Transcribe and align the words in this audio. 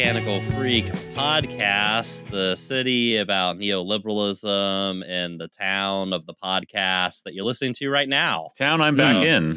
Mechanical 0.00 0.40
Freak 0.52 0.86
podcast, 1.14 2.26
the 2.30 2.56
city 2.56 3.18
about 3.18 3.58
neoliberalism 3.58 5.04
and 5.06 5.38
the 5.38 5.46
town 5.48 6.14
of 6.14 6.24
the 6.24 6.32
podcast 6.32 7.24
that 7.24 7.34
you're 7.34 7.44
listening 7.44 7.74
to 7.74 7.90
right 7.90 8.08
now. 8.08 8.48
Town, 8.56 8.80
I'm 8.80 8.96
back 8.96 9.22
in. 9.22 9.56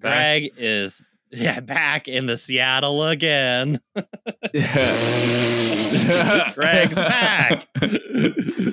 Back. 0.00 0.40
Greg 0.40 0.50
is 0.56 1.00
yeah 1.30 1.60
back 1.60 2.08
in 2.08 2.26
the 2.26 2.36
Seattle 2.36 3.06
again. 3.06 3.78
Yeah. 4.52 4.82
Greg's 6.54 6.96
back, 6.96 7.68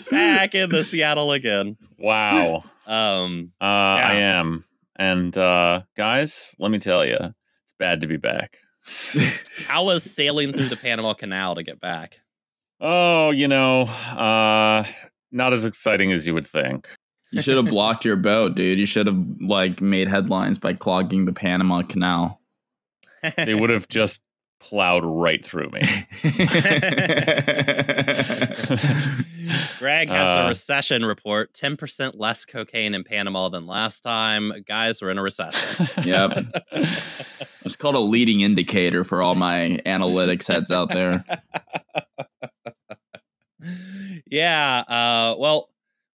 back 0.09 0.55
in 0.55 0.71
the 0.71 0.83
Seattle 0.83 1.33
again. 1.33 1.77
Wow. 1.99 2.63
Um, 2.87 3.51
Uh, 3.61 3.65
I 3.65 4.15
am. 4.15 4.65
And 4.95 5.37
uh, 5.37 5.83
guys, 5.95 6.55
let 6.57 6.71
me 6.71 6.79
tell 6.79 7.05
you, 7.05 7.13
it's 7.13 7.75
bad 7.77 8.01
to 8.01 8.07
be 8.07 8.17
back. 8.17 8.57
how 9.67 9.85
was 9.85 10.03
sailing 10.03 10.53
through 10.53 10.69
the 10.69 10.77
Panama 10.77 11.13
Canal 11.13 11.55
to 11.55 11.63
get 11.63 11.79
back? 11.79 12.19
Oh, 12.79 13.31
you 13.31 13.47
know, 13.47 13.83
uh, 13.83 14.83
not 15.31 15.53
as 15.53 15.65
exciting 15.65 16.11
as 16.11 16.25
you 16.25 16.33
would 16.33 16.47
think. 16.47 16.87
You 17.31 17.41
should 17.41 17.57
have 17.57 17.67
blocked 17.67 18.05
your 18.05 18.15
boat, 18.15 18.55
dude. 18.55 18.79
You 18.79 18.87
should 18.87 19.05
have 19.05 19.23
like 19.39 19.81
made 19.81 20.07
headlines 20.07 20.57
by 20.57 20.73
clogging 20.73 21.25
the 21.25 21.33
Panama 21.33 21.83
Canal. 21.83 22.41
They 23.37 23.53
would 23.53 23.69
have 23.69 23.87
just 23.87 24.21
plowed 24.59 25.03
right 25.05 25.43
through 25.45 25.69
me. 25.69 25.81
Greg 29.79 30.09
has 30.09 30.37
a 30.37 30.41
Uh, 30.43 30.49
recession 30.49 31.05
report 31.05 31.53
10% 31.53 32.11
less 32.15 32.45
cocaine 32.45 32.93
in 32.93 33.03
Panama 33.03 33.49
than 33.49 33.65
last 33.65 34.01
time. 34.01 34.51
Guys, 34.67 35.01
we're 35.01 35.09
in 35.11 35.17
a 35.17 35.23
recession. 35.23 35.87
Yep. 36.03 36.65
It's 37.65 37.75
called 37.75 37.95
a 37.95 37.99
leading 37.99 38.39
indicator 38.41 39.03
for 39.03 39.21
all 39.21 39.35
my 39.35 39.79
analytics 39.85 40.47
heads 40.47 40.71
out 40.71 40.89
there. 40.91 41.23
yeah. 44.25 44.83
Uh, 44.87 45.35
well, 45.37 45.69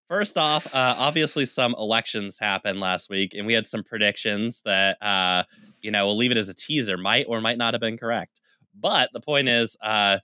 first 0.08 0.36
off, 0.38 0.66
uh, 0.74 0.94
obviously 0.98 1.46
some 1.46 1.74
elections 1.78 2.38
happened 2.38 2.80
last 2.80 3.10
week, 3.10 3.34
and 3.34 3.46
we 3.46 3.52
had 3.54 3.68
some 3.68 3.84
predictions 3.84 4.62
that, 4.64 4.96
uh, 5.02 5.44
you 5.84 5.90
know, 5.90 6.06
we'll 6.06 6.16
leave 6.16 6.30
it 6.30 6.38
as 6.38 6.48
a 6.48 6.54
teaser, 6.54 6.96
might 6.96 7.26
or 7.28 7.40
might 7.40 7.58
not 7.58 7.74
have 7.74 7.80
been 7.80 7.98
correct. 7.98 8.40
But 8.78 9.10
the 9.12 9.20
point 9.20 9.48
is, 9.48 9.76
uh, 9.82 10.18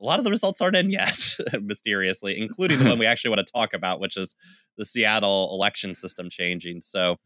a 0.00 0.04
lot 0.04 0.18
of 0.18 0.24
the 0.24 0.30
results 0.30 0.60
aren't 0.60 0.76
in 0.76 0.90
yet, 0.90 1.36
mysteriously, 1.60 2.38
including 2.40 2.78
the 2.78 2.86
one 2.86 2.98
we 2.98 3.06
actually 3.06 3.30
want 3.30 3.46
to 3.46 3.52
talk 3.52 3.74
about, 3.74 4.00
which 4.00 4.16
is 4.16 4.34
the 4.78 4.84
Seattle 4.84 5.50
election 5.52 5.94
system 5.94 6.30
changing. 6.30 6.80
So, 6.80 7.16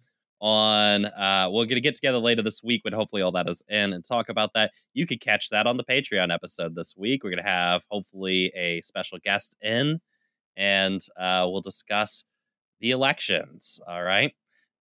on 0.40 1.04
uh, 1.04 1.48
we're 1.52 1.66
going 1.66 1.76
to 1.76 1.80
get 1.80 1.94
together 1.94 2.18
later 2.18 2.42
this 2.42 2.64
week 2.64 2.82
when 2.84 2.92
hopefully 2.92 3.22
all 3.22 3.30
that 3.30 3.48
is 3.48 3.62
in 3.68 3.92
and 3.92 4.04
talk 4.04 4.28
about 4.28 4.50
that. 4.54 4.72
You 4.92 5.06
could 5.06 5.20
catch 5.20 5.50
that 5.50 5.68
on 5.68 5.76
the 5.76 5.84
Patreon 5.84 6.34
episode 6.34 6.74
this 6.74 6.96
week. 6.96 7.22
We're 7.22 7.30
going 7.30 7.44
to 7.44 7.48
have 7.48 7.84
hopefully 7.88 8.52
a 8.56 8.80
special 8.80 9.18
guest 9.22 9.56
in, 9.62 10.00
and 10.56 11.00
uh, 11.16 11.46
we'll 11.48 11.60
discuss 11.60 12.24
the 12.80 12.90
elections. 12.90 13.78
All 13.86 14.02
right. 14.02 14.34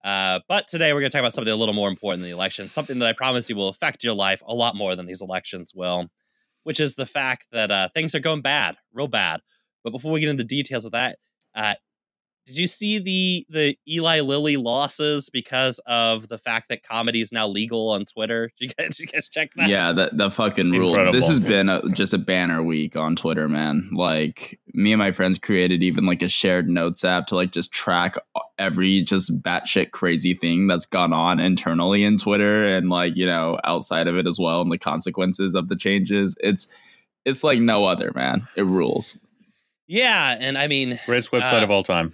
Uh, 0.04 0.40
but 0.48 0.68
today 0.68 0.94
we're 0.94 1.00
going 1.00 1.12
to 1.12 1.16
talk 1.16 1.22
about 1.22 1.34
something 1.34 1.54
a 1.54 1.56
little 1.56 1.76
more 1.76 1.90
important 1.90 2.22
than 2.22 2.30
the 2.30 2.36
elections, 2.36 2.72
something 2.72 3.00
that 3.00 3.08
I 3.08 3.14
promise 3.14 3.50
you 3.50 3.56
will 3.56 3.70
affect 3.70 4.04
your 4.04 4.14
life 4.14 4.42
a 4.46 4.54
lot 4.54 4.76
more 4.76 4.96
than 4.96 5.06
these 5.06 5.22
elections 5.22 5.74
will, 5.76 6.08
which 6.64 6.80
is 6.80 6.96
the 6.96 7.06
fact 7.06 7.48
that 7.52 7.72
uh, 7.72 7.90
things 7.94 8.16
are 8.16 8.20
going 8.20 8.42
bad, 8.42 8.78
real 8.94 9.08
bad. 9.08 9.42
But 9.84 9.92
before 9.92 10.12
we 10.12 10.20
get 10.20 10.30
into 10.30 10.44
the 10.44 10.48
details 10.48 10.86
of 10.86 10.92
that, 10.94 11.20
uh, 11.54 11.76
did 12.46 12.58
you 12.58 12.68
see 12.68 13.00
the 13.00 13.46
the 13.50 13.78
Eli 13.88 14.22
Lilly 14.22 14.58
losses 14.58 15.30
because 15.30 15.80
of 15.86 16.28
the 16.28 16.38
fact 16.38 16.70
that 16.70 16.84
comedy 16.84 17.22
is 17.22 17.32
now 17.32 17.48
legal 17.48 17.90
on 17.92 18.06
Twitter? 18.06 18.52
Did 18.60 18.70
you 18.70 18.74
guys, 18.78 18.98
did 18.98 19.00
you 19.00 19.08
guys 19.08 19.30
check 19.30 19.52
that? 19.56 19.70
Yeah, 19.70 19.92
that 19.94 20.18
the 20.18 20.30
fucking 20.32 20.72
rule. 20.72 20.90
Incredible. 20.90 21.14
This 21.14 21.28
has 21.28 21.40
been 21.40 21.70
a, 21.70 21.82
just 21.90 22.14
a 22.14 22.18
banner 22.18 22.64
week 22.64 22.96
on 22.96 23.16
Twitter, 23.16 23.48
man. 23.48 23.90
Like 23.94 24.60
me 24.74 24.92
and 24.92 25.00
my 25.00 25.12
friends 25.12 25.38
created 25.40 25.84
even 25.84 26.06
like 26.06 26.22
a 26.22 26.30
shared 26.30 26.70
notes 26.70 27.06
app 27.06 27.28
to 27.28 27.36
like 27.36 27.52
just 27.52 27.72
track 27.72 28.16
every 28.58 29.02
just 29.02 29.42
batshit 29.42 29.92
crazy 29.92 30.34
thing 30.34 30.68
that's 30.68 30.86
gone 30.86 31.14
on 31.14 31.40
internally 31.40 32.04
in 32.04 32.18
Twitter 32.18 32.66
and 32.68 32.90
like 32.90 33.16
you 33.16 33.26
know 33.26 33.60
outside 33.64 34.08
of 34.08 34.18
it 34.18 34.28
as 34.28 34.40
well, 34.40 34.62
and 34.62 34.72
the 34.72 34.78
consequences 34.78 35.56
of 35.56 35.70
the 35.70 35.76
changes. 35.76 36.36
It's 36.40 36.68
it's 37.24 37.44
like 37.44 37.60
no 37.60 37.86
other, 37.86 38.12
man. 38.16 38.48
It 38.56 38.64
rules. 38.66 39.18
Yeah, 39.88 40.38
and 40.40 40.58
I 40.58 40.68
mean, 40.68 41.00
Greatest 41.06 41.32
website 41.32 41.62
Uh, 41.62 41.64
of 41.64 41.72
all 41.72 41.84
time. 41.84 42.14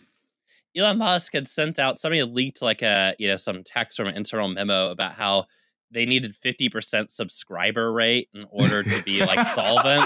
Elon 0.78 0.98
Musk 0.98 1.34
had 1.34 1.48
sent 1.48 1.80
out 1.80 2.00
somebody 2.00 2.20
had 2.20 2.30
leaked 2.32 2.62
like 2.62 2.82
a 2.82 3.16
you 3.20 3.28
know 3.28 3.36
some 3.38 3.64
text 3.64 3.98
from 3.98 4.08
an 4.08 4.16
internal 4.16 4.48
memo 4.48 4.92
about 4.92 5.14
how 5.14 5.46
they 5.90 6.06
needed 6.06 6.34
50% 6.34 7.10
subscriber 7.10 7.92
rate 7.94 8.28
in 8.34 8.46
order 8.52 8.84
to 8.84 9.04
be 9.04 9.26
like 9.26 9.40
solvent 9.46 10.04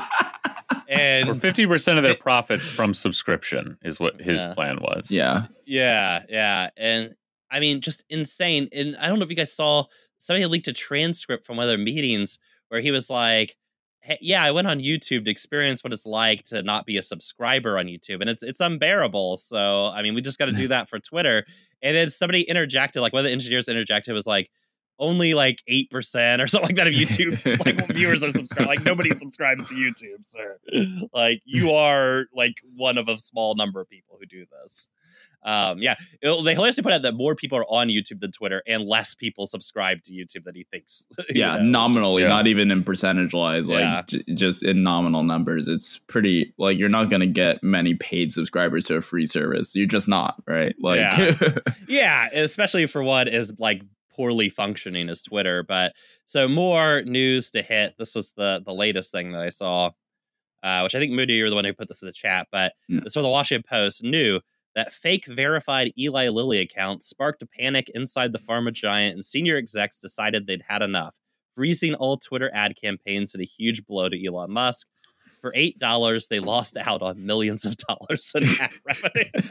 Or 0.72 0.84
and 0.88 1.30
50% 1.30 1.98
of 1.98 2.04
their 2.04 2.16
profits 2.16 2.70
from 2.70 2.94
subscription 2.94 3.78
is 3.84 4.00
what 4.00 4.22
his 4.22 4.44
Yeah. 4.46 4.54
plan 4.54 4.78
was. 4.82 5.10
Yeah, 5.10 5.48
yeah 5.66 6.24
yeah 6.30 6.70
and 6.78 7.16
i 7.50 7.60
mean 7.60 7.82
just 7.82 8.04
insane 8.10 8.70
and 8.74 8.96
i 8.98 9.08
don't 9.08 9.20
know 9.20 9.24
if 9.26 9.30
you 9.30 9.36
guys 9.36 9.54
saw 9.54 9.86
somebody 10.20 10.46
leaked 10.46 10.68
a 10.68 10.74
transcript 10.74 11.46
from 11.46 11.58
one 11.58 11.64
of 11.64 11.70
their 11.70 11.78
meetings 11.78 12.38
where 12.70 12.80
he 12.82 12.92
was 12.92 13.10
like 13.10 13.58
hey, 14.02 14.18
yeah 14.22 14.44
i 14.44 14.52
went 14.52 14.68
on 14.68 14.80
youtube 14.80 15.24
to 15.26 15.32
experience 15.32 15.84
what 15.84 15.94
it's 15.94 16.06
like 16.06 16.44
to 16.44 16.62
not 16.64 16.86
be 16.86 16.98
a 16.98 17.04
subscriber 17.04 17.78
on 17.78 17.86
youtube 17.86 18.22
and 18.22 18.30
it's 18.30 18.44
it's 18.44 18.60
unbearable 18.60 19.38
so 19.38 19.88
i 19.94 20.02
mean 20.02 20.14
we 20.14 20.22
just 20.22 20.40
got 20.40 20.46
to 20.46 20.52
do 20.52 20.68
that 20.70 20.90
for 20.90 21.00
twitter 21.00 21.46
and 21.82 21.96
then 21.96 22.10
somebody 22.10 22.42
interjected 22.42 23.02
like 23.02 23.14
one 23.14 23.22
of 23.22 23.26
the 23.26 23.32
engineers 23.32 23.70
interjected 23.70 24.14
was 24.14 24.28
like 24.28 24.50
only 25.02 25.34
like 25.34 25.62
8% 25.70 26.40
or 26.40 26.48
something 26.48 26.70
like 26.70 26.76
that 26.76 26.88
of 26.88 26.94
YouTube 26.94 27.66
like 27.66 27.88
viewers 27.94 28.24
are 28.24 28.30
subscribed. 28.30 28.70
Like 28.70 28.86
nobody 28.86 29.14
subscribes 29.14 29.68
to 29.70 29.76
YouTube, 29.76 30.24
sir. 30.28 30.60
Like 31.12 31.42
you 31.44 31.72
are 31.72 32.28
like 32.34 32.62
one 32.76 32.98
of 32.98 33.10
a 33.10 33.18
small 33.18 33.56
number 33.56 33.82
of 33.82 33.90
people 33.90 34.18
who 34.20 34.26
do 34.28 34.46
this. 34.62 34.88
Um, 35.44 35.80
yeah, 35.80 35.96
it, 36.22 36.44
they 36.46 36.54
hilariously 36.54 36.84
put 36.84 36.94
out 36.94 37.02
that 37.02 37.16
more 37.16 37.36
people 37.36 37.58
are 37.58 37.66
on 37.66 37.88
YouTube 37.88 38.20
than 38.20 38.32
Twitter, 38.32 38.62
and 38.68 38.84
less 38.84 39.16
people 39.16 39.48
subscribe 39.48 40.04
to 40.04 40.12
YouTube 40.14 40.44
than 40.44 40.54
he 40.56 40.66
thinks. 40.72 41.06
yeah, 41.32 41.58
know, 41.58 41.64
nominally, 41.64 42.22
yeah. 42.24 42.28
not 42.30 42.46
even 42.48 42.70
in 42.70 42.84
percentage 42.84 43.34
wise, 43.34 43.68
like 43.68 43.80
Yeah. 43.80 44.02
j- 44.08 44.24
just 44.36 44.62
in 44.64 44.84
nominal 44.84 45.24
numbers. 45.24 45.68
It's 45.68 45.98
pretty 45.98 46.54
like 46.58 46.78
you're 46.78 46.90
not 46.90 47.10
going 47.10 47.22
to 47.22 47.28
get 47.28 47.64
many 47.64 47.96
paid 47.96 48.32
subscribers 48.32 48.86
to 48.86 48.98
a 48.98 49.02
free 49.02 49.26
service. 49.26 49.76
You're 49.76 49.88
just 49.88 50.08
not, 50.08 50.36
right? 50.48 50.76
Like, 50.80 50.98
Yeah. 51.00 51.36
Yeah, 51.88 52.28
especially 52.34 52.86
for 52.88 53.02
what 53.04 53.28
is 53.28 53.54
like 53.58 53.82
poorly 54.14 54.50
functioning 54.50 55.10
as 55.10 55.24
Twitter. 55.24 55.64
But 55.64 55.94
so 56.26 56.48
more 56.48 57.02
news 57.02 57.50
to 57.52 57.62
hit. 57.62 57.96
This 57.98 58.14
was 58.16 58.32
the 58.38 58.62
the 58.66 58.74
latest 58.74 59.12
thing 59.12 59.32
that 59.32 59.42
I 59.42 59.50
saw, 59.50 59.90
uh, 60.64 60.82
which 60.82 60.94
I 60.96 61.00
think 61.00 61.14
Moody, 61.14 61.34
you're 61.34 61.50
the 61.50 61.56
one 61.56 61.66
who 61.66 61.74
put 61.74 61.88
this 61.88 62.02
in 62.02 62.06
the 62.06 62.12
chat. 62.14 62.48
But 62.52 62.74
Yeah. 62.88 63.00
this 63.04 63.14
from 63.14 63.24
the 63.24 63.30
Washington 63.30 63.66
Post 63.68 64.04
knew 64.04 64.40
that 64.76 64.94
fake 64.94 65.26
verified 65.26 65.94
Eli 65.98 66.30
Lilly 66.30 66.60
account 66.60 67.04
sparked 67.04 67.42
a 67.42 67.46
panic 67.46 67.90
inside 67.94 68.34
the 68.34 68.40
pharma 68.40 68.72
giant, 68.72 69.16
and 69.16 69.26
senior 69.26 69.58
execs 69.58 70.00
decided 70.00 70.48
they'd 70.48 70.64
had 70.68 70.82
enough, 70.82 71.20
freezing 71.56 71.96
all 71.96 72.18
Twitter 72.18 72.50
ad 72.54 72.76
campaigns 72.76 73.36
in 73.36 73.42
a 73.42 73.46
huge 73.46 73.86
blow 73.86 74.10
to 74.10 74.26
Elon 74.26 74.52
Musk. 74.52 74.88
For 75.42 75.52
eight 75.56 75.80
dollars, 75.80 76.28
they 76.28 76.40
lost 76.40 76.78
out 76.78 77.02
on 77.02 77.26
millions 77.26 77.66
of 77.66 77.76
dollars 77.78 78.32
in 78.36 78.44
ad 78.60 78.72
revenue. 78.86 79.50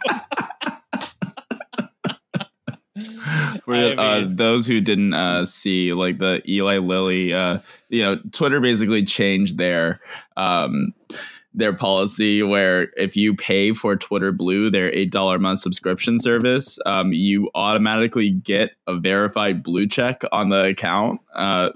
For 3.65 3.75
uh, 3.75 4.25
those 4.27 4.67
who 4.67 4.81
didn't 4.81 5.15
uh, 5.15 5.47
see, 5.47 5.93
like 5.93 6.19
the 6.19 6.43
Eli 6.49 6.79
Lilly, 6.79 7.33
uh, 7.33 7.61
you 7.89 8.03
know, 8.03 8.19
Twitter 8.33 8.61
basically 8.61 9.05
changed 9.05 9.59
their 9.59 10.01
um, 10.37 10.93
their 11.53 11.73
policy 11.73 12.43
where 12.43 12.89
if 12.97 13.17
you 13.17 13.35
pay 13.35 13.73
for 13.73 13.97
Twitter 13.97 14.31
Blue, 14.33 14.71
their 14.71 14.93
eight 14.95 15.11
dollar 15.11 15.37
a 15.37 15.41
month 15.41 15.61
subscription 15.61 16.21
service, 16.21 16.79
um, 16.87 17.13
you 17.13 17.51
automatically 17.55 18.31
get 18.31 18.71
a 18.87 18.97
verified 18.99 19.63
blue 19.63 19.87
check 19.89 20.23
on 20.33 20.49
the 20.51 20.67
account. 20.67 21.21
Uh, 21.35 21.71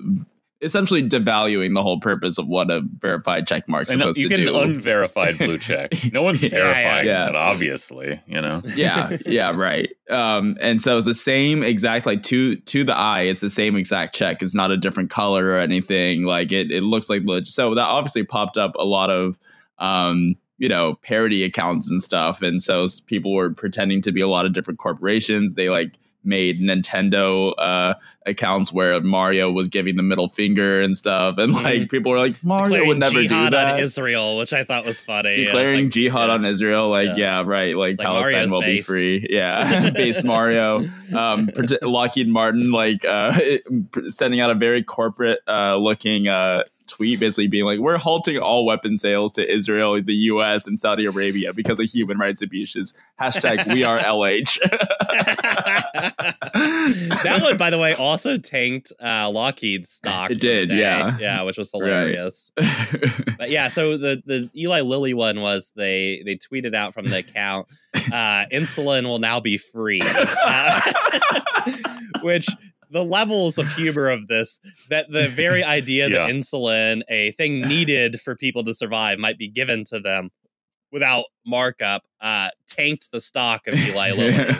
essentially 0.63 1.07
devaluing 1.07 1.75
the 1.75 1.83
whole 1.83 2.01
purpose 2.01 2.39
of 2.39 2.47
what 2.47 2.71
a 2.71 2.81
verified 2.99 3.47
check 3.47 3.69
mark's 3.69 3.91
And 3.91 4.01
supposed 4.01 4.17
you 4.17 4.31
to 4.31 4.37
get 4.37 4.49
an 4.49 4.55
unverified 4.55 5.37
blue 5.37 5.59
check. 5.59 5.93
No 6.11 6.23
one's 6.23 6.43
Yeah, 6.43 6.49
verifying 6.51 7.07
yeah. 7.07 7.25
that, 7.27 7.37
obviously, 7.37 8.19
you 8.27 8.41
know. 8.41 8.63
yeah 8.75 9.15
yeah 9.27 9.51
right 9.55 9.91
um 10.09 10.57
and 10.63 10.81
so 10.81 10.97
it's 10.97 11.05
the 11.07 11.15
same 11.15 11.63
exact 11.63 12.07
like 12.07 12.23
to 12.23 12.57
to 12.57 12.83
the 12.85 12.95
eye 12.97 13.23
it's 13.23 13.41
the 13.43 13.51
same 13.51 13.77
exact 13.77 14.15
check 14.15 14.43
it's 14.43 14.55
not 14.55 14.71
a 14.71 14.77
different 14.79 15.11
color 15.11 15.47
or 15.49 15.59
anything 15.59 16.25
like 16.25 16.51
it 16.53 16.71
it 16.71 16.83
looks 16.83 17.11
like 17.11 17.23
leg- 17.27 17.47
so 17.47 17.75
that 17.75 17.83
obviously 17.87 18.23
popped 18.25 18.57
up 18.57 18.75
a 18.77 18.85
lot 18.85 19.11
of 19.11 19.39
um 19.79 20.35
you 20.59 20.69
know 20.69 20.95
parody 21.03 21.43
accounts 21.45 21.91
and 21.91 22.03
stuff 22.03 22.43
and 22.43 22.63
so 22.63 22.87
people 23.07 23.33
were 23.35 23.51
pretending 23.53 24.01
to 24.03 24.13
be 24.13 24.21
a 24.21 24.29
lot 24.29 24.47
of 24.47 24.53
different 24.53 24.79
corporations 24.79 25.55
they 25.55 25.69
like 25.69 25.99
made 26.27 26.59
Nintendo 26.59 27.53
uh, 27.59 27.93
accounts 28.25 28.73
where 28.73 28.99
Mario 29.03 29.51
was 29.53 29.69
giving 29.69 29.97
the 29.97 30.03
middle 30.03 30.27
finger 30.27 30.81
and 30.81 30.97
stuff, 30.97 31.37
and 31.37 31.53
like 31.53 31.83
Mhm. 31.83 31.91
people 31.91 32.13
were 32.13 32.19
like, 32.19 32.43
Mario 32.43 32.87
would 32.87 32.99
Declaring 32.99 33.29
never 33.29 33.45
do 33.45 33.51
that. 33.51 33.75
on 33.75 33.81
Israel, 33.81 34.39
which 34.39 34.55
I 34.55 34.65
thought 34.65 34.87
was 34.87 35.03
funny. 35.03 35.41
Yeah, 35.41 35.45
declaring 35.45 35.85
like- 35.85 35.93
jihad 35.93 36.29
yeah. 36.29 36.35
on 36.35 36.47
Israel, 36.47 36.89
like 36.89 37.09
Yeah. 37.09 37.41
yeah, 37.41 37.43
right, 37.45 37.77
like 37.77 37.99
like 37.99 38.07
Palestine 38.07 38.33
Mario's 38.33 38.51
will 38.53 38.61
based. 38.63 38.89
be 38.89 38.95
free, 38.97 39.27
yeah, 39.29 39.91
based 39.95 40.25
Mario. 40.25 40.89
Um, 41.15 41.51
Lockheed 41.83 42.29
Martin, 42.29 42.71
like 42.71 43.05
uh, 43.05 43.39
sending 44.09 44.41
out 44.41 44.49
a 44.51 44.55
very 44.55 44.83
corporate 44.83 45.41
uh, 45.47 45.77
looking 45.77 46.27
uh, 46.27 46.63
tweet 46.87 47.21
basically 47.21 47.47
being 47.47 47.65
like, 47.65 47.81
"We're 47.81 47.99
halting 47.99 48.39
all 48.39 48.65
weapon 48.67 48.97
sales 48.97 49.33
to 49.33 49.53
Israel, 49.53 50.01
the 50.03 50.15
U.S., 50.15 50.67
and 50.67 50.79
Saudi 50.79 51.07
Arabia 51.07 51.53
because 51.53 51.79
of 51.81 51.87
human 51.87 52.19
rights 52.19 52.43
abuses." 52.43 52.95
Hashtag 53.21 53.73
We 53.73 53.85
Are 53.85 53.99
LH. 54.15 54.59
that 57.23 57.41
one, 57.43 57.57
by 57.57 57.71
the 57.71 57.79
way, 57.79 57.95
also 57.95 58.37
tanked 58.37 58.93
uh, 59.01 59.31
Lockheed's 59.31 59.91
stock. 59.91 60.31
It 60.31 60.41
did, 60.41 60.71
yeah, 60.71 61.17
yeah, 61.19 61.43
which 61.43 61.59
was 61.59 61.71
hilarious. 61.71 62.51
Right. 62.59 63.13
but 63.39 63.51
yeah, 63.51 63.69
so 63.69 63.97
the 63.97 64.23
the 64.27 64.51
Eli 64.57 64.81
Lilly 64.81 65.15
one 65.15 65.41
was 65.41 65.71
they 65.75 66.23
they 66.25 66.37
tweeted 66.37 66.75
out 66.75 66.95
from 66.95 67.09
the 67.09 67.19
account, 67.19 67.69
uh, 67.95 68.47
"Insulin 68.53 69.05
will 69.05 69.19
now 69.19 69.41
be 69.41 69.59
free," 69.59 70.03
uh, 70.03 70.81
which 72.23 72.49
the 72.95 73.05
levels 73.05 73.59
of 73.59 73.71
humor 73.73 74.09
of 74.09 74.29
this 74.29 74.61
that 74.89 75.11
the 75.11 75.29
very 75.29 75.63
idea 75.79 76.09
yeah. 76.09 76.19
that 76.19 76.31
insulin 76.31 77.03
a 77.11 77.33
thing 77.33 77.61
needed 77.69 78.21
for 78.21 78.35
people 78.35 78.65
to 78.65 78.73
survive 78.73 79.19
might 79.19 79.37
be 79.37 79.49
given 79.49 79.85
to 79.85 80.01
them 80.01 80.31
without 80.93 81.25
markup 81.45 82.05
uh, 82.21 82.49
tanked 82.69 83.11
the 83.11 83.21
stock 83.21 83.67
of 83.67 83.75
Eli 83.75 84.13
Lilly 84.13 84.57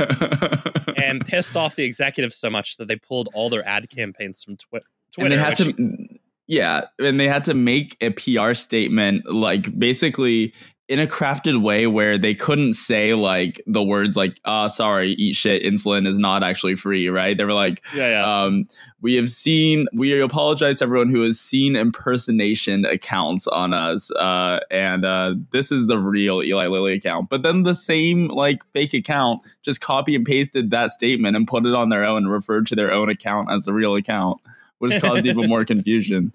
and 0.97 1.25
pissed 1.25 1.57
off 1.57 1.77
the 1.77 1.85
executives 1.85 2.37
so 2.37 2.51
much 2.51 2.77
that 2.77 2.89
they 2.89 2.97
pulled 2.97 3.29
all 3.35 3.49
their 3.49 3.67
ad 3.67 3.89
campaigns 3.89 4.43
from 4.43 4.57
twi- 4.57 4.81
Twitter. 5.13 5.27
And 5.27 5.33
they 5.33 5.39
had 5.39 5.55
to, 5.57 6.19
yeah, 6.49 6.87
and 6.99 7.21
they 7.21 7.29
had 7.29 7.45
to 7.45 7.55
make 7.55 7.97
a 8.01 8.11
PR 8.11 8.55
statement 8.55 9.33
like 9.33 9.79
basically 9.79 10.53
in 10.87 10.99
a 10.99 11.07
crafted 11.07 11.63
way 11.63 11.87
where 11.87 12.19
they 12.19 12.35
couldn't 12.35 12.75
say 12.75 13.15
like 13.15 13.63
the 13.67 13.83
words 13.83 14.17
like 14.17 14.39
uh 14.45 14.69
sorry 14.69 15.13
eat 15.13 15.35
shit 15.35 15.63
insulin 15.63 16.07
is 16.07 16.19
not 16.19 16.43
actually 16.43 16.75
free 16.75 17.09
right? 17.09 17.39
They 17.39 17.45
were 17.45 17.55
like 17.55 17.83
yeah, 17.95 18.11
yeah. 18.11 18.45
um 18.45 18.69
we 19.01 19.15
have 19.15 19.31
seen 19.31 19.87
we 19.95 20.21
apologize 20.21 20.79
to 20.79 20.85
everyone 20.85 21.09
who 21.09 21.23
has 21.23 21.41
seen 21.41 21.75
impersonation 21.75 22.85
accounts 22.85 23.47
on 23.47 23.73
us 23.73 24.11
uh 24.13 24.61
and 24.71 25.07
uh 25.07 25.35
this 25.53 25.73
is 25.73 25.87
the 25.87 25.99
real 25.99 26.43
eli 26.43 26.67
lilly 26.67 26.93
account. 26.93 27.31
But 27.31 27.43
then 27.43 27.63
the 27.63 27.75
same 27.75 28.29
like 28.29 28.63
fake 28.73 28.93
account 28.93 29.41
just 29.63 29.81
copy 29.81 30.15
and 30.15 30.27
pasted 30.27 30.71
that 30.71 30.91
statement 30.91 31.35
and 31.35 31.49
put 31.49 31.65
it 31.65 31.75
on 31.75 31.89
their 31.89 32.05
own 32.05 32.25
and 32.25 32.31
referred 32.31 32.67
to 32.67 32.77
their 32.77 32.93
own 32.93 33.09
account 33.09 33.51
as 33.51 33.65
the 33.65 33.73
real 33.73 33.95
account 33.95 34.41
which 34.79 35.01
caused 35.01 35.25
even 35.25 35.49
more 35.49 35.65
confusion. 35.65 36.31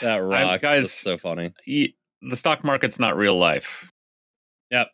That 0.00 0.18
rocks. 0.18 0.62
Guys 0.62 0.84
That's 0.84 0.94
so 0.94 1.18
funny 1.18 1.52
the 2.22 2.36
stock 2.36 2.64
market's 2.64 2.98
not 2.98 3.16
real 3.16 3.36
life. 3.38 3.90
Yep. 4.70 4.88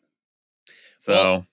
So 0.99 1.13
well, 1.13 1.47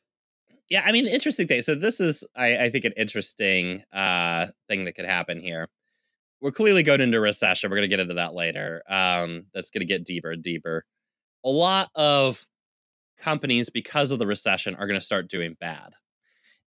yeah, 0.70 0.84
I 0.86 0.92
mean 0.92 1.06
the 1.06 1.14
interesting 1.14 1.48
thing. 1.48 1.62
So 1.62 1.76
this 1.76 2.00
is 2.00 2.24
I, 2.36 2.66
I 2.66 2.70
think 2.70 2.86
an 2.86 2.94
interesting 2.98 3.84
uh 3.94 4.48
thing 4.68 4.86
that 4.86 4.94
could 4.96 5.06
happen 5.06 5.40
here. 5.40 5.68
We're 6.42 6.52
clearly 6.52 6.84
going 6.84 7.02
into 7.02 7.20
recession. 7.20 7.70
We're 7.70 7.78
gonna 7.78 7.88
get 7.88 8.00
into 8.00 8.16
that 8.16 8.34
later. 8.34 8.84
Um 8.88 9.46
that's 9.54 9.70
gonna 9.70 9.86
get 9.86 10.06
deeper 10.06 10.32
and 10.32 10.44
deeper. 10.44 10.86
A 11.46 11.50
lot 11.50 11.90
of 11.96 12.46
companies, 13.18 13.70
because 13.70 14.12
of 14.12 14.20
the 14.20 14.28
recession, 14.28 14.76
are 14.76 14.88
gonna 14.88 15.02
start 15.02 15.30
doing 15.30 15.56
bad. 15.60 15.94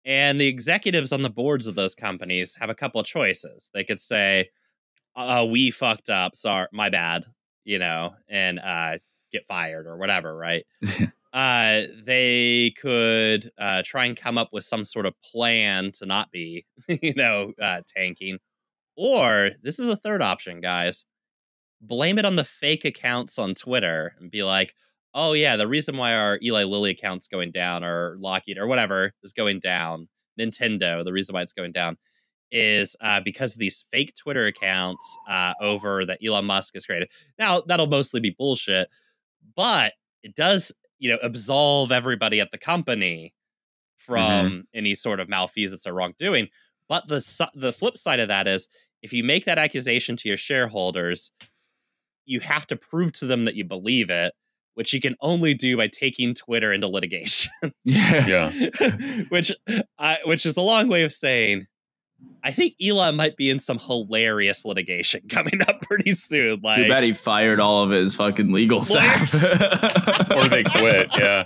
And 0.05 0.41
the 0.41 0.47
executives 0.47 1.13
on 1.13 1.23
the 1.23 1.31
boards 1.31 1.67
of 1.67 1.75
those 1.75 1.95
companies 1.95 2.57
have 2.57 2.71
a 2.71 2.75
couple 2.75 3.01
of 3.01 3.07
choices. 3.07 3.69
They 3.75 3.85
could 3.85 4.01
say, 4.01 4.49
uh, 5.15 5.47
we 5.49 5.71
fucked 5.71 6.09
up. 6.09 6.35
Sorry, 6.35 6.69
my 6.73 6.89
bad 6.89 7.27
you 7.65 7.79
know, 7.79 8.15
and 8.29 8.59
uh, 8.59 8.99
get 9.33 9.47
fired 9.47 9.87
or 9.87 9.97
whatever, 9.97 10.37
right? 10.37 10.65
uh, 11.33 11.83
they 12.05 12.73
could 12.81 13.51
uh, 13.59 13.83
try 13.85 14.05
and 14.07 14.17
come 14.17 14.39
up 14.39 14.51
with 14.53 14.65
some 14.65 14.85
sort 14.85 15.07
of 15.07 15.15
plan 15.23 15.93
to 15.93 16.07
not 16.07 16.31
be, 16.31 16.67
you 16.89 17.15
know, 17.15 17.53
uh, 17.61 17.83
tanking. 17.87 18.39
Or 18.97 19.51
this 19.63 19.79
is 19.79 19.89
a 19.89 19.97
third 19.97 20.23
option, 20.23 20.61
guys. 20.61 21.05
Blame 21.81 22.19
it 22.19 22.27
on 22.27 22.37
the 22.37 22.45
fake 22.45 22.85
accounts 22.85 23.39
on 23.39 23.55
Twitter 23.55 24.15
and 24.21 24.31
be 24.31 24.43
like, 24.43 24.75
oh, 25.15 25.33
yeah, 25.33 25.57
the 25.57 25.69
reason 25.69 25.97
why 25.97 26.15
our 26.15 26.39
Eli 26.43 26.65
Lilly 26.65 26.91
account's 26.91 27.27
going 27.27 27.51
down 27.51 27.83
or 27.83 28.17
Lockheed 28.21 28.59
or 28.59 28.67
whatever 28.67 29.13
is 29.23 29.33
going 29.33 29.61
down, 29.61 30.09
Nintendo, 30.39 31.03
the 31.03 31.13
reason 31.13 31.33
why 31.33 31.43
it's 31.43 31.53
going 31.53 31.73
down 31.73 31.97
is 32.53 32.97
uh, 33.01 33.21
because 33.21 33.55
of 33.55 33.59
these 33.59 33.85
fake 33.91 34.15
Twitter 34.15 34.47
accounts 34.47 35.19
uh, 35.29 35.55
over 35.61 36.05
that 36.07 36.19
Elon 36.25 36.45
Musk 36.45 36.75
has 36.75 36.87
created. 36.87 37.11
Now 37.39 37.61
that'll 37.61 37.87
mostly 37.87 38.21
be 38.21 38.35
bullshit, 38.37 38.89
but 39.57 39.93
it 40.23 40.35
does 40.35 40.73
you 40.99 41.11
know 41.11 41.19
absolve 41.23 41.93
everybody 41.93 42.41
at 42.41 42.51
the 42.51 42.59
company 42.59 43.35
from 43.97 44.47
mm-hmm. 44.47 44.61
any 44.75 44.95
sort 44.95 45.21
of 45.21 45.29
malfeasance 45.29 45.87
or 45.87 45.93
wrongdoing. 45.93 46.49
But 46.89 47.09
the 47.09 47.49
the 47.55 47.73
flip 47.73 47.97
side 47.97 48.21
of 48.21 48.29
that 48.29 48.49
is 48.49 48.69
if 49.03 49.13
you 49.13 49.25
make 49.25 49.45
that 49.45 49.59
accusation 49.59 50.17
to 50.17 50.29
your 50.29 50.39
shareholders, 50.39 51.31
you 52.27 52.41
have 52.41 52.67
to 52.69 52.77
prove 52.77 53.13
to 53.13 53.27
them 53.27 53.45
that 53.45 53.55
you 53.55 53.65
believe 53.65 54.11
it, 54.11 54.35
which 54.75 54.93
you 54.93 55.01
can 55.01 55.17
only 55.21 55.55
do 55.55 55.77
by 55.77 55.89
taking 55.89 56.35
Twitter 56.35 56.73
into 56.73 56.89
litigation. 56.89 57.53
yeah, 57.85 58.27
yeah. 58.27 58.51
which 59.29 59.53
uh, 59.99 60.17
which 60.25 60.47
is 60.47 60.57
a 60.57 60.63
long 60.63 60.89
way 60.89 61.03
of 61.03 61.13
saying 61.13 61.67
I 62.43 62.53
think 62.53 62.75
Elon 62.83 63.17
might 63.17 63.37
be 63.37 63.51
in 63.51 63.59
some 63.59 63.79
hilarious 63.79 64.65
litigation 64.65 65.23
coming 65.29 65.61
up 65.67 65.83
pretty 65.83 66.15
soon. 66.15 66.61
Like, 66.63 66.83
too 66.83 66.89
bad 66.89 67.05
he 67.05 67.13
fired 67.13 67.61
all 67.61 67.83
of 67.83 67.91
his 67.91 68.17
fucking 68.17 68.53
legal 68.53 68.83
staff, 68.83 69.33
or 70.31 70.49
they 70.49 70.65
quit. 70.65 71.17
Yeah, 71.17 71.43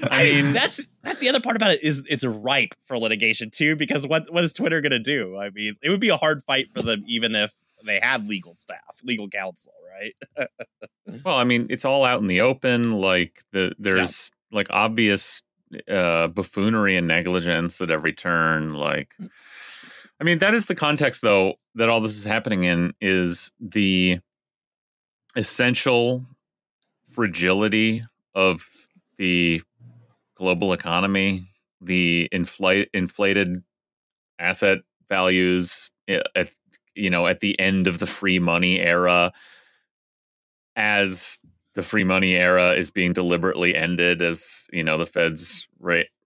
I 0.10 0.24
mean 0.24 0.52
that's 0.52 0.80
that's 1.02 1.18
the 1.20 1.28
other 1.28 1.40
part 1.40 1.56
about 1.56 1.70
it 1.72 1.82
is 1.82 2.02
it's 2.08 2.24
ripe 2.24 2.74
for 2.84 2.98
litigation 2.98 3.50
too. 3.50 3.76
Because 3.76 4.06
what 4.06 4.32
what 4.32 4.44
is 4.44 4.52
Twitter 4.52 4.80
going 4.80 4.92
to 4.92 4.98
do? 4.98 5.38
I 5.38 5.50
mean, 5.50 5.76
it 5.82 5.90
would 5.90 6.00
be 6.00 6.10
a 6.10 6.16
hard 6.16 6.42
fight 6.44 6.68
for 6.74 6.82
them 6.82 7.04
even 7.06 7.34
if 7.34 7.52
they 7.84 8.00
had 8.02 8.28
legal 8.28 8.54
staff, 8.54 8.78
legal 9.02 9.28
counsel, 9.28 9.72
right? 9.90 10.48
well, 11.24 11.36
I 11.36 11.44
mean, 11.44 11.66
it's 11.70 11.84
all 11.84 12.04
out 12.04 12.20
in 12.20 12.28
the 12.28 12.40
open. 12.40 12.92
Like 12.92 13.42
the 13.52 13.74
there's 13.78 14.30
yeah. 14.50 14.56
like 14.56 14.66
obvious 14.70 15.42
uh, 15.90 16.28
buffoonery 16.28 16.96
and 16.96 17.06
negligence 17.06 17.80
at 17.80 17.90
every 17.90 18.12
turn. 18.12 18.74
Like 18.74 19.14
I 20.24 20.26
mean, 20.26 20.38
that 20.38 20.54
is 20.54 20.64
the 20.64 20.74
context, 20.74 21.20
though, 21.20 21.56
that 21.74 21.90
all 21.90 22.00
this 22.00 22.16
is 22.16 22.24
happening 22.24 22.64
in 22.64 22.94
is 22.98 23.52
the 23.60 24.20
essential 25.36 26.24
fragility 27.10 28.06
of 28.34 28.66
the 29.18 29.60
global 30.34 30.72
economy, 30.72 31.50
the 31.82 32.30
inflate, 32.32 32.88
inflated 32.94 33.62
asset 34.38 34.78
values 35.10 35.90
eh, 36.08 36.20
at 36.34 36.48
you 36.94 37.10
know 37.10 37.26
at 37.26 37.40
the 37.40 37.60
end 37.60 37.86
of 37.86 37.98
the 37.98 38.06
free 38.06 38.38
money 38.38 38.80
era 38.80 39.30
as 40.74 41.38
the 41.74 41.82
free 41.82 42.04
money 42.04 42.34
era 42.34 42.72
is 42.72 42.90
being 42.90 43.12
deliberately 43.12 43.74
ended 43.74 44.22
as 44.22 44.66
you 44.72 44.82
know 44.82 44.96
the 44.96 45.06
fed's 45.06 45.68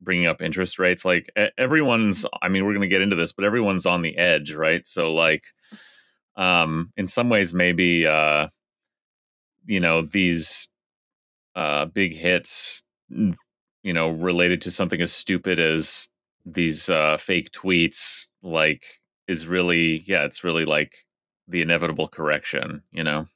bringing 0.00 0.26
up 0.26 0.40
interest 0.40 0.78
rates 0.78 1.05
like 1.05 1.31
everyone's 1.57 2.25
i 2.43 2.49
mean 2.49 2.64
we're 2.64 2.73
going 2.73 2.83
to 2.83 2.88
get 2.88 3.02
into 3.02 3.17
this 3.17 3.33
but 3.33 3.45
everyone's 3.45 3.87
on 3.87 4.02
the 4.02 4.17
edge 4.17 4.52
right? 4.55 4.87
So 4.87 5.12
like 5.12 5.45
um 6.37 6.93
in 6.97 7.07
some 7.07 7.28
ways 7.28 7.52
maybe 7.52 8.07
uh 8.07 8.49
you 9.67 9.81
know 9.81 10.02
these 10.02 10.69
uh 11.57 11.87
big 11.87 12.14
hits 12.14 12.83
you 13.09 13.93
know 13.93 14.11
related 14.11 14.62
to 14.62 14.71
something 14.71 15.00
as 15.00 15.12
stupid 15.12 15.59
as 15.59 16.09
these 16.47 16.88
uh 16.88 17.17
fake 17.19 17.50
tweets 17.50 18.26
like 18.43 19.00
is 19.26 19.47
really 19.47 20.05
yeah 20.07 20.25
it's 20.25 20.45
really 20.45 20.64
like 20.64 21.05
the 21.49 21.61
inevitable 21.62 22.09
correction 22.09 22.83
you 22.93 23.02
know 23.02 23.26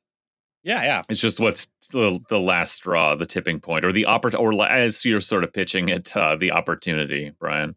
yeah, 0.62 0.82
yeah. 0.82 1.02
It's 1.08 1.20
just 1.20 1.40
what's 1.40 1.68
the, 1.90 2.20
the 2.28 2.38
last 2.38 2.74
straw, 2.74 3.14
the 3.14 3.26
tipping 3.26 3.60
point, 3.60 3.84
or 3.84 3.92
the 3.92 4.06
oppor- 4.08 4.38
or 4.38 4.64
as 4.64 5.04
you're 5.04 5.20
sort 5.20 5.44
of 5.44 5.52
pitching 5.52 5.88
it, 5.88 6.16
uh, 6.16 6.36
the 6.36 6.52
opportunity, 6.52 7.32
Brian. 7.38 7.76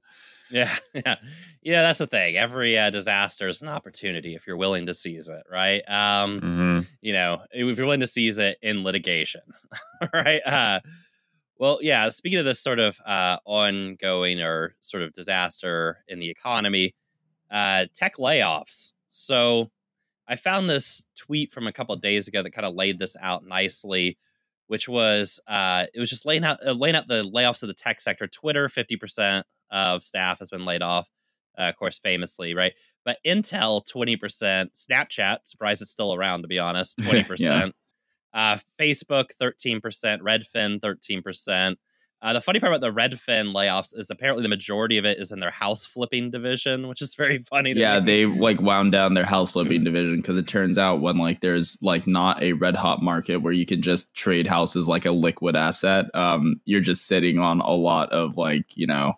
Yeah, 0.52 0.74
yeah, 0.94 1.16
yeah. 1.62 1.82
That's 1.82 2.00
the 2.00 2.08
thing. 2.08 2.38
Every 2.38 2.78
uh, 2.78 2.90
disaster 2.90 3.48
is 3.48 3.62
an 3.62 3.68
opportunity 3.68 4.36
if 4.36 4.46
you're 4.48 4.58
willing 4.58 4.86
to 4.86 4.94
seize 4.94 5.28
it, 5.28 5.44
right? 5.52 5.82
Um, 5.88 6.42
mm-hmm. 6.42 6.80
You 7.02 7.14
know, 7.14 7.42
if 7.52 7.78
you're 7.78 7.86
willing 7.86 8.00
to 8.02 8.08
seize 8.08 8.38
it 8.38 8.58
in 8.62 8.84
litigation, 8.84 9.42
right? 10.14 10.42
Uh, 10.46 10.80
well, 11.58 11.80
yeah. 11.82 12.10
Speaking 12.10 12.40
of 12.40 12.46
this 12.46 12.60
sort 12.60 12.80
of 12.80 13.00
uh, 13.06 13.38
ongoing 13.46 14.42
or 14.42 14.76
sort 14.82 15.04
of 15.04 15.14
disaster 15.14 16.00
in 16.08 16.20
the 16.20 16.30
economy, 16.30 16.94
uh, 17.50 17.86
tech 17.96 18.18
layoffs. 18.18 18.92
So 19.08 19.72
I 20.28 20.36
found 20.36 20.70
this 20.70 21.06
tweet 21.16 21.54
from 21.54 21.68
a 21.68 21.72
couple 21.72 21.96
days 21.98 22.28
ago 22.28 22.42
that 22.42 22.52
kind 22.52 22.66
of 22.66 22.74
laid 22.74 23.00
this 23.00 23.16
out 23.22 23.46
nicely, 23.46 24.18
which 24.68 24.88
was 24.90 25.40
uh, 25.48 25.86
it 25.94 26.00
was 26.00 26.10
just 26.10 26.26
laying 26.26 26.44
out 26.44 26.58
uh, 26.66 26.72
laying 26.72 26.96
out 26.96 27.08
the 27.08 27.24
layoffs 27.24 27.62
of 27.62 27.68
the 27.68 27.74
tech 27.74 28.02
sector. 28.02 28.28
Twitter, 28.28 28.68
fifty 28.70 28.96
percent 28.96 29.46
of 29.70 30.04
staff 30.04 30.40
has 30.40 30.50
been 30.50 30.66
laid 30.66 30.82
off, 30.82 31.10
uh, 31.58 31.64
of 31.64 31.76
course, 31.76 32.00
famously, 32.00 32.54
right? 32.54 32.74
But 33.04 33.18
Intel, 33.26 33.86
twenty 33.86 34.18
percent. 34.18 34.74
Snapchat, 34.74 35.40
surprised 35.46 35.82
it's 35.82 35.92
still 35.92 36.14
around, 36.14 36.42
to 36.42 36.48
be 36.48 36.60
honest, 36.60 36.98
twenty 37.04 37.24
percent. 37.24 37.76
Uh, 38.34 38.58
Facebook, 38.80 39.32
thirteen 39.34 39.80
percent. 39.80 40.24
Redfin, 40.24 40.82
thirteen 40.82 41.22
percent. 41.22 41.78
Uh, 42.22 42.34
the 42.34 42.42
funny 42.42 42.60
part 42.60 42.74
about 42.74 42.82
the 42.82 42.92
Redfin 42.92 43.54
layoffs 43.54 43.90
is 43.94 44.10
apparently 44.10 44.42
the 44.42 44.50
majority 44.50 44.98
of 44.98 45.06
it 45.06 45.20
is 45.20 45.32
in 45.32 45.40
their 45.40 45.52
house 45.52 45.86
flipping 45.86 46.32
division, 46.32 46.88
which 46.88 47.02
is 47.02 47.14
very 47.14 47.40
funny. 47.40 47.74
yeah, 47.74 48.00
me. 48.00 48.06
they 48.06 48.26
like 48.26 48.62
wound 48.62 48.92
down 48.92 49.14
their 49.14 49.26
house 49.26 49.52
flipping 49.54 49.84
division 49.84 50.18
because 50.18 50.38
it 50.38 50.48
turns 50.48 50.78
out 50.78 51.02
when 51.02 51.18
like 51.18 51.42
there's 51.42 51.78
like 51.82 52.08
not 52.08 52.42
a 52.42 52.54
red 52.54 52.76
hot 52.76 53.02
market 53.04 53.38
where 53.38 53.54
you 53.54 53.66
can 53.66 53.82
just 53.82 54.14
trade 54.14 54.48
houses 54.48 54.88
like 54.88 55.06
a 55.06 55.12
liquid 55.12 55.56
asset, 55.56 56.06
um, 56.14 56.60
you're 56.66 56.82
just 56.82 57.06
sitting 57.06 57.38
on 57.40 57.60
a 57.60 57.72
lot 57.72 58.12
of 58.12 58.38
like 58.38 58.76
you 58.76 58.88
know 58.88 59.14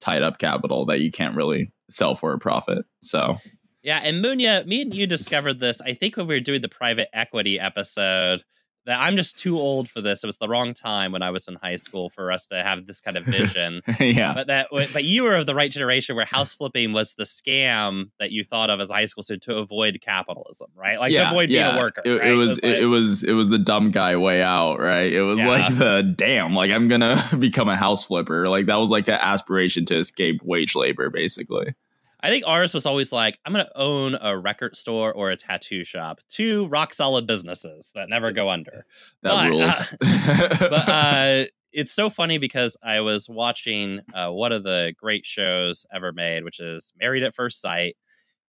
tied 0.00 0.22
up 0.22 0.38
capital 0.38 0.86
that 0.86 1.00
you 1.00 1.10
can't 1.10 1.36
really 1.36 1.70
sell 1.90 2.14
for 2.14 2.32
a 2.32 2.38
profit. 2.38 2.84
So 3.02 3.38
yeah, 3.82 4.00
and 4.02 4.24
Munya, 4.24 4.66
me 4.66 4.82
and 4.82 4.94
you 4.94 5.06
discovered 5.06 5.60
this. 5.60 5.80
I 5.80 5.94
think 5.94 6.16
when 6.16 6.26
we 6.26 6.34
were 6.34 6.40
doing 6.40 6.62
the 6.62 6.68
private 6.68 7.08
equity 7.12 7.60
episode 7.60 8.42
that 8.88 8.98
I'm 9.00 9.16
just 9.16 9.36
too 9.36 9.58
old 9.58 9.90
for 9.90 10.00
this. 10.00 10.24
It 10.24 10.26
was 10.26 10.38
the 10.38 10.48
wrong 10.48 10.72
time 10.72 11.12
when 11.12 11.22
I 11.22 11.30
was 11.30 11.46
in 11.46 11.56
high 11.56 11.76
school 11.76 12.08
for 12.08 12.32
us 12.32 12.46
to 12.46 12.62
have 12.62 12.86
this 12.86 13.02
kind 13.02 13.18
of 13.18 13.24
vision. 13.26 13.82
yeah, 14.00 14.32
but 14.32 14.46
that 14.46 14.68
but 14.70 15.04
you 15.04 15.24
were 15.24 15.36
of 15.36 15.44
the 15.44 15.54
right 15.54 15.70
generation 15.70 16.16
where 16.16 16.24
house 16.24 16.54
flipping 16.54 16.94
was 16.94 17.12
the 17.14 17.24
scam 17.24 18.10
that 18.18 18.32
you 18.32 18.44
thought 18.44 18.70
of 18.70 18.80
as 18.80 18.88
a 18.90 18.94
high 18.94 19.04
school 19.04 19.22
student 19.22 19.42
to 19.42 19.56
avoid 19.58 20.00
capitalism, 20.00 20.70
right? 20.74 20.98
Like 20.98 21.12
yeah, 21.12 21.24
to 21.24 21.30
avoid 21.30 21.50
yeah. 21.50 21.64
being 21.64 21.76
a 21.76 21.78
worker. 21.78 22.02
It, 22.04 22.10
right? 22.18 22.28
it 22.28 22.32
was, 22.34 22.58
it 22.58 22.66
was 22.66 22.78
it, 22.78 22.84
was 22.86 23.22
it 23.24 23.32
was 23.32 23.48
the 23.50 23.58
dumb 23.58 23.90
guy 23.90 24.16
way 24.16 24.42
out, 24.42 24.78
right? 24.80 25.12
It 25.12 25.22
was 25.22 25.38
Yeah. 25.38 25.48
like 25.48 25.78
the 25.78 26.14
damn, 26.16 26.54
like 26.54 26.70
I'm 26.70 26.88
gonna 26.88 27.22
become 27.38 27.68
a 27.68 27.76
house 27.76 28.06
flipper. 28.06 28.48
Like 28.48 28.66
that 28.66 28.76
was 28.76 28.90
like 28.90 29.06
an 29.08 29.14
aspiration 29.20 29.84
to 29.86 29.96
escape 29.98 30.40
wage 30.42 30.74
labor, 30.74 31.10
basically. 31.10 31.74
I 32.20 32.30
think 32.30 32.44
ours 32.46 32.74
was 32.74 32.84
always 32.84 33.12
like, 33.12 33.38
I'm 33.44 33.52
going 33.52 33.64
to 33.64 33.78
own 33.78 34.16
a 34.20 34.36
record 34.36 34.76
store 34.76 35.12
or 35.12 35.30
a 35.30 35.36
tattoo 35.36 35.84
shop. 35.84 36.20
Two 36.28 36.66
rock 36.66 36.92
solid 36.92 37.26
businesses 37.26 37.92
that 37.94 38.08
never 38.08 38.32
go 38.32 38.48
under. 38.48 38.84
That 39.22 39.32
But, 39.32 39.48
rules. 39.50 40.58
But 40.58 40.88
uh, 40.88 41.44
it's 41.72 41.92
so 41.92 42.10
funny 42.10 42.38
because 42.38 42.76
I 42.82 43.00
was 43.00 43.28
watching 43.28 44.00
uh, 44.14 44.30
one 44.30 44.52
of 44.52 44.64
the 44.64 44.94
great 44.98 45.26
shows 45.26 45.86
ever 45.92 46.12
made, 46.12 46.44
which 46.44 46.60
is 46.60 46.92
Married 47.00 47.22
at 47.22 47.34
First 47.34 47.60
Sight. 47.60 47.96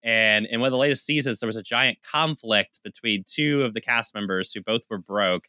And 0.01 0.45
in 0.45 0.61
one 0.61 0.67
of 0.67 0.71
the 0.71 0.77
latest 0.77 1.05
seasons, 1.05 1.39
there 1.39 1.47
was 1.47 1.57
a 1.57 1.63
giant 1.63 1.99
conflict 2.01 2.79
between 2.83 3.23
two 3.27 3.63
of 3.63 3.73
the 3.73 3.81
cast 3.81 4.15
members 4.15 4.51
who 4.53 4.61
both 4.61 4.83
were 4.89 4.97
broke. 4.97 5.47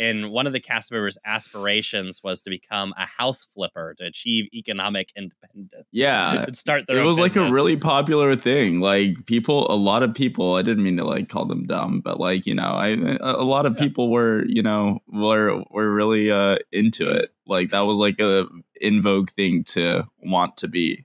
And 0.00 0.30
one 0.30 0.46
of 0.46 0.52
the 0.54 0.60
cast 0.60 0.90
members' 0.90 1.18
aspirations 1.26 2.22
was 2.24 2.40
to 2.42 2.50
become 2.50 2.94
a 2.96 3.04
house 3.06 3.44
flipper 3.44 3.94
to 3.98 4.04
achieve 4.06 4.46
economic 4.54 5.10
independence. 5.16 5.86
Yeah. 5.92 6.42
and 6.46 6.56
start 6.56 6.86
their 6.86 6.98
it 7.00 7.04
was 7.04 7.18
like 7.18 7.36
a 7.36 7.50
really 7.52 7.76
popular 7.76 8.34
thing. 8.34 8.80
Like 8.80 9.26
people, 9.26 9.70
a 9.70 9.76
lot 9.76 10.02
of 10.02 10.14
people. 10.14 10.54
I 10.56 10.62
didn't 10.62 10.82
mean 10.84 10.96
to 10.96 11.04
like 11.04 11.28
call 11.28 11.44
them 11.44 11.66
dumb, 11.66 12.00
but 12.00 12.18
like 12.18 12.46
you 12.46 12.54
know, 12.54 12.62
I 12.72 12.88
a 13.20 13.44
lot 13.44 13.66
of 13.66 13.74
Yeah. 13.76 13.84
people 13.84 14.10
were 14.10 14.44
you 14.46 14.62
know 14.62 15.00
were 15.06 15.62
were 15.70 15.92
really 15.92 16.30
uh 16.30 16.56
into 16.72 17.06
it. 17.08 17.34
Like 17.46 17.70
that 17.70 17.80
was 17.80 17.98
like 17.98 18.18
a 18.20 18.46
in 18.80 19.02
vogue 19.02 19.30
thing 19.30 19.64
to 19.64 20.04
want 20.22 20.56
to 20.58 20.68
be. 20.68 21.04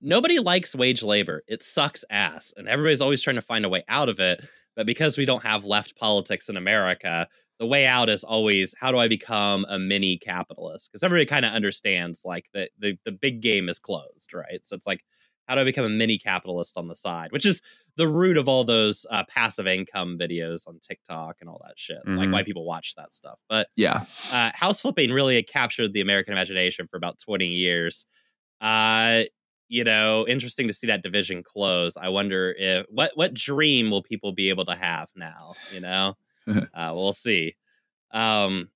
nobody 0.00 0.38
likes 0.38 0.74
wage 0.74 1.02
labor. 1.02 1.42
It 1.48 1.62
sucks 1.62 2.04
ass, 2.10 2.52
and 2.56 2.68
everybody's 2.68 3.00
always 3.00 3.22
trying 3.22 3.36
to 3.36 3.42
find 3.42 3.64
a 3.64 3.68
way 3.68 3.82
out 3.88 4.08
of 4.08 4.20
it. 4.20 4.44
But 4.74 4.86
because 4.86 5.18
we 5.18 5.26
don't 5.26 5.42
have 5.42 5.64
left 5.64 5.96
politics 5.98 6.48
in 6.48 6.56
America, 6.56 7.28
the 7.62 7.66
way 7.68 7.86
out 7.86 8.08
is 8.08 8.24
always 8.24 8.74
how 8.80 8.90
do 8.90 8.98
I 8.98 9.06
become 9.06 9.64
a 9.68 9.78
mini 9.78 10.18
capitalist? 10.18 10.90
Because 10.90 11.04
everybody 11.04 11.26
kind 11.26 11.44
of 11.44 11.52
understands 11.52 12.22
like 12.24 12.46
the, 12.52 12.68
the 12.76 12.98
the 13.04 13.12
big 13.12 13.40
game 13.40 13.68
is 13.68 13.78
closed, 13.78 14.34
right? 14.34 14.66
So 14.66 14.74
it's 14.74 14.86
like 14.86 15.04
how 15.46 15.54
do 15.54 15.60
I 15.60 15.64
become 15.64 15.84
a 15.84 15.88
mini 15.88 16.18
capitalist 16.18 16.76
on 16.76 16.88
the 16.88 16.96
side, 16.96 17.30
which 17.30 17.46
is 17.46 17.62
the 17.96 18.08
root 18.08 18.36
of 18.36 18.48
all 18.48 18.64
those 18.64 19.06
uh, 19.10 19.22
passive 19.28 19.68
income 19.68 20.18
videos 20.18 20.66
on 20.66 20.80
TikTok 20.80 21.36
and 21.40 21.48
all 21.48 21.60
that 21.64 21.74
shit. 21.78 21.98
Like 22.04 22.28
Mhm. 22.28 22.32
why 22.32 22.42
people 22.42 22.64
watch 22.64 22.94
that 22.96 23.14
stuff, 23.14 23.38
but 23.48 23.68
Yeah, 23.76 24.06
uh, 24.32 24.50
house 24.54 24.80
flipping 24.80 25.12
really 25.12 25.40
captured 25.44 25.92
the 25.92 26.00
American 26.00 26.32
imagination 26.32 26.88
for 26.88 26.96
about 26.96 27.18
20 27.20 27.46
years. 27.46 28.06
Uh, 28.60 29.24
you 29.68 29.84
know, 29.84 30.26
interesting 30.28 30.66
to 30.68 30.74
see 30.74 30.88
that 30.88 31.02
division 31.02 31.42
close. 31.42 31.96
I 31.96 32.08
wonder 32.10 32.54
if 32.58 32.86
what 32.90 33.12
what 33.14 33.34
dream 33.34 33.90
will 33.90 34.02
people 34.02 34.32
be 34.32 34.50
able 34.50 34.64
to 34.66 34.74
have 34.74 35.08
now? 35.16 35.54
You 35.72 35.80
know, 35.80 36.14
uh, 36.74 36.92
we'll 36.94 37.12
see. 37.12 37.56
Um, 38.12 38.68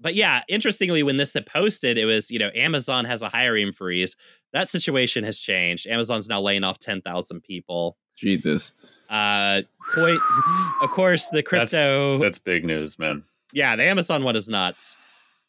but 0.00 0.14
yeah, 0.14 0.42
interestingly, 0.48 1.02
when 1.02 1.18
this 1.18 1.34
had 1.34 1.46
posted, 1.46 1.98
it 1.98 2.06
was 2.06 2.30
you 2.30 2.38
know 2.38 2.50
Amazon 2.54 3.04
has 3.04 3.22
a 3.22 3.28
hiring 3.28 3.72
freeze. 3.72 4.16
That 4.52 4.68
situation 4.68 5.24
has 5.24 5.38
changed. 5.38 5.86
Amazon's 5.86 6.28
now 6.28 6.40
laying 6.40 6.64
off 6.64 6.78
10,000 6.78 7.40
people. 7.40 7.96
Jesus. 8.16 8.72
Uh, 9.08 9.62
coin, 9.94 10.18
of 10.82 10.90
course, 10.90 11.28
the 11.28 11.42
crypto. 11.42 12.18
that's 12.18 12.38
big 12.38 12.64
news, 12.64 12.98
man. 12.98 13.22
yeah, 13.52 13.76
the 13.76 13.84
Amazon 13.84 14.24
one 14.24 14.36
is 14.36 14.48
nuts. 14.48 14.96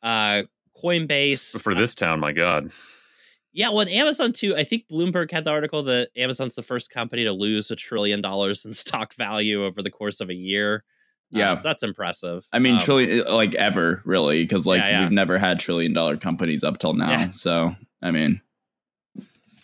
Uh, 0.03 0.43
Coinbase 0.81 1.61
For 1.61 1.75
this 1.75 1.95
town, 1.95 2.19
my 2.19 2.31
God. 2.31 2.71
Yeah, 3.53 3.69
well, 3.69 3.87
Amazon 3.87 4.31
too. 4.31 4.55
I 4.55 4.63
think 4.63 4.85
Bloomberg 4.89 5.31
had 5.31 5.43
the 5.43 5.51
article 5.51 5.83
that 5.83 6.09
Amazon's 6.15 6.55
the 6.55 6.63
first 6.63 6.89
company 6.89 7.25
to 7.25 7.33
lose 7.33 7.69
a 7.69 7.75
trillion 7.75 8.21
dollars 8.21 8.65
in 8.65 8.73
stock 8.73 9.13
value 9.15 9.63
over 9.65 9.81
the 9.81 9.91
course 9.91 10.21
of 10.21 10.29
a 10.29 10.33
year. 10.33 10.83
Uh, 11.33 11.37
Yeah. 11.39 11.53
so 11.55 11.61
that's 11.63 11.83
impressive. 11.83 12.45
I 12.51 12.59
mean, 12.59 12.75
Um, 12.75 12.81
trillion 12.81 13.25
like 13.33 13.55
ever 13.55 14.01
really, 14.05 14.43
because 14.43 14.65
like 14.67 14.79
Yeah, 14.81 14.89
yeah. 14.89 15.01
we've 15.03 15.11
never 15.11 15.37
had 15.37 15.59
trillion 15.59 15.93
dollar 15.93 16.17
companies 16.17 16.63
up 16.63 16.77
till 16.79 16.93
now. 16.93 17.09
Yeah. 17.11 17.31
So 17.31 17.75
I 18.01 18.11
mean, 18.11 18.41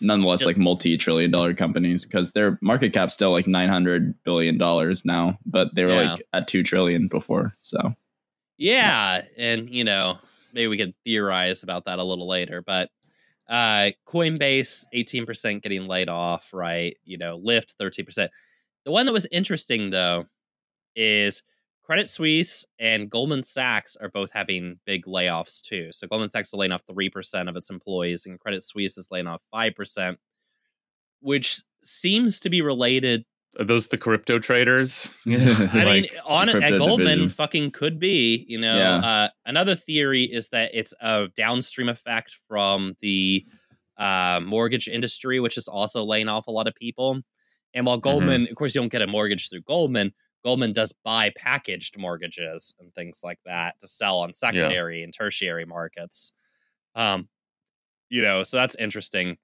nonetheless, 0.00 0.44
like 0.44 0.56
multi 0.56 0.96
trillion 0.96 1.30
dollar 1.30 1.54
companies 1.54 2.04
because 2.04 2.32
their 2.32 2.58
market 2.62 2.92
cap's 2.92 3.14
still 3.14 3.32
like 3.32 3.46
nine 3.46 3.68
hundred 3.68 4.14
billion 4.24 4.58
dollars 4.58 5.04
now, 5.04 5.38
but 5.44 5.74
they 5.74 5.84
were 5.84 5.94
like 6.04 6.22
at 6.32 6.48
two 6.48 6.62
trillion 6.62 7.08
before. 7.08 7.54
So 7.60 7.94
Yeah, 8.56 9.22
and 9.36 9.68
you 9.70 9.84
know, 9.84 10.18
maybe 10.52 10.68
we 10.68 10.76
could 10.78 10.94
theorize 11.04 11.62
about 11.62 11.84
that 11.86 11.98
a 11.98 12.04
little 12.04 12.28
later, 12.28 12.62
but 12.62 12.90
uh 13.48 13.90
Coinbase 14.06 14.84
18% 14.94 15.62
getting 15.62 15.86
laid 15.86 16.08
off, 16.10 16.52
right? 16.52 16.96
You 17.04 17.16
know, 17.18 17.38
Lyft 17.38 17.74
13%. 17.80 18.28
The 18.84 18.90
one 18.92 19.06
that 19.06 19.12
was 19.12 19.26
interesting 19.32 19.90
though 19.90 20.26
is 20.94 21.42
Credit 21.88 22.06
Suisse 22.06 22.66
and 22.78 23.08
Goldman 23.08 23.42
Sachs 23.44 23.96
are 23.96 24.10
both 24.10 24.30
having 24.32 24.78
big 24.84 25.06
layoffs 25.06 25.62
too. 25.62 25.88
So 25.92 26.06
Goldman 26.06 26.28
Sachs 26.28 26.48
is 26.48 26.54
laying 26.54 26.70
off 26.70 26.84
3% 26.86 27.48
of 27.48 27.56
its 27.56 27.70
employees 27.70 28.26
and 28.26 28.38
Credit 28.38 28.62
Suisse 28.62 28.98
is 28.98 29.08
laying 29.10 29.26
off 29.26 29.40
5%, 29.54 30.16
which 31.20 31.62
seems 31.82 32.40
to 32.40 32.50
be 32.50 32.60
related 32.60 33.24
Are 33.58 33.64
those 33.64 33.88
the 33.88 33.96
crypto 33.96 34.38
traders? 34.38 35.10
I 35.26 35.30
Like, 35.32 35.72
mean, 35.86 36.06
on 36.26 36.50
it 36.50 36.56
at 36.62 36.76
Goldman, 36.76 37.06
division. 37.06 37.28
fucking 37.30 37.70
could 37.70 37.98
be. 37.98 38.44
You 38.46 38.60
know, 38.60 38.76
Yeah. 38.76 38.96
uh, 38.96 39.28
another 39.46 39.74
theory 39.74 40.24
is 40.24 40.48
that 40.50 40.70
it's 40.74 40.92
a 41.00 41.28
downstream 41.36 41.88
effect 41.88 42.36
from 42.48 42.96
the 43.00 43.46
uh, 43.96 44.40
mortgage 44.44 44.88
industry, 44.88 45.40
which 45.40 45.56
is 45.56 45.66
also 45.68 46.04
laying 46.04 46.28
off 46.28 46.46
a 46.48 46.50
lot 46.52 46.68
of 46.68 46.74
people. 46.74 47.20
And 47.74 47.86
while 47.86 47.96
Goldman, 47.98 48.46
of 48.48 48.54
course, 48.56 48.74
you 48.74 48.80
don't 48.82 48.92
get 48.92 49.02
a 49.02 49.06
mortgage 49.06 49.48
through 49.48 49.62
Goldman. 49.62 50.12
Goldman 50.44 50.72
does 50.72 50.92
buy 51.04 51.30
packaged 51.36 51.98
mortgages 51.98 52.74
and 52.78 52.94
things 52.94 53.20
like 53.24 53.40
that 53.44 53.80
to 53.80 53.88
sell 53.88 54.18
on 54.20 54.32
secondary 54.34 55.02
and 55.02 55.12
tertiary 55.12 55.64
markets. 55.64 56.32
Um, 56.94 57.28
you 58.08 58.22
know, 58.22 58.44
so 58.44 58.56
that's 58.56 58.76
interesting. 58.76 59.38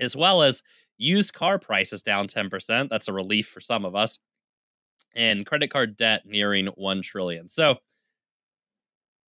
As 0.00 0.16
well 0.16 0.42
as 0.42 0.62
used 0.98 1.34
car 1.34 1.58
prices 1.58 2.02
down 2.02 2.28
10%. 2.28 2.88
That's 2.88 3.08
a 3.08 3.12
relief 3.12 3.48
for 3.48 3.60
some 3.60 3.84
of 3.84 3.94
us. 3.94 4.18
And 5.14 5.44
credit 5.44 5.70
card 5.70 5.96
debt 5.96 6.22
nearing 6.24 6.66
1 6.68 7.02
trillion. 7.02 7.48
So 7.48 7.78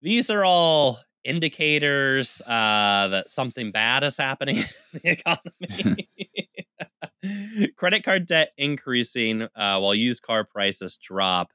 these 0.00 0.30
are 0.30 0.44
all 0.44 1.00
indicators 1.24 2.42
uh, 2.42 3.08
that 3.08 3.28
something 3.28 3.70
bad 3.70 4.04
is 4.04 4.16
happening 4.16 4.56
in 4.92 5.00
the 5.02 5.10
economy. 5.10 6.21
credit 7.76 8.04
card 8.04 8.26
debt 8.26 8.52
increasing 8.56 9.42
uh, 9.42 9.78
while 9.78 9.94
used 9.94 10.22
car 10.22 10.44
prices 10.44 10.96
drop 10.96 11.52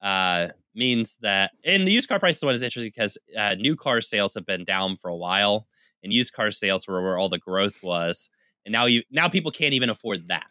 uh, 0.00 0.48
means 0.74 1.16
that, 1.20 1.50
and 1.64 1.86
the 1.86 1.92
used 1.92 2.08
car 2.08 2.18
prices 2.20 2.44
one 2.44 2.54
is 2.54 2.62
interesting 2.62 2.92
because 2.94 3.18
uh, 3.36 3.54
new 3.54 3.74
car 3.76 4.00
sales 4.00 4.34
have 4.34 4.46
been 4.46 4.64
down 4.64 4.96
for 4.96 5.08
a 5.08 5.16
while, 5.16 5.66
and 6.02 6.12
used 6.12 6.32
car 6.32 6.50
sales 6.50 6.86
were 6.86 7.02
where 7.02 7.18
all 7.18 7.28
the 7.28 7.38
growth 7.38 7.82
was, 7.82 8.28
and 8.64 8.72
now 8.72 8.86
you 8.86 9.02
now 9.10 9.28
people 9.28 9.50
can't 9.50 9.74
even 9.74 9.90
afford 9.90 10.28
that. 10.28 10.46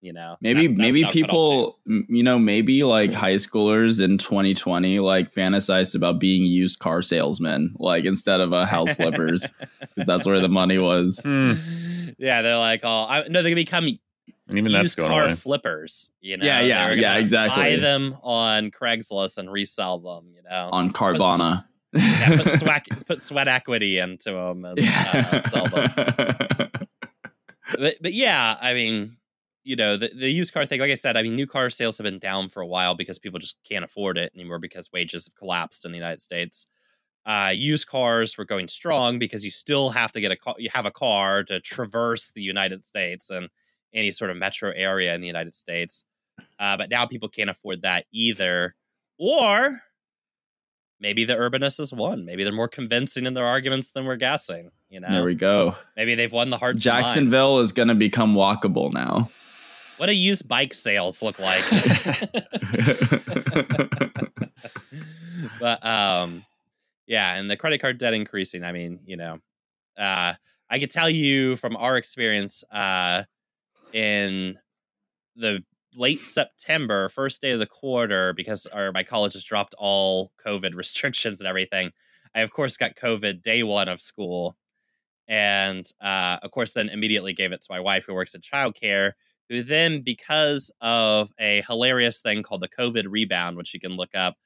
You 0.00 0.12
know, 0.12 0.36
maybe 0.42 0.66
That- 0.66 0.76
maybe 0.76 1.00
now 1.00 1.08
cut 1.08 1.08
off 1.08 1.14
too. 1.14 1.22
people 1.22 1.78
you 1.86 2.22
know 2.22 2.38
maybe 2.38 2.84
like 2.84 3.12
high 3.12 3.36
schoolers 3.36 4.04
in 4.04 4.18
2020 4.18 4.98
like 5.00 5.32
fantasized 5.32 5.94
about 5.94 6.20
being 6.20 6.44
used 6.44 6.78
car 6.78 7.00
salesmen 7.00 7.74
like 7.78 8.04
instead 8.04 8.40
of 8.40 8.52
uh, 8.52 8.66
house 8.66 8.94
flippers 8.94 9.48
because 9.80 10.06
that's 10.06 10.26
where 10.26 10.40
the 10.40 10.48
money 10.48 10.76
was. 10.78 11.20
Hmm. 11.20 11.54
Yeah, 12.18 12.42
they're 12.42 12.58
like, 12.58 12.80
oh, 12.82 13.06
I, 13.08 13.24
no, 13.28 13.42
they 13.42 13.54
become 13.54 13.84
And 14.48 14.58
even 14.58 14.72
that's 14.72 14.82
used 14.82 14.96
going 14.96 15.10
car 15.10 15.24
away. 15.24 15.34
flippers. 15.34 16.10
You 16.20 16.36
know, 16.36 16.44
Yeah, 16.44 16.60
yeah, 16.60 16.88
They're 16.88 16.96
yeah, 16.96 17.16
exactly. 17.16 17.62
Buy 17.62 17.76
them 17.76 18.16
on 18.22 18.70
Craigslist 18.70 19.38
and 19.38 19.50
resell 19.50 19.98
them. 19.98 20.32
You 20.34 20.42
know, 20.48 20.68
on 20.72 20.92
Carvana. 20.92 21.64
yeah, 21.92 22.36
put 22.42 22.48
sweat 22.58 22.86
put 23.06 23.20
sweat 23.20 23.48
equity 23.48 23.98
into 23.98 24.32
them 24.32 24.64
and 24.64 24.78
uh, 24.80 25.48
sell 25.48 25.68
them. 25.68 26.68
But, 27.78 27.96
but 28.00 28.12
yeah, 28.12 28.56
I 28.60 28.74
mean, 28.74 29.16
you 29.64 29.74
know, 29.74 29.96
the, 29.96 30.10
the 30.14 30.30
used 30.30 30.52
car 30.52 30.66
thing. 30.66 30.80
Like 30.80 30.90
I 30.90 30.94
said, 30.96 31.16
I 31.16 31.22
mean, 31.22 31.34
new 31.34 31.46
car 31.46 31.70
sales 31.70 31.98
have 31.98 32.04
been 32.04 32.18
down 32.18 32.48
for 32.50 32.60
a 32.60 32.66
while 32.66 32.94
because 32.94 33.18
people 33.18 33.40
just 33.40 33.56
can't 33.68 33.84
afford 33.84 34.18
it 34.18 34.32
anymore 34.34 34.58
because 34.58 34.92
wages 34.92 35.26
have 35.26 35.34
collapsed 35.34 35.84
in 35.84 35.90
the 35.90 35.98
United 35.98 36.22
States. 36.22 36.66
Uh, 37.26 37.52
used 37.54 37.86
cars 37.86 38.36
were 38.36 38.44
going 38.44 38.68
strong 38.68 39.18
because 39.18 39.44
you 39.44 39.50
still 39.50 39.90
have 39.90 40.12
to 40.12 40.20
get 40.20 40.30
a 40.30 40.36
car. 40.36 40.54
You 40.58 40.68
have 40.72 40.86
a 40.86 40.90
car 40.90 41.42
to 41.44 41.60
traverse 41.60 42.30
the 42.34 42.42
United 42.42 42.84
States 42.84 43.30
and 43.30 43.48
any 43.94 44.10
sort 44.10 44.30
of 44.30 44.36
metro 44.36 44.72
area 44.74 45.14
in 45.14 45.20
the 45.20 45.26
United 45.26 45.56
States. 45.56 46.04
Uh, 46.58 46.76
but 46.76 46.90
now 46.90 47.06
people 47.06 47.28
can't 47.28 47.50
afford 47.50 47.82
that 47.82 48.04
either. 48.12 48.74
Or 49.18 49.80
maybe 51.00 51.24
the 51.24 51.34
urbanists 51.34 51.78
has 51.78 51.92
won. 51.92 52.24
Maybe 52.24 52.44
they're 52.44 52.52
more 52.52 52.68
convincing 52.68 53.26
in 53.26 53.34
their 53.34 53.46
arguments 53.46 53.90
than 53.90 54.04
we're 54.04 54.16
guessing. 54.16 54.70
You 54.90 55.00
know, 55.00 55.08
There 55.10 55.24
we 55.24 55.34
go. 55.34 55.76
maybe 55.96 56.14
they've 56.14 56.32
won 56.32 56.50
the 56.50 56.58
hearts. 56.58 56.82
Jacksonville 56.82 57.60
is 57.60 57.72
going 57.72 57.88
to 57.88 57.94
become 57.94 58.34
walkable 58.34 58.92
now. 58.92 59.30
What 59.96 60.06
do 60.06 60.12
used 60.12 60.48
bike 60.48 60.74
sales 60.74 61.22
look 61.22 61.38
like? 61.38 61.62
but 65.60 65.86
um, 65.86 66.44
yeah, 67.06 67.34
and 67.34 67.50
the 67.50 67.56
credit 67.56 67.80
card 67.80 67.98
debt 67.98 68.14
increasing. 68.14 68.64
I 68.64 68.72
mean, 68.72 69.00
you 69.04 69.16
know, 69.16 69.38
uh, 69.98 70.34
I 70.70 70.78
could 70.78 70.90
tell 70.90 71.10
you 71.10 71.56
from 71.56 71.76
our 71.76 71.96
experience 71.96 72.64
uh, 72.70 73.24
in 73.92 74.58
the 75.36 75.62
late 75.94 76.20
September, 76.20 77.08
first 77.08 77.40
day 77.40 77.52
of 77.52 77.60
the 77.60 77.66
quarter, 77.66 78.32
because 78.32 78.66
our 78.66 78.92
my 78.92 79.02
college 79.02 79.34
has 79.34 79.44
dropped 79.44 79.74
all 79.78 80.32
COVID 80.44 80.74
restrictions 80.74 81.40
and 81.40 81.48
everything. 81.48 81.92
I 82.34 82.40
of 82.40 82.50
course 82.50 82.76
got 82.76 82.96
COVID 82.96 83.42
day 83.42 83.62
one 83.62 83.88
of 83.88 84.00
school, 84.02 84.56
and 85.28 85.86
uh, 86.00 86.38
of 86.42 86.50
course 86.50 86.72
then 86.72 86.88
immediately 86.88 87.32
gave 87.32 87.52
it 87.52 87.62
to 87.62 87.68
my 87.70 87.80
wife 87.80 88.04
who 88.06 88.14
works 88.14 88.34
in 88.34 88.40
childcare. 88.40 89.12
Who 89.50 89.62
then, 89.62 90.00
because 90.00 90.72
of 90.80 91.30
a 91.38 91.62
hilarious 91.68 92.20
thing 92.20 92.42
called 92.42 92.62
the 92.62 92.68
COVID 92.68 93.04
rebound, 93.10 93.58
which 93.58 93.74
you 93.74 93.80
can 93.80 93.92
look 93.92 94.14
up, 94.14 94.36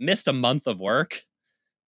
missed 0.00 0.26
a 0.26 0.32
month 0.32 0.66
of 0.66 0.80
work. 0.80 1.22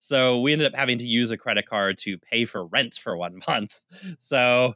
So 0.00 0.40
we 0.40 0.52
ended 0.52 0.66
up 0.66 0.74
having 0.74 0.98
to 0.98 1.06
use 1.06 1.30
a 1.30 1.36
credit 1.36 1.66
card 1.66 1.98
to 1.98 2.18
pay 2.18 2.46
for 2.46 2.66
rent 2.66 2.94
for 2.94 3.16
one 3.16 3.40
month. 3.48 3.80
So 4.18 4.74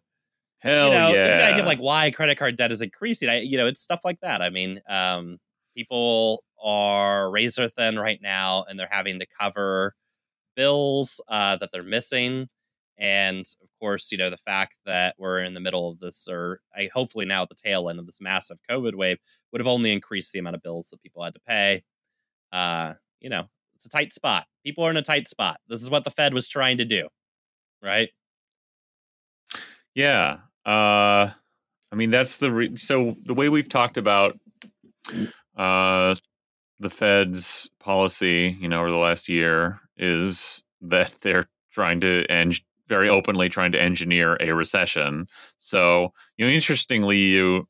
Hell 0.59 0.88
you 0.88 0.95
know, 0.95 1.12
yeah! 1.12 1.37
the 1.37 1.47
idea 1.47 1.61
of 1.62 1.66
like 1.66 1.78
why 1.78 2.11
credit 2.11 2.38
card 2.38 2.57
debt 2.57 2.73
is 2.73 2.81
increasing. 2.81 3.28
I, 3.28 3.40
you 3.40 3.59
know, 3.59 3.66
it's 3.66 3.81
stuff 3.83 4.00
like 4.04 4.21
that. 4.21 4.40
I 4.40 4.50
mean, 4.50 4.81
um, 4.88 5.38
people 5.76 6.45
are 6.62 7.31
razor 7.31 7.69
thin 7.69 7.99
right 7.99 8.21
now, 8.23 8.64
and 8.69 8.78
they're 8.78 8.88
having 8.90 9.19
to 9.19 9.26
cover 9.26 9.95
bills 10.57 11.21
uh, 11.28 11.57
that 11.57 11.71
they're 11.73 11.83
missing, 11.83 12.49
and 12.97 13.47
of 13.62 13.69
course, 13.81 14.11
you 14.12 14.19
know, 14.19 14.31
the 14.31 14.37
fact 14.38 14.76
that 14.87 15.16
we're 15.19 15.40
in 15.43 15.54
the 15.54 15.61
middle 15.61 15.90
of 15.90 16.00
this, 16.00 16.28
or 16.31 16.61
I 16.75 16.88
hopefully 16.95 17.26
now 17.26 17.43
at 17.43 17.49
the 17.50 17.54
tail 17.57 17.90
end 17.90 17.99
of 17.99 18.07
this 18.07 18.21
massive 18.21 18.59
COVID 18.71 18.95
wave, 18.95 19.19
would 19.52 19.61
have 19.61 19.66
only 19.66 19.93
increased 19.93 20.33
the 20.33 20.38
amount 20.38 20.57
of 20.57 20.62
bills 20.62 20.88
that 20.90 21.02
people 21.02 21.23
had 21.23 21.35
to 21.35 21.40
pay. 21.40 21.83
Uh, 22.52 22.95
you 23.21 23.28
know, 23.31 23.49
it's 23.85 23.95
a 23.95 23.97
tight 23.97 24.12
spot. 24.12 24.47
People 24.64 24.85
are 24.85 24.91
in 24.91 24.97
a 24.97 25.03
tight 25.03 25.29
spot. 25.29 25.61
This 25.69 25.83
is 25.83 25.91
what 25.91 26.05
the 26.05 26.11
Fed 26.11 26.33
was 26.33 26.49
trying 26.49 26.79
to 26.79 26.85
do, 26.85 27.09
right? 27.83 28.09
Yeah. 29.95 30.38
Uh 30.64 31.31
I 31.93 31.97
mean 31.97 32.11
that's 32.11 32.38
the 32.38 32.50
re- 32.50 32.76
so 32.76 33.17
the 33.25 33.35
way 33.35 33.49
we've 33.49 33.69
talked 33.69 33.97
about 33.97 34.38
uh 35.57 36.14
the 36.81 36.91
Fed's 36.91 37.71
policy, 37.79 38.57
you 38.59 38.69
know, 38.69 38.81
over 38.81 38.91
the 38.91 38.97
last 38.97 39.29
year 39.29 39.81
is 39.97 40.62
that 40.81 41.14
they're 41.21 41.49
trying 41.73 42.00
to 42.00 42.25
and 42.29 42.59
very 42.88 43.09
openly 43.09 43.49
trying 43.49 43.73
to 43.73 43.81
engineer 43.81 44.37
a 44.41 44.53
recession. 44.53 45.26
So, 45.57 46.12
you 46.37 46.47
know, 46.47 46.53
interestingly 46.53 47.19
you 47.19 47.66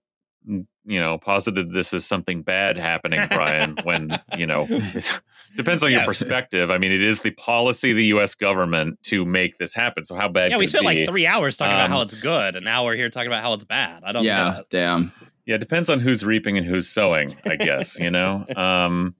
you 0.84 1.00
know, 1.00 1.18
posited 1.18 1.70
this 1.70 1.94
as 1.94 2.04
something 2.04 2.42
bad 2.42 2.76
happening, 2.76 3.26
Brian, 3.30 3.78
when, 3.84 4.20
you 4.36 4.46
know, 4.46 4.66
it 4.70 5.20
depends 5.56 5.82
on 5.82 5.90
Yeah. 5.90 5.98
your 5.98 6.04
perspective. 6.06 6.70
I 6.70 6.78
mean, 6.78 6.92
it 6.92 7.02
is 7.02 7.20
the 7.20 7.30
policy 7.30 7.90
of 7.92 7.96
the 7.96 8.04
US 8.06 8.34
government 8.34 8.98
to 9.04 9.24
make 9.24 9.58
this 9.58 9.74
happen. 9.74 10.04
So 10.04 10.14
how 10.14 10.28
bad 10.28 10.50
Yeah, 10.50 10.56
could 10.56 10.60
we 10.60 10.66
spent 10.66 10.82
be? 10.82 10.86
like 10.86 11.08
three 11.08 11.26
hours 11.26 11.56
talking 11.56 11.74
about 11.74 11.88
how 11.88 11.96
Um, 11.98 12.02
it's 12.02 12.14
good, 12.14 12.56
and 12.56 12.64
now 12.64 12.84
we're 12.84 12.96
here 12.96 13.08
talking 13.08 13.28
about 13.28 13.42
how 13.42 13.54
it's 13.54 13.64
bad. 13.64 14.02
I 14.04 14.12
don't 14.12 14.24
yeah, 14.24 14.50
get 14.52 14.60
it. 14.60 14.66
damn. 14.70 15.12
Yeah, 15.46 15.56
it 15.56 15.60
depends 15.60 15.88
on 15.90 16.00
who's 16.00 16.24
reaping 16.24 16.56
and 16.58 16.66
who's 16.66 16.88
sowing, 16.88 17.34
I 17.46 17.56
guess, 17.56 17.98
you 17.98 18.10
know. 18.10 18.44
Um 18.56 19.14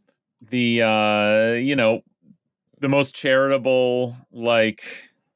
the 0.51 0.83
uh 0.83 1.53
you 1.55 1.77
know, 1.77 2.03
the 2.81 2.89
most 2.89 3.15
charitable 3.15 4.17
like 4.33 4.83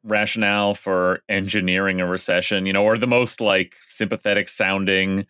rationale 0.05 0.75
for 0.75 1.23
engineering 1.29 2.01
a 2.01 2.07
recession, 2.07 2.67
you 2.67 2.73
know, 2.73 2.85
or 2.85 2.99
the 2.99 3.07
most 3.07 3.41
like 3.41 3.75
sympathetic 3.88 4.49
sounding 4.49 5.27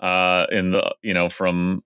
uh 0.00 0.46
in 0.50 0.72
the 0.72 0.94
you 1.02 1.14
know 1.14 1.28
from 1.28 1.82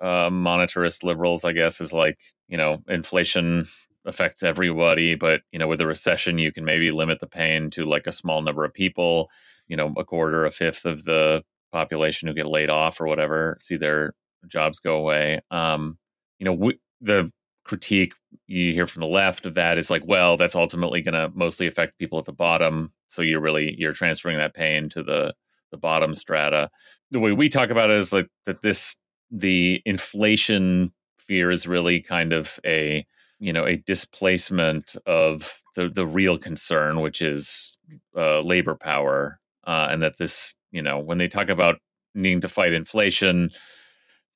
uh 0.00 0.30
monetarist 0.30 1.02
liberals, 1.04 1.44
I 1.44 1.52
guess, 1.52 1.80
is 1.80 1.92
like, 1.92 2.18
you 2.48 2.56
know, 2.56 2.78
inflation 2.88 3.68
affects 4.06 4.42
everybody, 4.42 5.14
but 5.14 5.42
you 5.52 5.58
know, 5.58 5.68
with 5.68 5.80
a 5.80 5.86
recession 5.86 6.38
you 6.38 6.52
can 6.52 6.64
maybe 6.64 6.90
limit 6.90 7.20
the 7.20 7.26
pain 7.26 7.70
to 7.70 7.84
like 7.86 8.06
a 8.06 8.12
small 8.12 8.42
number 8.42 8.64
of 8.64 8.74
people, 8.74 9.30
you 9.68 9.76
know, 9.76 9.92
a 9.96 10.04
quarter, 10.04 10.44
a 10.44 10.50
fifth 10.50 10.84
of 10.84 11.04
the 11.04 11.42
population 11.72 12.28
who 12.28 12.34
get 12.34 12.46
laid 12.46 12.70
off 12.70 13.00
or 13.00 13.06
whatever 13.06 13.56
see 13.60 13.76
their 13.76 14.14
jobs 14.48 14.78
go 14.78 14.96
away. 14.96 15.40
Um, 15.50 15.98
you 16.38 16.44
know, 16.44 16.54
w- 16.54 16.78
the 17.00 17.30
critique 17.64 18.14
you 18.46 18.72
hear 18.72 18.86
from 18.86 19.00
the 19.00 19.06
left 19.06 19.46
of 19.46 19.54
that 19.54 19.78
is 19.78 19.90
like, 19.90 20.02
well, 20.06 20.36
that's 20.36 20.54
ultimately 20.54 21.00
going 21.02 21.14
to 21.14 21.30
mostly 21.34 21.66
affect 21.66 21.98
people 21.98 22.18
at 22.18 22.26
the 22.26 22.32
bottom. 22.32 22.92
So 23.08 23.22
you're 23.22 23.40
really 23.40 23.74
you're 23.78 23.92
transferring 23.92 24.38
that 24.38 24.54
pain 24.54 24.88
to 24.90 25.02
the 25.02 25.34
the 25.74 25.80
bottom 25.80 26.14
strata. 26.14 26.70
The 27.10 27.18
way 27.18 27.32
we 27.32 27.48
talk 27.48 27.70
about 27.70 27.90
it 27.90 27.98
is 27.98 28.12
like 28.12 28.28
that 28.46 28.62
this 28.62 28.96
the 29.32 29.82
inflation 29.84 30.92
fear 31.18 31.50
is 31.50 31.66
really 31.66 32.00
kind 32.00 32.32
of 32.32 32.60
a 32.64 33.04
you 33.40 33.52
know 33.52 33.66
a 33.66 33.76
displacement 33.76 34.94
of 35.04 35.60
the 35.74 35.88
the 35.88 36.06
real 36.06 36.38
concern, 36.38 37.00
which 37.00 37.20
is 37.20 37.76
uh, 38.16 38.40
labor 38.40 38.76
power, 38.76 39.40
uh, 39.66 39.88
and 39.90 40.00
that 40.00 40.18
this 40.18 40.54
you 40.70 40.80
know 40.80 41.00
when 41.00 41.18
they 41.18 41.26
talk 41.28 41.48
about 41.48 41.80
needing 42.14 42.40
to 42.40 42.48
fight 42.48 42.72
inflation, 42.72 43.50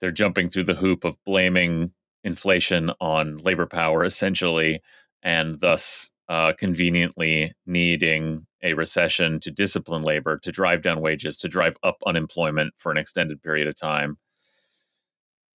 they're 0.01 0.11
jumping 0.11 0.49
through 0.49 0.65
the 0.65 0.75
hoop 0.75 1.05
of 1.05 1.17
blaming 1.25 1.93
inflation 2.25 2.91
on 3.01 3.39
labor 3.39 3.67
power 3.67 4.05
essentially, 4.05 4.81
and 5.23 5.61
thus 5.61 6.11
uh, 6.29 6.53
conveniently 6.59 7.53
needing 7.65 8.48
a 8.63 8.75
recession 8.75 9.41
to 9.41 9.51
discipline 9.51 10.03
labor, 10.03 10.39
to 10.39 10.53
drive 10.53 10.83
down 10.83 11.01
wages, 11.01 11.37
to 11.39 11.49
drive 11.49 11.77
up 11.83 12.03
unemployment 12.07 12.75
for 12.77 12.91
an 12.91 12.99
extended 12.99 13.43
period 13.43 13.69
of 13.69 13.77
time. 13.77 14.19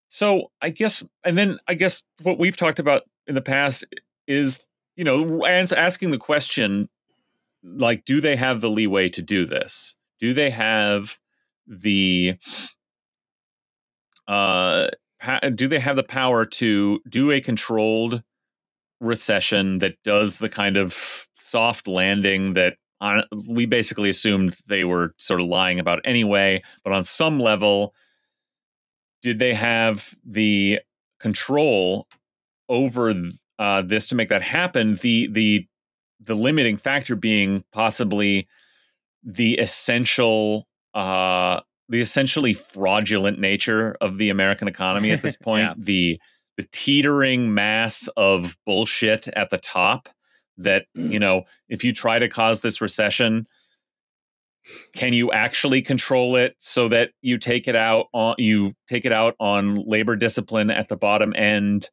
So 0.09 0.51
I 0.61 0.71
guess, 0.71 1.03
and 1.25 1.39
then 1.39 1.59
I 1.67 1.75
guess 1.75 2.03
what 2.23 2.39
we've 2.39 2.57
talked 2.57 2.79
about 2.79 3.03
in 3.27 3.35
the 3.35 3.41
past 3.41 3.85
is, 4.27 4.61
you 4.95 5.05
know, 5.05 5.47
asking 5.47 6.11
the 6.11 6.19
question, 6.19 6.89
like, 7.65 8.05
do 8.05 8.21
they 8.21 8.37
have 8.37 8.61
the 8.61 8.71
leeway 8.71 9.09
to 9.11 9.23
do 9.23 9.47
this? 9.47 9.95
Do 10.21 10.35
they 10.35 10.51
have 10.51 11.19
the, 11.67 12.37
uh, 14.29 14.89
do 15.55 15.69
they 15.69 15.79
have 15.79 15.97
the 15.97 16.03
power 16.03 16.45
to 16.45 17.01
do 17.09 17.31
a 17.31 17.41
controlled 17.41 18.23
recession 19.01 19.79
that 19.79 19.95
does 20.05 20.39
the 20.39 20.49
kind 20.49 20.77
of 20.77 21.27
soft 21.39 21.89
landing 21.89 22.53
that 22.53 22.77
on, 23.03 23.25
we 23.49 23.67
basically 23.67 24.09
assumed 24.09 24.57
they 24.69 24.85
were 24.85 25.13
sort 25.19 25.41
of 25.41 25.49
lying 25.49 25.81
about 25.81 26.01
anyway, 26.05 26.63
but 26.85 26.93
on 26.93 27.03
some 27.03 27.41
level, 27.41 27.93
did 29.23 29.39
they 29.41 29.55
have 29.55 30.15
the 30.25 30.79
control 31.21 32.07
over 32.69 33.13
uh, 33.59 33.83
this 33.83 34.07
to 34.07 34.15
make 34.15 34.29
that 34.29 34.43
happen? 34.43 34.99
The 35.03 35.29
the 35.31 35.67
the 36.21 36.35
limiting 36.35 36.77
factor 36.77 37.17
being 37.17 37.65
possibly 37.73 38.47
the 39.25 39.59
essential 39.59 40.69
uh, 40.95 41.61
the 41.89 42.01
essentially 42.01 42.55
fraudulent 42.55 43.39
nature 43.41 43.97
of 44.01 44.17
the 44.19 44.31
American 44.31 44.69
economy 44.69 45.11
at 45.11 45.23
this 45.23 45.37
point. 45.43 45.63
Yeah. 45.65 45.75
The 45.77 46.21
the 46.57 46.69
teetering 46.71 47.53
mass 47.53 48.09
of 48.17 48.57
bullshit 48.65 49.27
at 49.29 49.51
the 49.51 49.59
top 49.59 50.09
that 50.59 50.87
you 50.95 51.19
know 51.19 51.43
if 51.69 51.85
you 51.85 51.93
try 51.93 52.19
to 52.19 52.29
cause 52.29 52.61
this 52.61 52.81
recession 52.81 53.47
can 54.95 55.13
you 55.13 55.33
actually 55.33 55.83
control 55.83 56.37
it 56.37 56.55
so 56.61 56.87
that 56.89 57.11
you 57.21 57.37
take 57.37 57.67
it 57.67 57.75
out 57.75 58.07
on 58.13 58.35
you 58.39 58.75
take 58.89 59.05
it 59.05 59.13
out 59.13 59.35
on 59.41 59.75
labor 59.75 60.15
discipline 60.15 60.71
at 60.71 60.89
the 60.89 60.97
bottom 60.97 61.35
end 61.37 61.91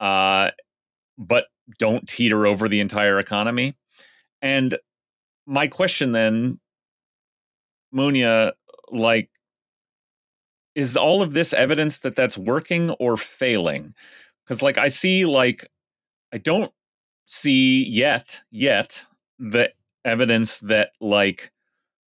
uh 0.00 0.50
but 1.18 1.44
don't 1.78 2.08
teeter 2.08 2.46
over 2.46 2.68
the 2.68 2.80
entire 2.80 3.18
economy? 3.18 3.76
And 4.42 4.76
my 5.46 5.66
question 5.66 6.12
then 6.12 6.60
Munya 7.94 8.52
like 8.90 9.30
is 10.74 10.96
all 10.96 11.22
of 11.22 11.32
this 11.32 11.52
evidence 11.52 12.00
that 12.00 12.14
that's 12.14 12.36
working 12.36 12.90
or 12.90 13.16
failing? 13.16 13.94
Because 14.44 14.62
like 14.62 14.78
i 14.78 14.88
see 14.88 15.24
like 15.24 15.68
i 16.32 16.38
don't 16.38 16.72
see 17.26 17.84
yet 17.88 18.40
yet 18.50 19.04
the 19.38 19.70
evidence 20.04 20.60
that 20.60 20.90
like 21.00 21.50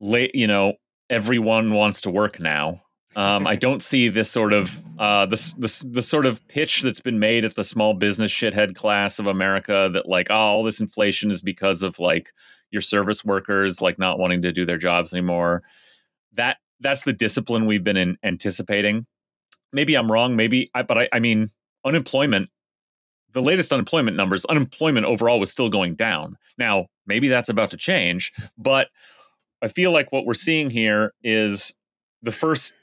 late 0.02 0.34
you 0.34 0.48
know 0.48 0.74
everyone 1.10 1.72
wants 1.72 2.02
to 2.02 2.10
work 2.10 2.40
now 2.40 2.82
Um, 3.16 3.46
I 3.46 3.56
don't 3.56 3.84
see 3.84 4.10
this 4.10 4.32
sort 4.32 4.54
of 4.54 4.80
uh, 4.98 5.26
this 5.28 5.54
this 5.54 5.82
the 5.82 6.02
sort 6.02 6.26
of 6.26 6.46
pitch 6.48 6.82
that's 6.82 7.00
been 7.00 7.20
made 7.20 7.46
at 7.46 7.56
the 7.56 7.64
small 7.64 7.94
business 7.94 8.32
shithead 8.32 8.76
class 8.76 9.20
of 9.20 9.28
America 9.28 9.90
that 9.94 10.08
like 10.08 10.28
oh, 10.32 10.36
all 10.36 10.64
this 10.64 10.82
inflation 10.82 11.30
is 11.30 11.42
because 11.42 11.84
of 11.84 12.00
like 12.00 12.34
your 12.72 12.82
service 12.82 13.24
workers 13.24 13.82
like 13.82 14.00
not 14.00 14.18
wanting 14.18 14.42
to 14.42 14.52
do 14.52 14.66
their 14.66 14.80
jobs 14.80 15.14
anymore. 15.14 15.62
That 16.34 16.58
that's 16.80 17.04
the 17.04 17.14
discipline 17.14 17.68
we've 17.68 17.84
been 17.84 17.98
in, 17.98 18.18
anticipating. 18.24 19.06
Maybe 19.72 19.96
I'm 19.96 20.12
wrong. 20.12 20.36
Maybe 20.36 20.70
I, 20.74 20.82
but 20.82 20.98
I, 20.98 21.10
I 21.14 21.20
mean 21.20 21.52
unemployment. 21.86 22.50
The 23.34 23.42
latest 23.42 23.74
unemployment 23.74 24.16
numbers, 24.16 24.46
unemployment 24.46 25.06
overall 25.06 25.40
was 25.40 25.52
still 25.52 25.70
going 25.70 25.96
down. 25.96 26.38
Now 26.58 26.88
maybe 27.06 27.28
that's 27.28 27.50
about 27.50 27.72
to 27.72 27.78
change, 27.78 28.32
but 28.58 28.90
I 29.62 29.68
feel 29.68 29.92
like 29.92 30.12
what 30.12 30.26
we're 30.26 30.34
seeing 30.34 30.70
here 30.70 31.14
is 31.24 31.74
the 32.22 32.32
first 32.32 32.74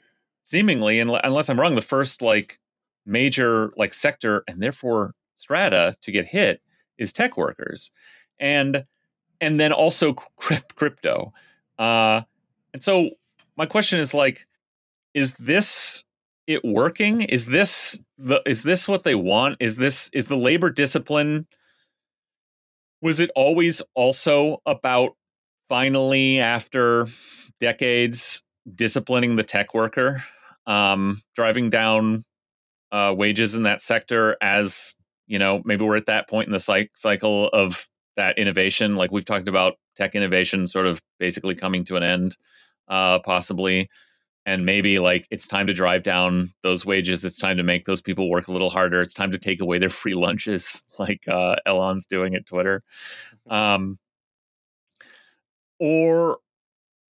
seemingly 0.43 0.99
unless 0.99 1.49
i'm 1.49 1.59
wrong 1.59 1.75
the 1.75 1.81
first 1.81 2.21
like 2.21 2.59
major 3.05 3.71
like 3.77 3.93
sector 3.93 4.43
and 4.47 4.61
therefore 4.61 5.13
strata 5.35 5.95
to 6.01 6.11
get 6.11 6.25
hit 6.25 6.61
is 6.97 7.13
tech 7.13 7.37
workers 7.37 7.91
and 8.39 8.85
and 9.39 9.59
then 9.59 9.71
also 9.71 10.13
crypto 10.75 11.33
uh 11.79 12.21
and 12.73 12.83
so 12.83 13.09
my 13.57 13.65
question 13.65 13.99
is 13.99 14.13
like 14.13 14.45
is 15.13 15.33
this 15.35 16.03
it 16.47 16.63
working? 16.63 17.21
Is 17.21 17.45
this 17.45 17.99
the 18.17 18.41
is 18.45 18.63
this 18.63 18.87
what 18.87 19.03
they 19.03 19.15
want? 19.15 19.57
Is 19.59 19.77
this 19.77 20.09
is 20.13 20.27
the 20.27 20.37
labor 20.37 20.69
discipline 20.69 21.47
was 23.01 23.19
it 23.19 23.31
always 23.35 23.81
also 23.95 24.61
about 24.65 25.11
finally 25.69 26.39
after 26.39 27.07
decades 27.59 28.43
disciplining 28.75 29.35
the 29.35 29.43
tech 29.43 29.73
worker, 29.73 30.23
um, 30.67 31.23
driving 31.35 31.69
down 31.69 32.23
uh, 32.91 33.13
wages 33.15 33.55
in 33.55 33.63
that 33.63 33.81
sector 33.81 34.37
as 34.41 34.93
you 35.27 35.39
know 35.39 35.61
maybe 35.65 35.83
we're 35.83 35.97
at 35.97 36.05
that 36.07 36.29
point 36.29 36.47
in 36.47 36.53
the 36.53 36.87
cycle 36.95 37.47
of 37.49 37.87
that 38.17 38.37
innovation? 38.37 38.95
Like 38.95 39.11
we've 39.11 39.25
talked 39.25 39.47
about 39.47 39.75
tech 39.95 40.15
innovation 40.15 40.67
sort 40.67 40.85
of 40.85 41.01
basically 41.19 41.55
coming 41.55 41.83
to 41.85 41.95
an 41.95 42.03
end 42.03 42.37
uh, 42.87 43.19
possibly 43.19 43.89
and 44.45 44.65
maybe 44.65 44.99
like 44.99 45.27
it's 45.29 45.47
time 45.47 45.67
to 45.67 45.73
drive 45.73 46.03
down 46.03 46.53
those 46.63 46.85
wages 46.85 47.23
it's 47.23 47.37
time 47.37 47.57
to 47.57 47.63
make 47.63 47.85
those 47.85 48.01
people 48.01 48.29
work 48.29 48.47
a 48.47 48.51
little 48.51 48.69
harder 48.69 49.01
it's 49.01 49.13
time 49.13 49.31
to 49.31 49.37
take 49.37 49.61
away 49.61 49.77
their 49.79 49.89
free 49.89 50.15
lunches 50.15 50.83
like 50.99 51.27
uh, 51.27 51.55
elon's 51.65 52.05
doing 52.05 52.35
at 52.35 52.45
twitter 52.45 52.83
um, 53.49 53.97
or 55.79 56.37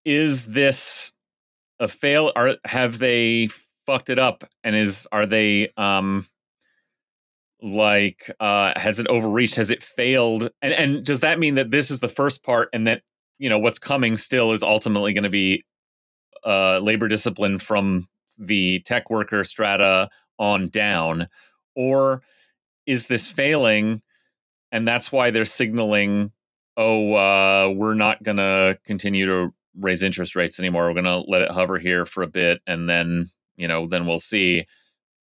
is 0.05 0.47
this 0.47 1.13
a 1.81 1.89
fail? 1.89 2.33
Are 2.37 2.57
have 2.65 2.99
they 2.99 3.49
fucked 3.87 4.11
it 4.11 4.19
up? 4.19 4.45
And 4.63 4.77
is 4.77 5.09
are 5.11 5.27
they 5.27 5.73
um 5.77 6.27
like 7.63 8.31
uh 8.39 8.79
has 8.79 9.01
it 9.01 9.09
overreached? 9.09 9.57
Has 9.57 9.71
it 9.71 9.83
failed? 9.83 10.51
And 10.63 10.73
and 10.73 11.05
does 11.05 11.21
that 11.21 11.39
mean 11.39 11.57
that 11.57 11.71
this 11.71 11.91
is 11.91 12.01
the 12.01 12.09
first 12.09 12.45
part 12.45 12.69
and 12.73 12.87
that 12.87 13.03
you 13.39 13.49
know 13.49 13.59
what's 13.59 13.79
coming 13.79 14.17
still 14.17 14.53
is 14.53 14.63
ultimately 14.63 15.13
going 15.13 15.25
to 15.25 15.31
be 15.31 15.65
uh 16.47 16.79
labor 16.79 17.09
discipline 17.09 17.59
from 17.59 18.09
the 18.39 18.81
tech 18.81 19.11
worker 19.11 19.45
strata 19.45 20.09
on 20.39 20.69
down 20.69 21.29
or 21.75 22.23
is 22.87 23.07
this 23.07 23.27
failing 23.27 24.01
and 24.73 24.87
that's 24.87 25.13
why 25.13 25.31
they're 25.31 25.45
signaling 25.45 26.33
oh 26.77 27.15
uh 27.15 27.69
we're 27.69 27.95
not 27.95 28.23
going 28.23 28.39
to 28.39 28.79
continue 28.85 29.27
to 29.27 29.53
raise 29.79 30.03
interest 30.03 30.35
rates 30.37 30.59
anymore. 30.59 30.87
We're 30.87 30.95
going 30.95 31.05
to 31.05 31.19
let 31.21 31.43
it 31.43 31.51
hover 31.51 31.79
here 31.79 32.07
for 32.07 32.23
a 32.23 32.27
bit, 32.27 32.61
and 32.67 32.89
then 32.89 33.31
you 33.57 33.69
know, 33.69 33.87
then 33.87 34.07
we'll 34.07 34.19
see 34.19 34.67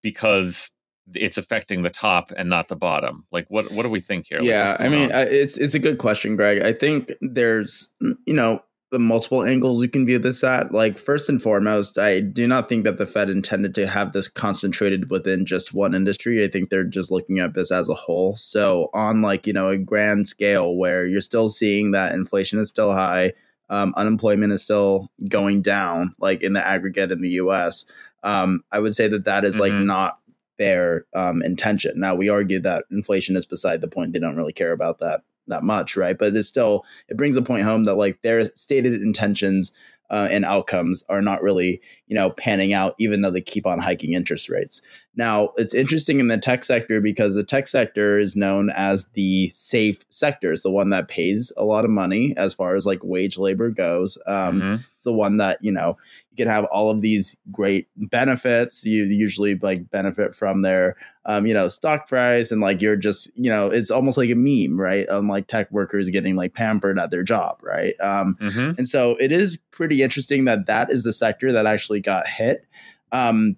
because 0.03 0.71
it's 1.13 1.38
affecting 1.38 1.84
the 1.84 1.89
top 1.89 2.32
and 2.36 2.49
not 2.49 2.67
the 2.67 2.75
bottom. 2.75 3.25
Like, 3.32 3.45
what 3.49 3.71
what 3.71 3.84
do 3.84 3.89
we 3.89 4.01
think 4.01 4.27
here? 4.27 4.41
Yeah, 4.41 4.69
like, 4.69 4.82
I 4.82 4.89
mean, 4.89 5.12
on? 5.12 5.27
it's 5.27 5.58
it's 5.58 5.73
a 5.73 5.80
good 5.80 5.97
question, 5.97 6.36
Greg. 6.36 6.62
I 6.62 6.73
think 6.73 7.12
there's 7.21 7.91
you 7.99 8.34
know 8.34 8.60
the 8.89 9.00
multiple 9.00 9.43
angles 9.43 9.82
you 9.82 9.89
can 9.89 10.06
view 10.06 10.17
this 10.17 10.43
at. 10.43 10.71
Like, 10.71 10.97
first 10.97 11.28
and 11.28 11.41
foremost, 11.41 11.97
I 11.97 12.21
do 12.21 12.47
not 12.47 12.69
think 12.69 12.86
that 12.86 12.97
the 12.97 13.06
Fed 13.06 13.30
intended 13.30 13.76
to 13.76 13.88
have 13.88 14.13
this 14.13 14.30
concentrated 14.30 15.12
within 15.12 15.45
just 15.45 15.73
one 15.73 15.93
industry. 15.93 16.43
I 16.43 16.47
think 16.47 16.69
they're 16.69 16.86
just 16.86 17.12
looking 17.12 17.39
at 17.39 17.54
this 17.54 17.71
as 17.71 17.89
a 17.89 17.93
whole. 17.93 18.38
So, 18.38 18.89
on 18.93 19.21
like, 19.21 19.45
you 19.45 19.54
know, 19.54 19.69
a 19.69 19.78
grand 19.78 20.28
scale 20.28 20.76
where 20.76 21.06
you're 21.06 21.21
still 21.21 21.50
seeing 21.50 21.91
that 21.91 22.13
inflation 22.13 22.60
is 22.60 22.69
still 22.69 22.93
high, 22.93 23.34
um, 23.69 23.93
unemployment 23.97 24.54
is 24.54 24.63
still 24.63 25.10
going 25.28 25.62
down, 25.62 26.13
like 26.19 26.41
in 26.41 26.54
the 26.54 26.65
aggregate 26.65 27.12
in 27.12 27.21
the 27.21 27.32
U.S. 27.32 27.86
Um, 28.23 28.63
I 28.71 28.80
would 28.80 28.95
say 28.95 29.10
that 29.10 29.26
that 29.26 29.43
is, 29.43 29.58
mm-hmm. 29.58 29.62
like 29.62 29.73
not 29.73 30.19
their 30.58 31.06
um, 31.13 31.41
intention. 31.41 32.00
Now 32.00 32.15
we 32.15 32.30
argue 32.30 32.60
that 32.62 32.86
inflation 32.89 33.36
is 33.36 33.45
beside 33.45 33.82
the 33.82 33.89
point; 33.89 34.13
they 34.13 34.19
don't 34.19 34.38
really 34.38 34.54
care 34.54 34.71
about 34.71 35.00
that 35.00 35.23
that 35.49 35.63
much, 35.63 35.95
right? 35.97 36.17
But 36.17 36.36
it's 36.36 36.47
still 36.47 36.86
it 37.07 37.17
brings 37.17 37.38
a 37.38 37.41
point 37.41 37.63
home 37.63 37.86
that 37.86 37.95
like 37.95 38.21
their 38.21 38.45
stated 38.55 39.01
intentions 39.01 39.71
uh, 40.10 40.27
and 40.31 40.45
outcomes 40.45 41.03
are 41.10 41.21
not 41.21 41.41
really 41.41 41.81
you 42.07 42.15
know 42.15 42.29
panning 42.31 42.73
out, 42.73 42.95
even 42.99 43.21
though 43.21 43.31
they 43.31 43.41
keep 43.41 43.65
on 43.65 43.79
hiking 43.79 44.13
interest 44.13 44.49
rates. 44.49 44.81
Now, 45.17 45.49
it's 45.58 45.73
interesting 45.73 46.19
in 46.19 46.27
the 46.27 46.38
tech 46.38 46.63
sector 46.63 47.01
because 47.01 47.34
the 47.34 47.43
tech 47.43 47.67
sector 47.67 48.19
is 48.19 48.36
known 48.36 48.69
as 48.69 49.08
the 49.13 49.49
safe 49.49 50.06
sector. 50.10 50.51
It's 50.51 50.62
the 50.62 50.69
one 50.69 50.91
that 50.91 51.08
pays 51.08 51.51
a 51.58 51.65
lot 51.65 51.86
of 51.86 51.89
money 51.89 52.36
as 52.38 52.53
far 52.53 52.75
as 52.75 52.86
like 52.86 53.03
wage 53.03 53.39
labor 53.39 53.71
goes. 53.71 54.19
Um, 54.27 54.62
mm-hmm. 54.62 54.75
It's 54.93 55.06
the 55.06 55.12
one 55.12 55.38
that, 55.38 55.58
you 55.63 55.71
know, 55.71 55.97
you 56.30 56.38
can 56.38 56.47
have 56.47 56.65
all 56.65 56.91
of 56.91 57.01
these 57.01 57.36
great 57.51 57.88
benefits. 57.97 58.86
You 58.86 59.06
usually 59.06 59.56
like 59.56 59.89
benefit 59.89 60.36
from 60.36 60.62
their, 60.62 60.95
um, 61.25 61.47
you 61.47 61.53
know, 61.56 61.67
stock 61.67 62.08
price 62.08 62.51
and 62.51 62.62
like 62.62 62.84
you're 62.84 62.95
just, 62.95 63.32
you 63.34 63.49
know, 63.49 63.71
it's 63.71 63.89
almost 63.89 64.19
like 64.19 64.30
a 64.30 64.36
meme, 64.36 64.80
right? 64.80 65.10
On 65.10 65.27
like 65.27 65.47
tech 65.47 65.71
workers 65.71 66.12
getting 66.12 66.36
like 66.36 66.53
pampered 66.53 66.99
at 66.99 67.10
their 67.10 67.23
job, 67.23 67.58
right? 67.63 67.99
Um, 67.99 68.38
mm-hmm. 68.39 68.73
And 68.77 68.88
so 68.88 69.17
it 69.19 69.32
is 69.32 69.58
pretty 69.71 70.03
interesting 70.03 70.45
that 70.45 70.67
that 70.67 70.91
is 70.91 71.03
the 71.03 71.12
sector 71.12 71.51
that 71.53 71.65
actually 71.65 72.01
got 72.01 72.27
hit. 72.27 72.67
Um, 73.12 73.58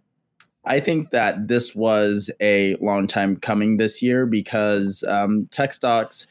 I 0.66 0.80
think 0.82 1.12
that 1.12 1.48
this 1.48 1.74
was 1.74 2.30
a 2.42 2.76
long 2.76 3.08
time 3.08 3.38
coming 3.38 3.78
this 3.78 4.02
year 4.02 4.26
because 4.26 5.04
um, 5.08 5.48
tech 5.52 5.74
stocks, 5.74 6.28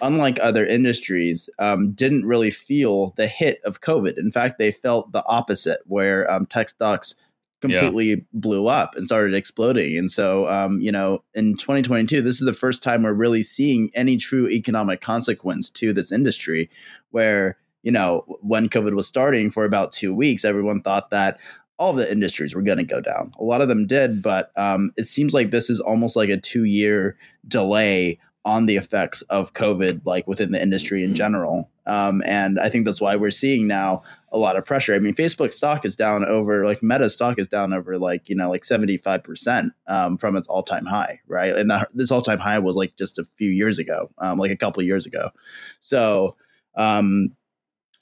unlike 0.00 0.38
other 0.40 0.64
industries, 0.64 1.50
um, 1.58 1.92
didn't 1.92 2.24
really 2.24 2.50
feel 2.50 3.14
the 3.16 3.26
hit 3.26 3.60
of 3.64 3.80
COVID. 3.80 4.16
In 4.16 4.30
fact, 4.30 4.58
they 4.58 4.70
felt 4.70 5.12
the 5.12 5.24
opposite, 5.26 5.80
where 5.86 6.30
um, 6.30 6.46
tech 6.46 6.68
stocks 6.68 7.16
completely 7.60 8.10
yeah. 8.10 8.16
blew 8.32 8.68
up 8.68 8.94
and 8.94 9.06
started 9.06 9.34
exploding. 9.34 9.96
And 9.96 10.10
so, 10.10 10.48
um, 10.48 10.80
you 10.80 10.92
know, 10.92 11.24
in 11.34 11.56
2022, 11.56 12.22
this 12.22 12.40
is 12.40 12.46
the 12.46 12.52
first 12.52 12.82
time 12.82 13.02
we're 13.02 13.12
really 13.12 13.42
seeing 13.42 13.90
any 13.94 14.18
true 14.18 14.48
economic 14.48 15.00
consequence 15.00 15.68
to 15.70 15.92
this 15.92 16.12
industry, 16.12 16.70
where 17.10 17.56
you 17.84 17.92
know, 17.92 18.24
when 18.40 18.70
COVID 18.70 18.94
was 18.94 19.06
starting 19.06 19.50
for 19.50 19.66
about 19.66 19.92
two 19.92 20.14
weeks, 20.14 20.44
everyone 20.44 20.80
thought 20.80 21.10
that, 21.10 21.38
all 21.78 21.90
of 21.90 21.96
the 21.96 22.10
industries 22.10 22.54
were 22.54 22.62
going 22.62 22.78
to 22.78 22.84
go 22.84 23.00
down. 23.00 23.32
A 23.38 23.44
lot 23.44 23.60
of 23.60 23.68
them 23.68 23.86
did, 23.86 24.22
but 24.22 24.50
um, 24.56 24.92
it 24.96 25.04
seems 25.04 25.34
like 25.34 25.50
this 25.50 25.68
is 25.68 25.80
almost 25.80 26.16
like 26.16 26.28
a 26.28 26.36
two 26.36 26.64
year 26.64 27.16
delay 27.46 28.18
on 28.44 28.66
the 28.66 28.76
effects 28.76 29.22
of 29.22 29.54
COVID, 29.54 30.02
like 30.04 30.26
within 30.28 30.52
the 30.52 30.60
industry 30.60 31.02
in 31.02 31.14
general. 31.14 31.70
Um, 31.86 32.22
and 32.26 32.58
I 32.60 32.68
think 32.68 32.84
that's 32.84 33.00
why 33.00 33.16
we're 33.16 33.30
seeing 33.30 33.66
now 33.66 34.02
a 34.32 34.38
lot 34.38 34.56
of 34.56 34.66
pressure. 34.66 34.94
I 34.94 34.98
mean, 34.98 35.14
Facebook 35.14 35.52
stock 35.52 35.84
is 35.84 35.96
down 35.96 36.24
over, 36.24 36.64
like 36.66 36.82
Meta 36.82 37.08
stock 37.08 37.38
is 37.38 37.48
down 37.48 37.72
over, 37.72 37.98
like, 37.98 38.28
you 38.28 38.36
know, 38.36 38.50
like 38.50 38.62
75% 38.62 39.70
um, 39.86 40.18
from 40.18 40.36
its 40.36 40.46
all 40.46 40.62
time 40.62 40.84
high, 40.84 41.20
right? 41.26 41.56
And 41.56 41.70
the, 41.70 41.86
this 41.94 42.10
all 42.10 42.20
time 42.20 42.38
high 42.38 42.58
was 42.58 42.76
like 42.76 42.96
just 42.96 43.18
a 43.18 43.24
few 43.24 43.50
years 43.50 43.78
ago, 43.78 44.10
um, 44.18 44.38
like 44.38 44.50
a 44.50 44.56
couple 44.56 44.82
years 44.82 45.06
ago. 45.06 45.30
So, 45.80 46.36
um, 46.76 47.30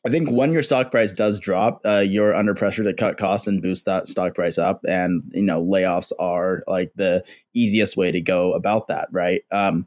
I 0.04 0.10
think 0.10 0.30
when 0.30 0.52
your 0.52 0.64
stock 0.64 0.90
price 0.90 1.12
does 1.12 1.38
drop, 1.38 1.80
uh, 1.84 2.00
you're 2.00 2.34
under 2.34 2.54
pressure 2.54 2.82
to 2.82 2.92
cut 2.92 3.18
costs 3.18 3.46
and 3.46 3.62
boost 3.62 3.86
that 3.86 4.08
stock 4.08 4.34
price 4.34 4.58
up. 4.58 4.80
And 4.88 5.22
you 5.32 5.42
know, 5.42 5.62
layoffs 5.62 6.10
are 6.18 6.64
like 6.66 6.92
the 6.96 7.24
easiest 7.54 7.96
way 7.96 8.10
to 8.10 8.20
go 8.20 8.52
about 8.52 8.88
that, 8.88 9.08
right? 9.12 9.42
Um, 9.52 9.86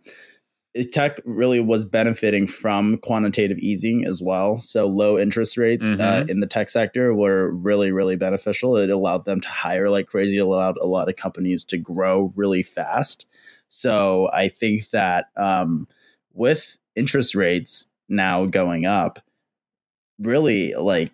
tech 0.92 1.20
really 1.26 1.60
was 1.60 1.86
benefiting 1.86 2.48
from 2.48 2.98
quantitative 2.98 3.58
easing 3.60 4.06
as 4.06 4.22
well. 4.22 4.60
So 4.62 4.88
low 4.88 5.18
interest 5.18 5.58
rates 5.58 5.86
uh, 5.86 5.92
mm-hmm. 5.92 6.02
uh, 6.02 6.26
in 6.32 6.40
the 6.40 6.48
tech 6.48 6.70
sector 6.70 7.14
were 7.14 7.52
really, 7.52 7.92
really 7.92 8.16
beneficial. 8.16 8.76
It 8.78 8.90
allowed 8.90 9.26
them 9.26 9.42
to 9.42 9.50
hire 9.50 9.90
like 9.90 10.08
crazy. 10.08 10.38
It 10.38 10.42
allowed 10.42 10.78
a 10.78 10.88
lot 10.88 11.10
of 11.10 11.16
companies 11.16 11.64
to 11.66 11.78
grow 11.78 12.32
really 12.36 12.64
fast. 12.64 13.26
So 13.68 14.30
I 14.34 14.50
think 14.50 14.90
that 14.90 15.26
um, 15.38 15.88
with 16.34 16.78
interest 16.96 17.36
rates 17.36 17.86
now 18.08 18.46
going 18.46 18.86
up 18.86 19.20
really 20.20 20.74
like 20.74 21.12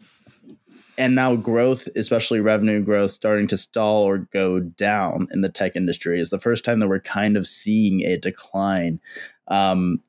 and 0.98 1.16
now 1.16 1.36
growth 1.36 1.88
especially 1.96 2.40
revenue 2.40 2.82
growth 2.84 3.12
starting 3.12 3.48
to 3.48 3.58
stall 3.58 4.04
or 4.04 4.18
go 4.18 4.60
down 4.60 5.28
in 5.32 5.42
the 5.42 5.50
tech 5.50 5.76
industry 5.76 6.20
is 6.20 6.30
the 6.30 6.40
first 6.40 6.64
time 6.64 6.80
that 6.80 6.88
we're 6.88 7.00
kind 7.00 7.38
of 7.38 7.48
seeing 7.48 8.02
a 8.02 8.18
decline 8.18 9.00
um, 9.48 10.02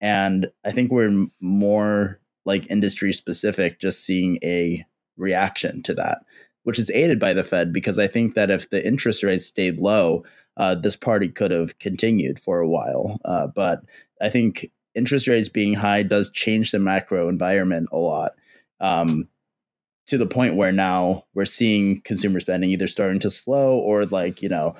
and 0.00 0.50
i 0.64 0.70
think 0.70 0.90
we're 0.90 1.26
more 1.40 2.18
like 2.44 2.70
industry 2.70 3.12
specific 3.12 3.78
just 3.78 4.04
seeing 4.04 4.38
a 4.42 4.84
reaction 5.16 5.82
to 5.82 5.94
that 5.94 6.22
which 6.62 6.78
is 6.78 6.90
aided 6.90 7.18
by 7.18 7.32
the 7.32 7.44
Fed 7.44 7.72
because 7.72 7.98
I 7.98 8.06
think 8.06 8.34
that 8.34 8.50
if 8.50 8.70
the 8.70 8.86
interest 8.86 9.22
rates 9.22 9.46
stayed 9.46 9.78
low, 9.78 10.24
uh, 10.56 10.74
this 10.74 10.96
party 10.96 11.28
could 11.28 11.50
have 11.50 11.78
continued 11.78 12.38
for 12.38 12.60
a 12.60 12.68
while. 12.68 13.18
Uh, 13.24 13.46
but 13.46 13.82
I 14.20 14.28
think 14.28 14.70
interest 14.94 15.28
rates 15.28 15.48
being 15.48 15.74
high 15.74 16.02
does 16.02 16.30
change 16.30 16.70
the 16.70 16.78
macro 16.78 17.28
environment 17.28 17.88
a 17.92 17.98
lot. 17.98 18.32
Um, 18.80 19.28
to 20.06 20.18
the 20.18 20.26
point 20.26 20.56
where 20.56 20.72
now 20.72 21.24
we're 21.34 21.44
seeing 21.44 22.00
consumer 22.00 22.40
spending 22.40 22.70
either 22.70 22.88
starting 22.88 23.20
to 23.20 23.30
slow 23.30 23.78
or 23.78 24.06
like 24.06 24.42
you 24.42 24.48
know 24.48 24.74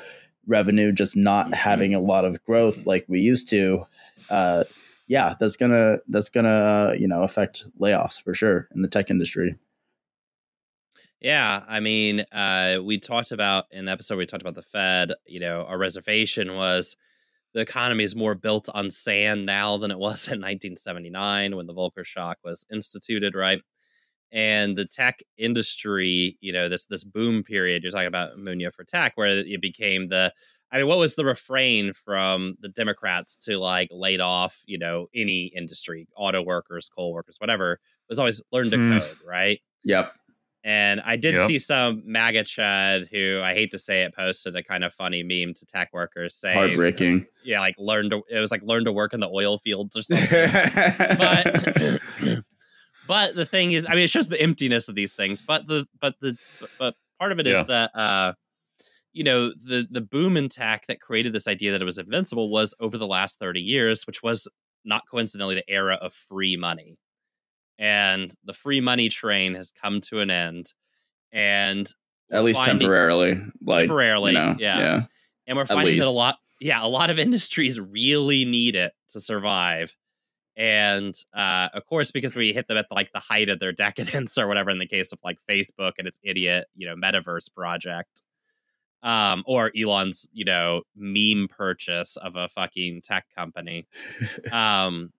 revenue 0.47 0.91
just 0.91 1.17
not 1.17 1.55
having 1.55 1.95
a 1.95 2.01
lot 2.01 2.25
of 2.25 2.43
growth 2.45 2.85
like 2.85 3.05
we 3.07 3.21
used 3.21 3.49
to 3.49 3.87
uh, 4.31 4.65
yeah 5.07 5.35
that's 5.39 5.57
gonna 5.57 5.99
that's 6.09 6.29
gonna 6.29 6.49
uh, 6.49 6.95
you 6.99 7.07
know 7.07 7.23
affect 7.23 7.65
layoffs 7.79 8.21
for 8.21 8.35
sure 8.35 8.67
in 8.75 8.83
the 8.83 8.89
tech 8.89 9.09
industry 9.09 9.57
yeah, 11.23 11.65
I 11.69 11.81
mean, 11.81 12.25
uh, 12.33 12.79
we 12.83 12.99
talked 12.99 13.31
about 13.31 13.67
in 13.71 13.85
the 13.85 13.93
episode 13.93 14.17
we 14.17 14.25
talked 14.25 14.43
about 14.43 14.55
the 14.55 14.63
Fed. 14.63 15.13
You 15.27 15.39
know, 15.39 15.65
our 15.69 15.77
reservation 15.77 16.57
was 16.57 16.97
the 17.55 17.61
economy 17.61 18.05
is 18.05 18.15
more 18.15 18.35
built 18.35 18.69
on 18.73 18.91
sand 18.91 19.47
now 19.47 19.77
than 19.77 19.91
it 19.91 19.99
was 19.99 20.27
in 20.29 20.41
1979 20.41 21.57
when 21.57 21.67
the 21.67 21.75
Volcker 21.75 22.05
shock 22.05 22.39
was 22.45 22.65
instituted, 22.71 23.35
right? 23.35 23.61
and 24.33 24.77
the 24.77 24.85
tech 24.85 25.21
industry, 25.37 26.39
you 26.41 26.53
know, 26.53 26.69
this 26.69 26.87
this 26.87 27.05
boom 27.05 27.43
period 27.43 27.83
you're 27.83 27.93
talking 27.93 28.07
about 28.07 28.37
Munya 28.37 28.73
for 28.73 28.85
tech, 28.85 29.13
where 29.17 29.29
it 29.29 29.61
became 29.61 30.09
the 30.09 30.33
I 30.73 30.79
mean, 30.79 30.87
what 30.87 30.99
was 30.99 31.17
the 31.17 31.25
refrain 31.25 31.93
from 31.93 32.55
the 32.61 32.69
Democrats 32.69 33.37
to 33.39 33.59
like 33.59 33.89
laid 33.91 34.21
off, 34.21 34.63
you 34.67 34.79
know, 34.79 35.09
any 35.15 35.47
industry, 35.55 36.07
auto 36.17 36.43
workers, 36.43 36.89
coal 36.89 37.13
workers, 37.13 37.37
whatever, 37.39 37.81
was 38.09 38.21
always 38.21 38.41
learn 38.53 38.71
to 38.71 38.77
hmm. 38.77 38.99
code, 38.99 39.17
right? 39.27 39.61
Yep. 39.85 40.13
And 40.63 41.01
I 41.01 41.17
did 41.17 41.37
yep. 41.37 41.49
see 41.49 41.59
some 41.59 42.03
MAGA 42.05 42.45
chad 42.45 43.09
who 43.11 43.41
I 43.43 43.55
hate 43.55 43.71
to 43.71 43.79
say 43.79 44.03
it 44.03 44.15
posted 44.15 44.55
a 44.57 44.63
kind 44.63 44.85
of 44.85 44.93
funny 44.93 45.23
meme 45.23 45.55
to 45.55 45.65
tech 45.65 45.89
workers 45.93 46.35
saying 46.35 46.59
heartbreaking. 46.59 47.27
Yeah, 47.45 47.61
like 47.61 47.77
learn 47.79 48.11
to 48.11 48.23
it 48.29 48.41
was 48.41 48.51
like 48.51 48.63
learn 48.63 48.85
to 48.85 48.93
work 48.93 49.15
in 49.15 49.21
the 49.21 49.29
oil 49.29 49.59
fields 49.59 49.97
or 49.97 50.03
something. 50.03 50.29
but 50.31 52.01
But 53.11 53.35
the 53.35 53.45
thing 53.45 53.73
is, 53.73 53.87
I 53.87 53.97
mean, 53.97 54.05
it 54.05 54.11
shows 54.11 54.29
the 54.29 54.41
emptiness 54.41 54.87
of 54.87 54.95
these 54.95 55.13
things. 55.13 55.43
But 55.43 55.67
the 55.67 55.85
but 56.01 56.15
the 56.21 56.37
but 56.79 56.95
part 57.19 57.33
of 57.33 57.41
it 57.41 57.47
yeah. 57.47 57.63
is 57.63 57.67
that 57.67 57.91
uh, 57.93 58.35
you 59.13 59.25
know 59.25 59.49
the 59.49 59.85
the 59.91 60.01
boom 60.01 60.37
in 60.37 60.49
tech 60.49 60.87
that 60.87 61.01
created 61.01 61.33
this 61.33 61.49
idea 61.49 61.73
that 61.73 61.83
it 61.83 61.85
was 61.85 61.99
invincible 61.99 62.53
was 62.53 62.73
over 62.79 62.97
the 62.97 63.09
last 63.09 63.41
thirty 63.41 63.61
years, 63.61 64.07
which 64.07 64.23
was 64.23 64.47
not 64.85 65.09
coincidentally 65.11 65.57
the 65.57 65.69
era 65.69 65.99
of 66.01 66.13
free 66.13 66.57
money, 66.57 66.99
and 67.81 68.33
the 68.45 68.55
free 68.55 68.81
money 68.81 69.09
train 69.09 69.55
has 69.55 69.73
come 69.73 70.01
to 70.03 70.21
an 70.21 70.31
end, 70.31 70.73
and 71.33 71.93
at 72.31 72.45
least 72.45 72.61
finding, 72.61 72.79
temporarily, 72.79 73.43
like 73.61 73.81
temporarily, 73.81 74.33
you 74.33 74.39
know, 74.39 74.55
yeah. 74.59 74.79
yeah. 74.79 75.03
And 75.49 75.57
we're 75.57 75.67
finding 75.67 75.99
that 75.99 76.07
a 76.07 76.11
lot, 76.11 76.37
yeah, 76.61 76.85
a 76.85 76.87
lot 76.87 77.11
of 77.11 77.19
industries 77.19 77.81
really 77.81 78.45
need 78.45 78.77
it 78.77 78.93
to 79.11 79.21
survive 79.21 79.97
and 80.61 81.15
uh, 81.33 81.69
of 81.73 81.87
course 81.87 82.11
because 82.11 82.37
we 82.37 82.53
hit 82.53 82.69
them 82.69 82.77
at 82.77 82.87
like 82.91 83.13
the 83.13 83.19
height 83.19 83.49
of 83.49 83.59
their 83.59 83.73
decadence 83.87 84.37
or 84.37 84.47
whatever 84.47 84.71
in 84.71 84.79
the 84.79 84.87
case 84.87 85.13
of 85.13 85.19
like 85.25 85.39
facebook 85.49 85.93
and 85.99 86.07
its 86.07 86.21
idiot 86.23 86.67
you 86.75 86.87
know 86.87 86.95
metaverse 86.95 87.53
project 87.53 88.23
um, 89.03 89.43
or 89.47 89.73
elon's 89.77 90.27
you 90.33 90.45
know 90.45 90.83
meme 90.95 91.49
purchase 91.49 92.17
of 92.17 92.37
a 92.37 92.49
fucking 92.49 93.01
tech 93.03 93.25
company 93.35 93.87
um, 94.53 95.13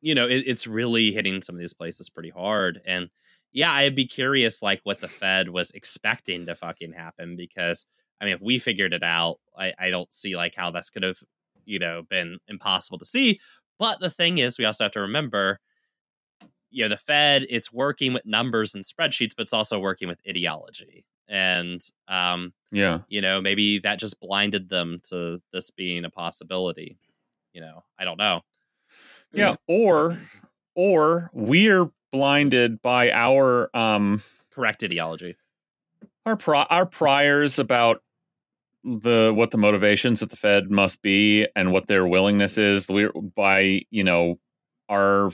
you 0.00 0.14
know 0.14 0.26
it, 0.26 0.44
it's 0.46 0.66
really 0.66 1.12
hitting 1.12 1.42
some 1.42 1.54
of 1.54 1.60
these 1.60 1.74
places 1.74 2.10
pretty 2.10 2.30
hard 2.30 2.80
and 2.84 3.10
yeah 3.52 3.72
i'd 3.72 3.94
be 3.96 4.06
curious 4.06 4.62
like 4.62 4.80
what 4.84 5.00
the 5.00 5.08
fed 5.08 5.48
was 5.48 5.70
expecting 5.72 6.46
to 6.46 6.54
fucking 6.54 6.92
happen 6.92 7.36
because 7.36 7.86
i 8.20 8.24
mean 8.24 8.34
if 8.34 8.40
we 8.40 8.58
figured 8.58 8.92
it 8.92 9.02
out 9.02 9.38
i, 9.56 9.72
I 9.78 9.90
don't 9.90 10.12
see 10.12 10.36
like 10.36 10.54
how 10.54 10.70
this 10.70 10.90
could 10.90 11.02
have 11.02 11.18
you 11.64 11.78
know 11.78 12.02
been 12.08 12.38
impossible 12.48 12.98
to 12.98 13.04
see 13.04 13.40
but 13.80 13.98
the 13.98 14.10
thing 14.10 14.36
is, 14.38 14.58
we 14.58 14.66
also 14.66 14.84
have 14.84 14.92
to 14.92 15.00
remember, 15.00 15.58
you 16.70 16.84
know, 16.84 16.88
the 16.90 16.98
Fed, 16.98 17.46
it's 17.48 17.72
working 17.72 18.12
with 18.12 18.26
numbers 18.26 18.74
and 18.74 18.84
spreadsheets, 18.84 19.32
but 19.34 19.44
it's 19.44 19.54
also 19.54 19.80
working 19.80 20.06
with 20.06 20.20
ideology. 20.28 21.06
And, 21.26 21.80
um, 22.06 22.52
yeah, 22.70 23.00
you 23.08 23.22
know, 23.22 23.40
maybe 23.40 23.78
that 23.80 23.98
just 23.98 24.20
blinded 24.20 24.68
them 24.68 25.00
to 25.08 25.40
this 25.52 25.70
being 25.70 26.04
a 26.04 26.10
possibility. 26.10 26.98
You 27.54 27.62
know, 27.62 27.84
I 27.98 28.04
don't 28.04 28.18
know. 28.18 28.42
Yeah. 29.32 29.56
Or, 29.66 30.18
or 30.74 31.30
we're 31.32 31.90
blinded 32.12 32.82
by 32.82 33.10
our, 33.10 33.70
um, 33.76 34.22
correct 34.52 34.82
ideology. 34.82 35.36
Our, 36.26 36.36
pro- 36.36 36.62
our 36.62 36.86
priors 36.86 37.58
about 37.58 38.02
the 38.82 39.32
what 39.34 39.50
the 39.50 39.58
motivations 39.58 40.22
at 40.22 40.30
the 40.30 40.36
Fed 40.36 40.70
must 40.70 41.02
be 41.02 41.46
and 41.54 41.72
what 41.72 41.86
their 41.86 42.06
willingness 42.06 42.56
is. 42.58 42.88
We 42.88 43.08
by 43.36 43.82
you 43.90 44.04
know 44.04 44.38
our 44.88 45.32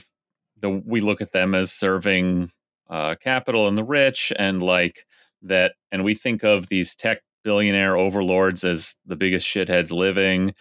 the 0.59 0.69
we 0.69 1.01
look 1.01 1.21
at 1.21 1.31
them 1.31 1.55
as 1.55 1.71
serving 1.71 2.51
uh, 2.89 3.15
capital 3.15 3.67
and 3.67 3.77
the 3.77 3.83
rich 3.83 4.33
and 4.37 4.61
like 4.61 5.05
that, 5.43 5.73
and 5.91 6.03
we 6.03 6.15
think 6.15 6.43
of 6.43 6.67
these 6.67 6.95
tech 6.95 7.19
billionaire 7.43 7.95
overlords 7.95 8.63
as 8.63 8.95
the 9.05 9.15
biggest 9.15 9.47
shitheads 9.47 9.91
living. 9.91 10.53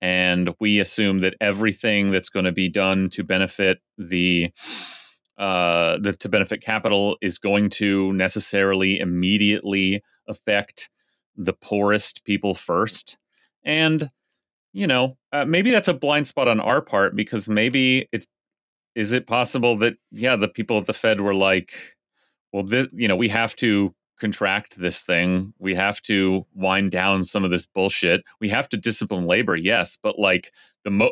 And 0.00 0.54
we 0.60 0.80
assume 0.80 1.20
that 1.20 1.34
everything 1.40 2.10
that's 2.10 2.28
going 2.28 2.44
to 2.44 2.52
be 2.52 2.68
done 2.68 3.08
to 3.10 3.24
benefit 3.24 3.78
the 3.96 4.50
uh, 5.38 5.98
the 5.98 6.12
to 6.12 6.28
benefit 6.28 6.62
capital 6.62 7.16
is 7.20 7.38
going 7.38 7.68
to 7.68 8.12
necessarily 8.12 9.00
immediately 9.00 10.02
affect 10.28 10.90
the 11.36 11.52
poorest 11.52 12.24
people 12.24 12.54
first. 12.54 13.18
And, 13.64 14.10
you 14.72 14.86
know, 14.86 15.16
uh, 15.32 15.44
maybe 15.44 15.70
that's 15.70 15.88
a 15.88 15.94
blind 15.94 16.28
spot 16.28 16.46
on 16.46 16.60
our 16.60 16.80
part 16.80 17.16
because 17.16 17.48
maybe 17.48 18.08
it's, 18.12 18.26
is 18.94 19.10
it 19.10 19.26
possible 19.26 19.76
that, 19.78 19.94
yeah, 20.12 20.36
the 20.36 20.48
people 20.48 20.78
at 20.78 20.86
the 20.86 20.92
Fed 20.92 21.20
were 21.20 21.34
like, 21.34 21.72
well, 22.52 22.62
this, 22.62 22.86
you 22.92 23.08
know, 23.08 23.16
we 23.16 23.28
have 23.28 23.56
to 23.56 23.92
contract 24.18 24.78
this 24.78 25.02
thing. 25.02 25.54
We 25.58 25.74
have 25.74 26.00
to 26.02 26.46
wind 26.54 26.90
down 26.90 27.24
some 27.24 27.44
of 27.44 27.50
this 27.50 27.66
bullshit. 27.66 28.22
We 28.40 28.48
have 28.50 28.68
to 28.70 28.76
discipline 28.76 29.26
labor, 29.26 29.56
yes, 29.56 29.98
but 30.02 30.18
like 30.18 30.52
the 30.84 30.90
mo, 30.90 31.10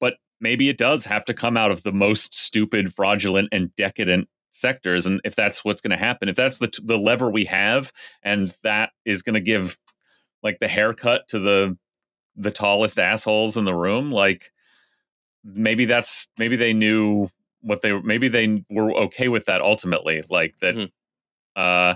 but 0.00 0.14
maybe 0.40 0.68
it 0.68 0.78
does 0.78 1.04
have 1.06 1.24
to 1.26 1.34
come 1.34 1.56
out 1.56 1.70
of 1.70 1.82
the 1.82 1.92
most 1.92 2.34
stupid, 2.34 2.94
fraudulent, 2.94 3.48
and 3.52 3.74
decadent 3.76 4.28
sectors 4.54 5.04
and 5.04 5.20
if 5.24 5.34
that's 5.34 5.64
what's 5.64 5.80
going 5.80 5.90
to 5.90 5.96
happen 5.96 6.28
if 6.28 6.36
that's 6.36 6.58
the 6.58 6.70
the 6.84 6.96
lever 6.96 7.28
we 7.28 7.44
have 7.44 7.92
and 8.22 8.56
that 8.62 8.90
is 9.04 9.20
going 9.20 9.34
to 9.34 9.40
give 9.40 9.76
like 10.44 10.60
the 10.60 10.68
haircut 10.68 11.26
to 11.26 11.40
the 11.40 11.76
the 12.36 12.52
tallest 12.52 13.00
assholes 13.00 13.56
in 13.56 13.64
the 13.64 13.74
room 13.74 14.12
like 14.12 14.52
maybe 15.42 15.86
that's 15.86 16.28
maybe 16.38 16.54
they 16.54 16.72
knew 16.72 17.28
what 17.62 17.82
they 17.82 17.92
maybe 18.02 18.28
they 18.28 18.64
were 18.70 18.92
okay 18.94 19.26
with 19.26 19.46
that 19.46 19.60
ultimately 19.60 20.22
like 20.30 20.54
that 20.60 20.76
mm-hmm. 20.76 20.90
uh 21.56 21.94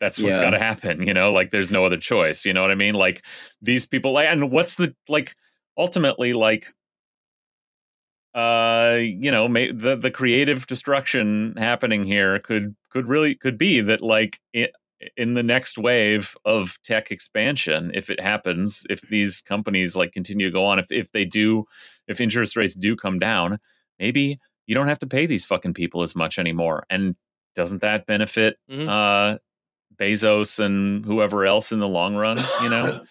that's 0.00 0.18
what's 0.18 0.36
yeah. 0.36 0.44
got 0.44 0.50
to 0.50 0.58
happen 0.58 1.02
you 1.06 1.14
know 1.14 1.32
like 1.32 1.50
there's 1.50 1.72
no 1.72 1.84
other 1.84 1.96
choice 1.96 2.44
you 2.44 2.52
know 2.52 2.62
what 2.62 2.70
i 2.70 2.74
mean 2.74 2.94
like 2.94 3.24
these 3.60 3.86
people 3.86 4.12
like 4.12 4.28
and 4.28 4.50
what's 4.50 4.76
the 4.76 4.94
like 5.08 5.34
ultimately 5.76 6.32
like 6.32 6.74
uh 8.34 8.96
you 9.00 9.30
know 9.30 9.48
may, 9.48 9.72
the 9.72 9.96
the 9.96 10.10
creative 10.10 10.66
destruction 10.66 11.54
happening 11.56 12.04
here 12.04 12.38
could 12.38 12.76
could 12.90 13.08
really 13.08 13.34
could 13.34 13.56
be 13.56 13.80
that 13.80 14.00
like 14.00 14.38
it, 14.52 14.72
in 15.16 15.34
the 15.34 15.42
next 15.42 15.78
wave 15.78 16.36
of 16.44 16.78
tech 16.84 17.10
expansion 17.10 17.90
if 17.94 18.10
it 18.10 18.20
happens 18.20 18.84
if 18.90 19.00
these 19.02 19.40
companies 19.40 19.96
like 19.96 20.12
continue 20.12 20.46
to 20.46 20.52
go 20.52 20.64
on 20.64 20.78
if 20.78 20.90
if 20.90 21.10
they 21.12 21.24
do 21.24 21.64
if 22.06 22.20
interest 22.20 22.56
rates 22.56 22.74
do 22.74 22.96
come 22.96 23.18
down 23.18 23.58
maybe 23.98 24.38
you 24.66 24.74
don't 24.74 24.88
have 24.88 24.98
to 24.98 25.06
pay 25.06 25.24
these 25.24 25.46
fucking 25.46 25.72
people 25.72 26.02
as 26.02 26.14
much 26.14 26.38
anymore 26.38 26.84
and 26.90 27.14
doesn't 27.54 27.80
that 27.80 28.06
benefit 28.06 28.56
mm-hmm. 28.70 28.88
uh 28.88 29.36
Bezos 29.98 30.58
and 30.58 31.04
whoever 31.04 31.44
else 31.44 31.72
in 31.72 31.80
the 31.80 31.88
long 31.88 32.14
run, 32.14 32.38
you 32.62 32.70
know, 32.70 33.04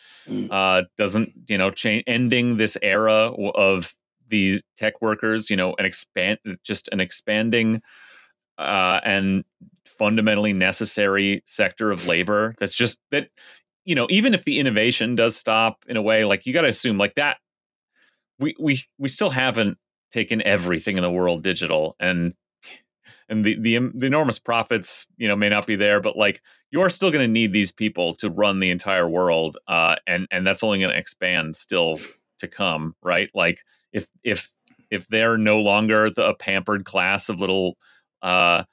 uh, 0.52 0.84
doesn't 0.98 1.34
you 1.48 1.58
know 1.58 1.72
change 1.72 2.04
ending 2.08 2.58
this 2.58 2.78
era 2.82 3.32
of 3.56 3.96
these 4.30 4.62
tech 4.76 5.02
workers, 5.02 5.50
you 5.50 5.56
know, 5.56 5.76
an 5.80 5.86
expand 5.86 6.40
just 6.64 6.90
an 6.92 7.00
expanding 7.00 7.82
uh, 8.58 9.00
and 9.04 9.44
fundamentally 9.86 10.54
necessary 10.54 11.42
sector 11.46 11.92
of 11.92 12.08
labor 12.08 12.54
that's 12.60 12.76
just 12.76 13.00
that 13.10 13.30
you 13.86 13.96
know 13.96 14.06
even 14.10 14.34
if 14.34 14.44
the 14.44 14.60
innovation 14.60 15.16
does 15.16 15.36
stop 15.36 15.86
in 15.88 15.96
a 15.96 16.02
way 16.02 16.26
like 16.26 16.46
you 16.46 16.54
got 16.54 16.62
to 16.62 16.70
assume 16.70 16.98
like 16.98 17.16
that 17.16 17.38
we 18.38 18.54
we 18.60 18.84
we 19.00 19.08
still 19.08 19.30
haven't 19.30 19.78
taken 20.12 20.42
everything 20.44 20.98
in 20.98 21.04
the 21.04 21.10
world 21.10 21.42
digital 21.42 21.96
and 22.00 22.34
and 23.30 23.46
the 23.46 23.56
the, 23.60 23.80
the 23.96 24.06
enormous 24.06 24.40
profits 24.40 25.08
you 25.18 25.28
know 25.28 25.36
may 25.36 25.50
not 25.50 25.66
be 25.66 25.76
there 25.76 26.02
but 26.02 26.18
like 26.18 26.42
you're 26.72 26.90
still 26.90 27.12
going 27.12 27.26
to 27.26 27.32
need 27.32 27.54
these 27.54 27.72
people 27.72 28.14
to 28.16 28.30
run 28.30 28.60
the 28.60 28.70
entire 28.70 29.08
world 29.08 29.58
uh 29.68 29.96
and 30.06 30.28
and 30.32 30.46
that's 30.46 30.64
only 30.64 30.80
going 30.80 30.92
to 30.92 30.98
expand 30.98 31.56
still 31.56 32.00
to 32.40 32.48
come 32.48 32.96
right? 33.02 33.30
Like 33.34 33.62
if 33.92 34.08
if 34.24 34.50
if 34.90 35.08
they're 35.08 35.38
no 35.38 35.60
longer 35.60 36.10
the 36.10 36.34
pampered 36.36 36.86
class 36.86 37.30
of 37.30 37.40
little 37.40 37.78
uh 38.22 38.64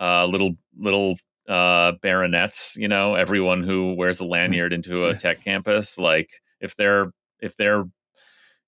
uh 0.00 0.26
little 0.26 0.56
little 0.78 1.16
uh, 1.48 1.92
baronets, 2.02 2.76
you 2.76 2.88
know, 2.88 3.14
everyone 3.14 3.62
who 3.62 3.94
wears 3.94 4.20
a 4.20 4.24
lanyard 4.26 4.72
into 4.72 5.06
a 5.06 5.14
tech 5.14 5.42
campus, 5.42 5.98
like 5.98 6.30
if 6.60 6.76
they're 6.76 7.10
if 7.40 7.56
they're 7.56 7.84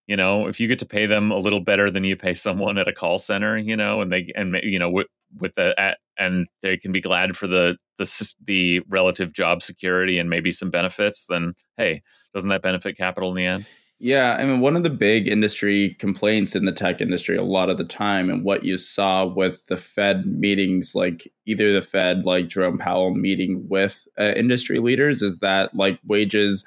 you 0.07 0.17
know 0.17 0.49
if 0.49 0.59
you 0.59 0.67
get 0.67 0.79
to 0.81 0.87
pay 0.87 1.07
them 1.07 1.31
a 1.31 1.39
little 1.39 1.61
better 1.61 1.91
than 1.91 2.05
you 2.05 2.17
pay 2.17 2.35
someone 2.35 2.79
at 2.79 2.89
a 2.89 2.93
call 2.93 3.19
center 3.19 3.57
you 3.57 3.77
know 3.77 4.01
and 4.01 4.13
they 4.13 4.33
and 4.35 4.57
you 4.63 4.79
know 4.79 4.91
with 4.91 5.07
with 5.39 5.55
the 5.55 5.97
and 6.19 6.49
they 6.63 6.77
can 6.77 6.91
be 6.91 7.01
glad 7.01 7.37
for 7.37 7.47
the 7.47 7.77
the 8.01 8.35
the 8.45 8.81
relative 8.89 9.33
job 9.33 9.63
security 9.63 10.19
and 10.19 10.29
maybe 10.29 10.51
some 10.51 10.71
benefits 10.71 11.27
then 11.29 11.55
hey 11.77 12.03
doesn't 12.35 12.51
that 12.51 12.63
benefit 12.63 12.97
capital 12.97 13.31
in 13.31 13.37
the 13.37 13.47
end 13.47 13.67
yeah, 14.03 14.39
I 14.41 14.47
mean, 14.47 14.61
one 14.61 14.77
of 14.77 14.83
the 14.83 14.89
big 14.89 15.29
industry 15.29 15.91
complaints 15.99 16.57
in 16.57 16.65
the 16.65 16.73
tech 16.73 17.03
industry 17.03 17.37
a 17.37 17.43
lot 17.43 17.69
of 17.69 17.77
the 17.77 17.85
time, 17.85 18.31
and 18.31 18.43
what 18.43 18.65
you 18.65 18.79
saw 18.79 19.27
with 19.27 19.67
the 19.67 19.77
Fed 19.77 20.25
meetings, 20.25 20.95
like 20.95 21.31
either 21.45 21.71
the 21.75 21.83
Fed, 21.83 22.25
like 22.25 22.49
Jerome 22.49 22.79
Powell 22.79 23.15
meeting 23.15 23.69
with 23.69 24.09
uh, 24.19 24.33
industry 24.35 24.79
leaders, 24.79 25.21
is 25.21 25.39
that 25.41 25.75
like 25.75 26.01
wages, 26.07 26.65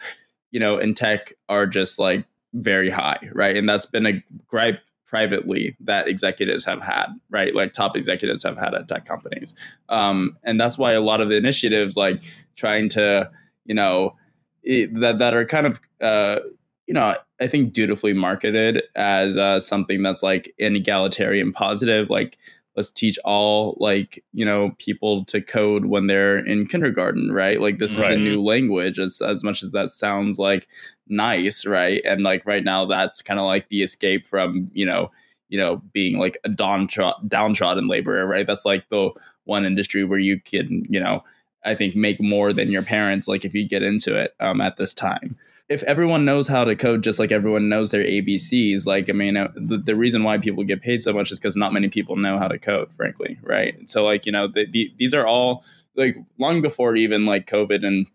you 0.51 0.59
know, 0.59 0.77
in 0.77 0.93
tech 0.93 1.33
are 1.49 1.65
just 1.65 1.97
like 1.97 2.23
very 2.53 2.91
high, 2.91 3.17
right? 3.31 3.57
And 3.57 3.67
that's 3.67 3.87
been 3.87 4.05
a 4.05 4.23
gripe 4.45 4.81
privately 5.05 5.75
that 5.79 6.07
executives 6.07 6.65
have 6.65 6.81
had, 6.81 7.07
right? 7.29 7.53
Like 7.53 7.73
top 7.73 7.95
executives 7.95 8.43
have 8.43 8.57
had 8.57 8.73
at 8.73 8.87
tech 8.87 9.05
companies. 9.05 9.53
Um, 9.89 10.37
and 10.43 10.59
that's 10.59 10.77
why 10.77 10.93
a 10.93 11.01
lot 11.01 11.21
of 11.21 11.29
the 11.29 11.35
initiatives, 11.35 11.95
like 11.95 12.23
trying 12.55 12.89
to, 12.89 13.29
you 13.65 13.75
know, 13.75 14.15
it, 14.63 14.93
that, 15.01 15.19
that 15.19 15.33
are 15.33 15.45
kind 15.45 15.67
of, 15.67 15.79
uh, 16.01 16.39
you 16.87 16.93
know, 16.93 17.15
I 17.39 17.47
think 17.47 17.73
dutifully 17.73 18.13
marketed 18.13 18.83
as 18.95 19.37
uh, 19.37 19.59
something 19.59 20.01
that's 20.03 20.23
like 20.23 20.53
an 20.59 20.75
egalitarian 20.75 21.53
positive, 21.53 22.09
like 22.09 22.37
let's 22.75 22.89
teach 22.89 23.19
all 23.23 23.77
like 23.79 24.23
you 24.33 24.45
know 24.45 24.75
people 24.79 25.25
to 25.25 25.41
code 25.41 25.85
when 25.85 26.07
they're 26.07 26.37
in 26.37 26.65
kindergarten 26.65 27.31
right? 27.31 27.61
Like 27.61 27.79
this 27.79 27.97
right. 27.97 28.11
is 28.11 28.17
a 28.17 28.19
new 28.19 28.41
language 28.41 28.99
as, 28.99 29.21
as 29.21 29.43
much 29.43 29.63
as 29.63 29.71
that 29.71 29.89
sounds 29.89 30.39
like 30.39 30.67
nice 31.07 31.65
right? 31.65 32.01
And 32.05 32.23
like 32.23 32.45
right 32.45 32.63
now 32.63 32.85
that's 32.85 33.21
kind 33.21 33.39
of 33.39 33.45
like 33.45 33.69
the 33.69 33.83
escape 33.83 34.25
from 34.25 34.69
you 34.73 34.85
know 34.85 35.11
you 35.49 35.59
know 35.59 35.81
being 35.93 36.17
like 36.17 36.37
a 36.43 36.49
downtrodden, 36.49 37.27
downtrodden 37.27 37.87
laborer 37.87 38.25
right? 38.25 38.47
That's 38.47 38.65
like 38.65 38.89
the 38.89 39.11
one 39.45 39.65
industry 39.65 40.03
where 40.03 40.19
you 40.19 40.39
can 40.39 40.85
you 40.89 40.99
know 40.99 41.23
i 41.65 41.75
think 41.75 41.95
make 41.95 42.21
more 42.21 42.53
than 42.53 42.71
your 42.71 42.81
parents 42.81 43.27
like 43.27 43.45
if 43.45 43.53
you 43.53 43.67
get 43.67 43.83
into 43.83 44.17
it 44.17 44.35
um, 44.39 44.61
at 44.61 44.77
this 44.77 44.93
time 44.93 45.37
if 45.73 45.83
everyone 45.83 46.23
knows 46.23 46.47
how 46.47 46.63
to 46.63 46.75
code 46.75 47.03
just 47.03 47.17
like 47.17 47.31
everyone 47.31 47.67
knows 47.67 47.91
their 47.91 48.03
ABCs, 48.03 48.85
like 48.85 49.09
I 49.09 49.13
mean, 49.13 49.35
uh, 49.35 49.49
the, 49.55 49.77
the 49.77 49.95
reason 49.95 50.23
why 50.23 50.37
people 50.37 50.63
get 50.63 50.81
paid 50.81 51.01
so 51.01 51.11
much 51.11 51.31
is 51.31 51.39
because 51.39 51.55
not 51.55 51.73
many 51.73 51.89
people 51.89 52.15
know 52.15 52.37
how 52.37 52.47
to 52.47 52.59
code, 52.59 52.93
frankly, 52.93 53.39
right? 53.41 53.89
So 53.89 54.05
like 54.05 54.25
you 54.25 54.31
know, 54.31 54.47
the, 54.47 54.67
the, 54.69 54.93
these 54.97 55.13
are 55.13 55.25
all 55.25 55.65
like 55.95 56.15
long 56.37 56.61
before 56.61 56.95
even 56.95 57.25
like 57.25 57.47
COVID 57.47 57.85
and 57.85 58.07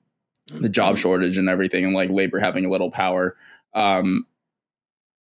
the 0.47 0.69
job 0.69 0.97
shortage 0.97 1.37
and 1.37 1.49
everything, 1.49 1.85
and 1.85 1.95
like 1.95 2.11
labor 2.11 2.39
having 2.39 2.65
a 2.65 2.71
little 2.71 2.91
power. 2.91 3.37
Um, 3.75 4.27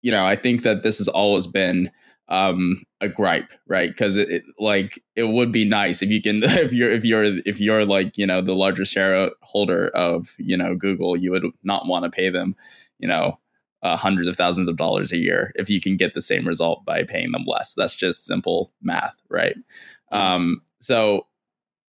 you 0.02 0.10
know, 0.10 0.26
I 0.26 0.36
think 0.36 0.62
that 0.62 0.82
this 0.82 0.98
has 0.98 1.08
always 1.08 1.46
been 1.46 1.90
um 2.28 2.82
a 3.00 3.08
gripe 3.08 3.50
right? 3.68 3.90
Because 3.90 4.16
it, 4.16 4.28
it, 4.30 4.42
like 4.58 5.02
it 5.14 5.24
would 5.24 5.52
be 5.52 5.64
nice 5.64 6.02
if 6.02 6.10
you 6.10 6.20
can 6.20 6.42
if 6.42 6.72
you're 6.72 6.90
if 6.90 7.04
you're 7.04 7.24
if 7.24 7.60
you're 7.60 7.84
like 7.84 8.16
you 8.18 8.26
know 8.26 8.40
the 8.40 8.54
largest 8.54 8.92
shareholder 8.92 9.88
of 9.88 10.34
you 10.38 10.56
know 10.56 10.74
google 10.74 11.16
you 11.16 11.30
would 11.30 11.44
not 11.62 11.86
want 11.86 12.04
to 12.04 12.10
pay 12.10 12.28
them 12.30 12.56
you 12.98 13.06
know 13.06 13.38
uh, 13.82 13.96
hundreds 13.96 14.26
of 14.26 14.34
thousands 14.34 14.68
of 14.68 14.76
dollars 14.76 15.12
a 15.12 15.18
year 15.18 15.52
if 15.54 15.70
you 15.70 15.80
can 15.80 15.96
get 15.96 16.14
the 16.14 16.22
same 16.22 16.46
result 16.48 16.84
by 16.84 17.04
paying 17.04 17.30
them 17.30 17.44
less. 17.46 17.74
That's 17.74 17.94
just 17.94 18.24
simple 18.24 18.72
math 18.82 19.16
right? 19.28 19.56
Um 20.10 20.62
so 20.80 21.26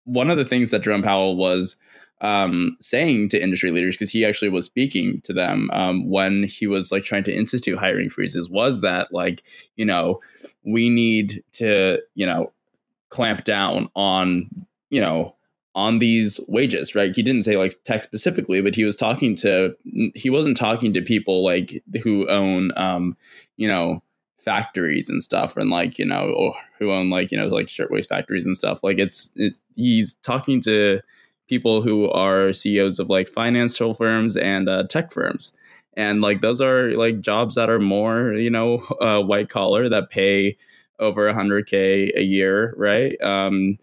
one 0.04 0.30
of 0.30 0.38
the 0.38 0.44
things 0.44 0.70
that 0.70 0.82
jerome 0.82 1.02
powell 1.02 1.36
was 1.36 1.76
um, 2.20 2.76
saying 2.80 3.28
to 3.28 3.42
industry 3.42 3.70
leaders 3.70 3.96
because 3.96 4.10
he 4.10 4.24
actually 4.24 4.48
was 4.48 4.66
speaking 4.66 5.20
to 5.22 5.32
them 5.32 5.70
um, 5.72 6.08
when 6.08 6.44
he 6.44 6.66
was 6.66 6.90
like 6.90 7.04
trying 7.04 7.24
to 7.24 7.34
institute 7.34 7.78
hiring 7.78 8.10
freezes 8.10 8.50
was 8.50 8.80
that 8.80 9.12
like 9.12 9.44
you 9.76 9.84
know 9.84 10.20
we 10.64 10.90
need 10.90 11.42
to 11.52 11.98
you 12.14 12.26
know 12.26 12.52
clamp 13.10 13.44
down 13.44 13.88
on 13.94 14.48
you 14.90 15.00
know 15.00 15.34
on 15.74 16.00
these 16.00 16.40
wages 16.48 16.96
right? 16.96 17.14
He 17.14 17.22
didn't 17.22 17.44
say 17.44 17.56
like 17.56 17.74
tech 17.84 18.02
specifically 18.02 18.60
but 18.62 18.74
he 18.74 18.84
was 18.84 18.96
talking 18.96 19.36
to 19.36 19.74
he 20.14 20.28
wasn't 20.28 20.56
talking 20.56 20.92
to 20.94 21.02
people 21.02 21.44
like 21.44 21.82
who 22.02 22.28
own 22.28 22.72
um 22.76 23.16
you 23.56 23.68
know 23.68 24.02
factories 24.38 25.08
and 25.08 25.22
stuff 25.22 25.56
and 25.56 25.68
like 25.70 25.98
you 25.98 26.06
know 26.06 26.32
or 26.36 26.54
who 26.78 26.90
own 26.90 27.10
like 27.10 27.30
you 27.30 27.38
know 27.38 27.46
like 27.46 27.68
shirtwaist 27.68 28.08
factories 28.08 28.46
and 28.46 28.56
stuff. 28.56 28.80
Like 28.82 28.98
it's 28.98 29.30
it, 29.36 29.54
he's 29.76 30.14
talking 30.16 30.60
to 30.62 31.00
people 31.48 31.82
who 31.82 32.08
are 32.10 32.52
CEOs 32.52 32.98
of 32.98 33.08
like 33.08 33.28
financial 33.28 33.94
firms 33.94 34.36
and 34.36 34.68
uh, 34.68 34.84
tech 34.84 35.12
firms. 35.12 35.52
And 35.96 36.20
like 36.20 36.42
those 36.42 36.60
are 36.60 36.92
like 36.92 37.20
jobs 37.20 37.56
that 37.56 37.70
are 37.70 37.80
more, 37.80 38.34
you 38.34 38.50
know, 38.50 38.76
uh, 39.00 39.20
white 39.20 39.48
collar 39.48 39.88
that 39.88 40.10
pay 40.10 40.56
over 41.00 41.32
100K 41.32 42.16
a 42.16 42.22
year, 42.22 42.74
right? 42.76 43.20
Um, 43.22 43.78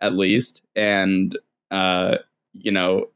at 0.00 0.14
least. 0.14 0.62
And, 0.74 1.36
uh, 1.70 2.18
you 2.52 2.72
know, 2.72 3.06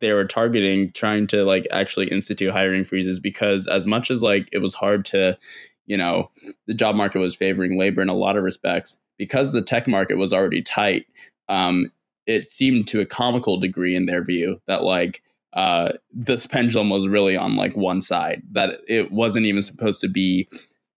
they 0.00 0.12
were 0.12 0.24
targeting 0.24 0.90
trying 0.92 1.26
to 1.28 1.44
like 1.44 1.66
actually 1.70 2.08
institute 2.08 2.52
hiring 2.52 2.82
freezes 2.84 3.20
because 3.20 3.68
as 3.68 3.86
much 3.86 4.10
as 4.10 4.22
like 4.22 4.48
it 4.52 4.58
was 4.58 4.74
hard 4.74 5.04
to, 5.06 5.38
you 5.86 5.96
know, 5.96 6.30
the 6.66 6.74
job 6.74 6.96
market 6.96 7.20
was 7.20 7.36
favoring 7.36 7.78
labor 7.78 8.02
in 8.02 8.08
a 8.08 8.14
lot 8.14 8.36
of 8.36 8.42
respects 8.42 8.98
because 9.16 9.52
the 9.52 9.62
tech 9.62 9.86
market 9.86 10.16
was 10.16 10.32
already 10.32 10.62
tight. 10.62 11.06
Um, 11.48 11.92
it 12.28 12.50
seemed 12.50 12.86
to 12.88 13.00
a 13.00 13.06
comical 13.06 13.58
degree 13.58 13.96
in 13.96 14.06
their 14.06 14.22
view 14.22 14.60
that 14.66 14.82
like 14.82 15.22
uh, 15.54 15.92
this 16.12 16.46
pendulum 16.46 16.90
was 16.90 17.08
really 17.08 17.36
on 17.36 17.56
like 17.56 17.76
one 17.76 18.00
side 18.02 18.42
that 18.52 18.80
it 18.86 19.10
wasn't 19.10 19.46
even 19.46 19.62
supposed 19.62 20.00
to 20.00 20.08
be 20.08 20.48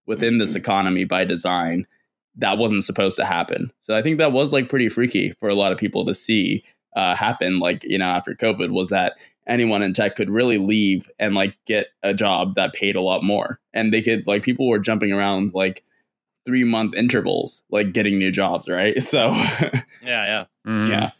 within 0.06 0.38
this 0.38 0.54
economy 0.54 1.04
by 1.04 1.24
design. 1.24 1.86
That 2.36 2.58
wasn't 2.58 2.84
supposed 2.84 3.16
to 3.16 3.24
happen. 3.24 3.72
So 3.80 3.96
i 3.96 4.02
think 4.02 4.18
that 4.18 4.32
was 4.32 4.52
like 4.52 4.68
pretty 4.68 4.88
freaky 4.88 5.32
for 5.40 5.48
a 5.48 5.54
lot 5.54 5.72
of 5.72 5.78
people 5.78 6.06
to 6.06 6.14
see 6.14 6.64
uh, 6.94 7.16
happen 7.16 7.58
like 7.58 7.82
you 7.84 7.96
know 7.96 8.04
after 8.10 8.34
covid 8.34 8.70
was 8.70 8.90
that 8.90 9.14
anyone 9.46 9.82
in 9.82 9.92
tech 9.92 10.16
could 10.16 10.30
really 10.30 10.58
leave 10.58 11.10
and 11.18 11.34
like 11.34 11.56
get 11.66 11.88
a 12.02 12.14
job 12.14 12.54
that 12.54 12.72
paid 12.72 12.96
a 12.96 13.00
lot 13.00 13.24
more. 13.24 13.58
And 13.72 13.92
they 13.92 14.02
could 14.02 14.26
like 14.26 14.42
people 14.42 14.68
were 14.68 14.78
jumping 14.78 15.12
around 15.12 15.54
like 15.54 15.84
three 16.44 16.64
month 16.64 16.94
intervals 16.94 17.62
like 17.70 17.92
getting 17.92 18.18
new 18.18 18.30
jobs 18.30 18.68
right? 18.68 19.02
So 19.02 19.28
yeah 19.30 19.84
yeah. 20.02 20.44
Mm. 20.66 20.90
yeah 20.90 21.10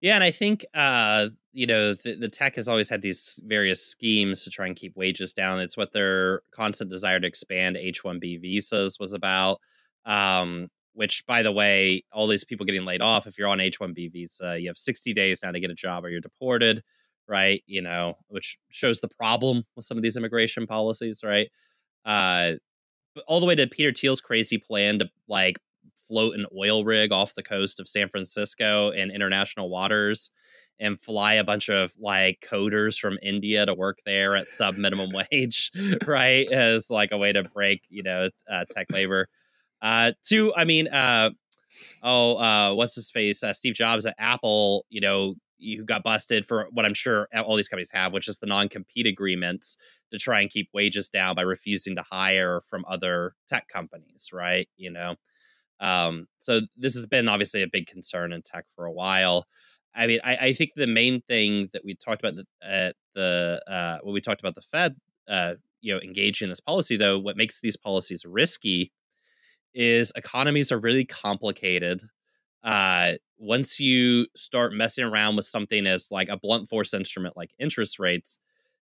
yeah, 0.00 0.14
and 0.14 0.24
I 0.24 0.30
think 0.30 0.64
uh, 0.74 1.28
you 1.52 1.66
know 1.66 1.94
the, 1.94 2.14
the, 2.14 2.28
tech 2.28 2.56
has 2.56 2.68
always 2.68 2.88
had 2.88 3.02
these 3.02 3.40
various 3.44 3.82
schemes 3.84 4.44
to 4.44 4.50
try 4.50 4.66
and 4.66 4.76
keep 4.76 4.96
wages 4.96 5.32
down. 5.32 5.60
It's 5.60 5.76
what 5.76 5.92
their 5.92 6.42
constant 6.50 6.90
desire 6.90 7.18
to 7.20 7.26
expand 7.26 7.76
H 7.76 8.04
one 8.04 8.18
B 8.18 8.36
visas 8.36 8.98
was 9.00 9.12
about. 9.12 9.58
Um, 10.04 10.68
which, 10.96 11.26
by 11.26 11.42
the 11.42 11.52
way, 11.52 12.02
all 12.10 12.26
these 12.26 12.44
people 12.44 12.64
getting 12.64 12.86
laid 12.86 13.02
off. 13.02 13.26
If 13.26 13.36
you're 13.38 13.48
on 13.48 13.60
H 13.60 13.78
one 13.78 13.92
B 13.92 14.08
visa, 14.08 14.58
you 14.58 14.68
have 14.68 14.78
60 14.78 15.12
days 15.12 15.40
now 15.42 15.52
to 15.52 15.60
get 15.60 15.70
a 15.70 15.74
job, 15.74 16.04
or 16.04 16.08
you're 16.08 16.20
deported. 16.20 16.82
Right, 17.28 17.62
you 17.66 17.82
know, 17.82 18.14
which 18.28 18.56
shows 18.70 19.00
the 19.00 19.08
problem 19.08 19.64
with 19.74 19.84
some 19.84 19.96
of 19.96 20.02
these 20.02 20.16
immigration 20.16 20.66
policies. 20.66 21.20
Right, 21.24 21.48
uh, 22.04 22.52
all 23.26 23.40
the 23.40 23.46
way 23.46 23.54
to 23.56 23.66
Peter 23.66 23.92
Thiel's 23.92 24.20
crazy 24.20 24.58
plan 24.58 24.98
to 25.00 25.08
like 25.28 25.56
float 26.08 26.34
an 26.34 26.46
oil 26.56 26.84
rig 26.84 27.12
off 27.12 27.34
the 27.34 27.42
coast 27.42 27.80
of 27.80 27.88
San 27.88 28.08
Francisco 28.08 28.90
in 28.90 29.10
international 29.10 29.68
waters 29.68 30.30
and 30.78 31.00
fly 31.00 31.34
a 31.34 31.44
bunch 31.44 31.68
of 31.68 31.92
like 31.98 32.46
coders 32.48 32.98
from 32.98 33.18
India 33.22 33.64
to 33.64 33.74
work 33.74 34.00
there 34.04 34.36
at 34.36 34.48
sub 34.48 34.76
minimum 34.76 35.10
wage, 35.32 35.70
right? 36.06 36.50
As 36.50 36.90
like 36.90 37.12
a 37.12 37.18
way 37.18 37.32
to 37.32 37.44
break, 37.44 37.82
you 37.88 38.02
know, 38.02 38.28
uh, 38.50 38.64
tech 38.70 38.86
labor. 38.90 39.28
Uh, 39.80 40.12
two, 40.24 40.52
I 40.56 40.64
mean, 40.64 40.88
uh, 40.88 41.30
oh, 42.02 42.36
uh, 42.36 42.74
what's 42.74 42.94
his 42.94 43.10
face? 43.10 43.42
Uh, 43.42 43.52
Steve 43.52 43.74
Jobs 43.74 44.06
at 44.06 44.14
Apple, 44.18 44.84
you 44.88 45.00
know, 45.00 45.34
you 45.58 45.84
got 45.84 46.02
busted 46.02 46.44
for 46.44 46.68
what 46.72 46.84
I'm 46.84 46.94
sure 46.94 47.28
all 47.34 47.56
these 47.56 47.68
companies 47.68 47.90
have, 47.92 48.12
which 48.12 48.28
is 48.28 48.38
the 48.38 48.46
non 48.46 48.68
compete 48.68 49.06
agreements 49.06 49.78
to 50.12 50.18
try 50.18 50.40
and 50.40 50.50
keep 50.50 50.68
wages 50.74 51.08
down 51.08 51.34
by 51.34 51.42
refusing 51.42 51.96
to 51.96 52.02
hire 52.02 52.60
from 52.68 52.84
other 52.86 53.34
tech 53.48 53.68
companies, 53.68 54.30
right? 54.32 54.68
You 54.76 54.90
know, 54.90 55.16
um, 55.80 56.26
so 56.38 56.60
this 56.76 56.94
has 56.94 57.06
been 57.06 57.28
obviously 57.28 57.62
a 57.62 57.68
big 57.68 57.86
concern 57.86 58.32
in 58.32 58.42
tech 58.42 58.64
for 58.74 58.86
a 58.86 58.92
while. 58.92 59.46
I 59.94 60.06
mean, 60.06 60.20
I, 60.24 60.36
I 60.36 60.52
think 60.52 60.72
the 60.76 60.86
main 60.86 61.22
thing 61.22 61.70
that 61.72 61.84
we 61.84 61.94
talked 61.94 62.22
about 62.22 62.44
at 62.62 62.96
the 63.14 63.62
uh, 63.66 63.98
when 64.02 64.12
we 64.12 64.20
talked 64.20 64.40
about 64.40 64.54
the 64.54 64.62
Fed, 64.62 64.96
uh, 65.28 65.54
you 65.80 65.94
know, 65.94 66.00
engaging 66.00 66.46
in 66.46 66.50
this 66.50 66.60
policy, 66.60 66.96
though, 66.96 67.18
what 67.18 67.36
makes 67.36 67.60
these 67.60 67.76
policies 67.76 68.24
risky 68.26 68.92
is 69.74 70.12
economies 70.16 70.72
are 70.72 70.78
really 70.78 71.04
complicated. 71.04 72.02
Uh, 72.62 73.12
once 73.38 73.78
you 73.78 74.26
start 74.34 74.72
messing 74.72 75.04
around 75.04 75.36
with 75.36 75.44
something 75.44 75.86
as 75.86 76.10
like 76.10 76.28
a 76.28 76.38
blunt 76.38 76.68
force 76.68 76.92
instrument 76.94 77.36
like 77.36 77.50
interest 77.58 77.98
rates, 77.98 78.38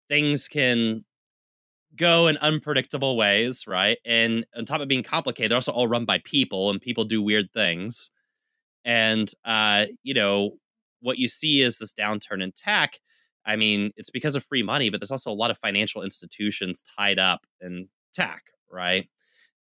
things 0.08 0.48
can 0.48 1.04
go 1.96 2.26
in 2.26 2.36
unpredictable 2.38 3.16
ways, 3.16 3.66
right? 3.66 3.98
And 4.04 4.46
on 4.56 4.64
top 4.64 4.80
of 4.80 4.88
being 4.88 5.02
complicated, 5.02 5.50
they're 5.50 5.56
also 5.56 5.72
all 5.72 5.88
run 5.88 6.04
by 6.04 6.18
people, 6.18 6.70
and 6.70 6.80
people 6.80 7.04
do 7.04 7.22
weird 7.22 7.52
things. 7.52 8.10
And 8.84 9.30
uh, 9.44 9.86
you 10.02 10.14
know, 10.14 10.52
what 11.00 11.18
you 11.18 11.28
see 11.28 11.60
is 11.60 11.78
this 11.78 11.92
downturn 11.92 12.42
in 12.42 12.52
tech. 12.52 12.98
I 13.44 13.56
mean, 13.56 13.92
it's 13.96 14.10
because 14.10 14.34
of 14.36 14.44
free 14.44 14.62
money, 14.62 14.90
but 14.90 15.00
there's 15.00 15.10
also 15.10 15.30
a 15.30 15.32
lot 15.32 15.50
of 15.50 15.58
financial 15.58 16.02
institutions 16.02 16.82
tied 16.98 17.18
up 17.18 17.46
in 17.60 17.88
tech, 18.12 18.42
right? 18.70 19.08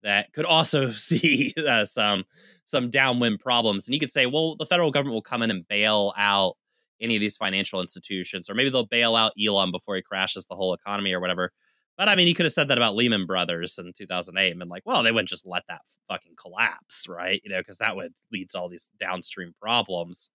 That 0.03 0.32
could 0.32 0.47
also 0.47 0.91
see 0.93 1.53
uh, 1.66 1.85
some 1.85 2.24
some 2.66 2.91
downwind 2.91 3.41
problems. 3.41 3.87
And 3.87 3.95
you 3.95 4.01
could 4.01 4.11
say, 4.11 4.26
well, 4.26 4.57
the 4.57 4.66
federal 4.66 4.91
government 4.91 5.14
will 5.14 5.22
come 5.22 5.43
in 5.43 5.51
and 5.51 5.68
bail 5.68 6.14
out 6.16 6.57
any 7.01 7.16
of 7.16 7.20
these 7.20 7.37
financial 7.37 7.80
institutions, 7.80 8.49
or 8.49 8.55
maybe 8.55 8.70
they'll 8.70 8.87
bail 8.87 9.16
out 9.16 9.32
Elon 9.43 9.70
before 9.70 9.97
he 9.97 10.03
crashes 10.03 10.47
the 10.47 10.55
whole 10.55 10.72
economy 10.72 11.12
or 11.12 11.20
whatever. 11.20 11.53
But 11.97 12.09
I 12.09 12.16
mean, 12.16 12.26
you 12.26 12.34
could 12.34 12.45
have 12.45 12.53
said 12.53 12.68
that 12.68 12.78
about 12.78 12.97
Lehman 12.97 13.26
Brothers 13.26 13.78
in 13.78 13.92
2008 13.97 14.51
and 14.51 14.59
been 14.59 14.68
like, 14.68 14.82
well, 14.84 15.03
they 15.03 15.12
wouldn't 15.12 15.28
just 15.28 15.47
let 15.47 15.62
that 15.68 15.82
fucking 16.09 16.34
collapse, 16.36 17.07
right? 17.09 17.40
You 17.45 17.51
know, 17.51 17.61
because 17.61 17.78
that 17.78 17.95
would 17.95 18.12
lead 18.32 18.51
to 18.51 18.59
all 18.59 18.68
these 18.68 18.90
downstream 18.99 19.55
problems. 19.61 20.28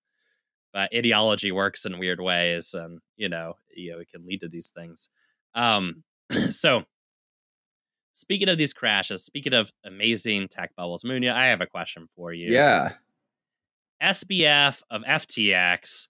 But 0.72 0.94
ideology 0.96 1.52
works 1.52 1.86
in 1.86 2.00
weird 2.00 2.22
ways, 2.22 2.74
and 2.74 3.00
you 3.18 3.28
know, 3.28 3.56
you 3.76 3.92
know, 3.92 4.00
it 4.00 4.10
can 4.10 4.26
lead 4.26 4.42
to 4.42 4.48
these 4.48 4.70
things. 4.70 5.10
Um, 5.56 6.04
so, 6.32 6.84
speaking 8.14 8.50
of 8.50 8.58
these 8.58 8.74
crashes, 8.74 9.26
speaking 9.26 9.54
of 9.54 9.72
amazing 9.84 10.48
tech 10.48 10.76
bubbles, 10.78 11.04
Munya, 11.04 11.34
I 11.34 11.48
have 11.48 11.62
a 11.62 11.66
question 11.66 12.08
for 12.16 12.32
you. 12.32 12.52
Yeah. 12.54 12.94
SBF 14.02 14.82
of 14.90 15.02
FTX 15.04 16.08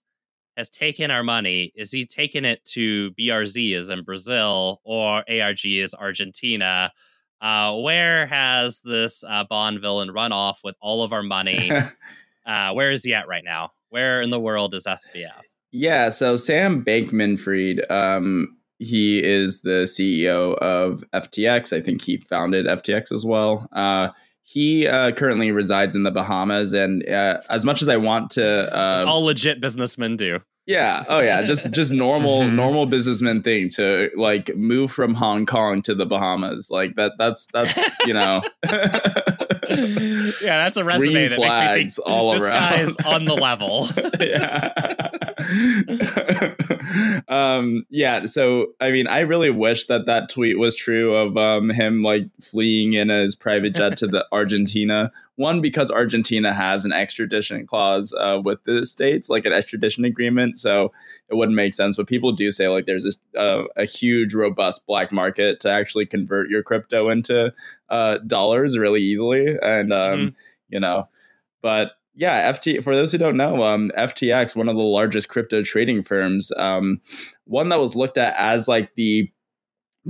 has 0.60 0.68
taken 0.68 1.10
our 1.10 1.24
money, 1.24 1.72
is 1.74 1.90
he 1.90 2.04
taking 2.04 2.44
it 2.44 2.62
to 2.66 3.10
BRZ 3.12 3.74
as 3.76 3.88
in 3.88 4.04
Brazil 4.04 4.80
or 4.84 5.24
ARG 5.28 5.64
as 5.66 5.94
Argentina? 5.94 6.92
Uh, 7.40 7.74
where 7.78 8.26
has 8.26 8.80
this 8.84 9.24
uh, 9.26 9.44
Bond 9.44 9.80
villain 9.80 10.10
run 10.10 10.32
off 10.32 10.60
with 10.62 10.76
all 10.80 11.02
of 11.02 11.14
our 11.14 11.22
money? 11.22 11.72
uh, 12.46 12.72
where 12.72 12.92
is 12.92 13.02
he 13.02 13.14
at 13.14 13.26
right 13.26 13.44
now? 13.44 13.70
Where 13.88 14.20
in 14.20 14.28
the 14.28 14.38
world 14.38 14.74
is 14.74 14.84
SBF? 14.84 15.40
Yeah, 15.72 16.10
so 16.10 16.36
Sam 16.36 16.84
Bankman 16.84 17.38
Fried, 17.38 17.80
um, 17.90 18.56
he 18.78 19.24
is 19.24 19.62
the 19.62 19.84
CEO 19.86 20.56
of 20.58 21.02
FTX. 21.14 21.74
I 21.74 21.80
think 21.80 22.02
he 22.02 22.18
founded 22.18 22.66
FTX 22.66 23.12
as 23.12 23.24
well. 23.24 23.66
Uh, 23.72 24.10
he 24.50 24.88
uh, 24.88 25.12
currently 25.12 25.52
resides 25.52 25.94
in 25.94 26.02
the 26.02 26.10
Bahamas, 26.10 26.72
and 26.72 27.08
uh, 27.08 27.40
as 27.48 27.64
much 27.64 27.82
as 27.82 27.88
I 27.88 27.98
want 27.98 28.32
to, 28.32 28.76
uh, 28.76 29.04
all 29.06 29.22
legit 29.22 29.60
businessmen 29.60 30.16
do. 30.16 30.40
Yeah. 30.66 31.04
Oh 31.08 31.20
yeah. 31.20 31.42
Just 31.42 31.70
just 31.72 31.92
normal 31.92 32.42
Mhm. 32.42 32.54
normal 32.54 32.86
businessman 32.86 33.42
thing 33.42 33.68
to 33.70 34.10
like 34.16 34.54
move 34.56 34.92
from 34.92 35.14
Hong 35.14 35.46
Kong 35.46 35.82
to 35.82 35.94
the 35.94 36.06
Bahamas. 36.06 36.70
Like 36.70 36.94
that. 36.96 37.12
That's 37.18 37.46
that's 37.46 37.78
you 38.06 38.14
know. 38.14 38.42
yeah, 40.42 40.64
that's 40.64 40.76
a 40.76 40.84
resume 40.84 41.12
Green 41.12 41.30
that 41.30 41.38
makes 41.40 41.60
me 41.60 42.04
think 42.04 42.08
all 42.08 42.32
this 42.32 42.42
around. 42.42 42.50
guy 42.50 42.80
is 42.80 42.96
on 43.04 43.24
the 43.24 43.34
level. 43.34 43.88
yeah. 44.20 44.70
um, 47.28 47.86
yeah. 47.90 48.26
So, 48.26 48.68
I 48.80 48.90
mean, 48.90 49.06
I 49.06 49.20
really 49.20 49.50
wish 49.50 49.86
that 49.86 50.06
that 50.06 50.28
tweet 50.28 50.58
was 50.58 50.74
true 50.74 51.14
of 51.14 51.36
um, 51.36 51.70
him 51.70 52.02
like 52.02 52.28
fleeing 52.40 52.92
in 52.94 53.08
his 53.08 53.34
private 53.34 53.74
jet 53.74 53.96
to 53.98 54.06
the 54.06 54.26
Argentina. 54.32 55.12
One, 55.36 55.62
because 55.62 55.90
Argentina 55.90 56.52
has 56.52 56.84
an 56.84 56.92
extradition 56.92 57.66
clause 57.66 58.12
uh, 58.12 58.40
with 58.44 58.62
the 58.64 58.84
states, 58.84 59.30
like 59.30 59.46
an 59.46 59.52
extradition 59.54 60.04
agreement. 60.04 60.58
So 60.58 60.92
it 61.30 61.36
wouldn't 61.36 61.56
make 61.56 61.72
sense. 61.72 61.96
But 61.96 62.08
people 62.08 62.32
do 62.32 62.50
say 62.50 62.68
like 62.68 62.84
there's 62.84 63.04
this, 63.04 63.18
uh, 63.36 63.62
a 63.76 63.86
huge, 63.86 64.34
robust 64.34 64.86
black 64.86 65.12
market 65.12 65.60
to 65.60 65.70
actually 65.70 66.04
convert 66.04 66.50
your 66.50 66.62
crypto 66.62 67.08
into 67.08 67.54
uh, 67.90 68.18
dollars 68.26 68.78
really 68.78 69.00
easily. 69.02 69.56
And, 69.62 69.92
um, 69.92 70.18
Mhm. 70.18 70.34
you 70.68 70.80
know, 70.80 71.08
but 71.62 71.92
yeah, 72.14 72.50
FT 72.50 72.80
for 72.82 72.94
those 72.94 73.12
who 73.12 73.18
don't 73.18 73.36
know, 73.36 73.62
um, 73.62 73.90
FTX, 73.96 74.54
one 74.56 74.68
of 74.68 74.76
the 74.76 74.82
largest 74.82 75.28
crypto 75.28 75.62
trading 75.62 76.02
firms, 76.02 76.52
um, 76.56 77.00
one 77.44 77.68
that 77.70 77.80
was 77.80 77.94
looked 77.96 78.18
at 78.18 78.34
as 78.36 78.68
like 78.68 78.94
the 78.94 79.30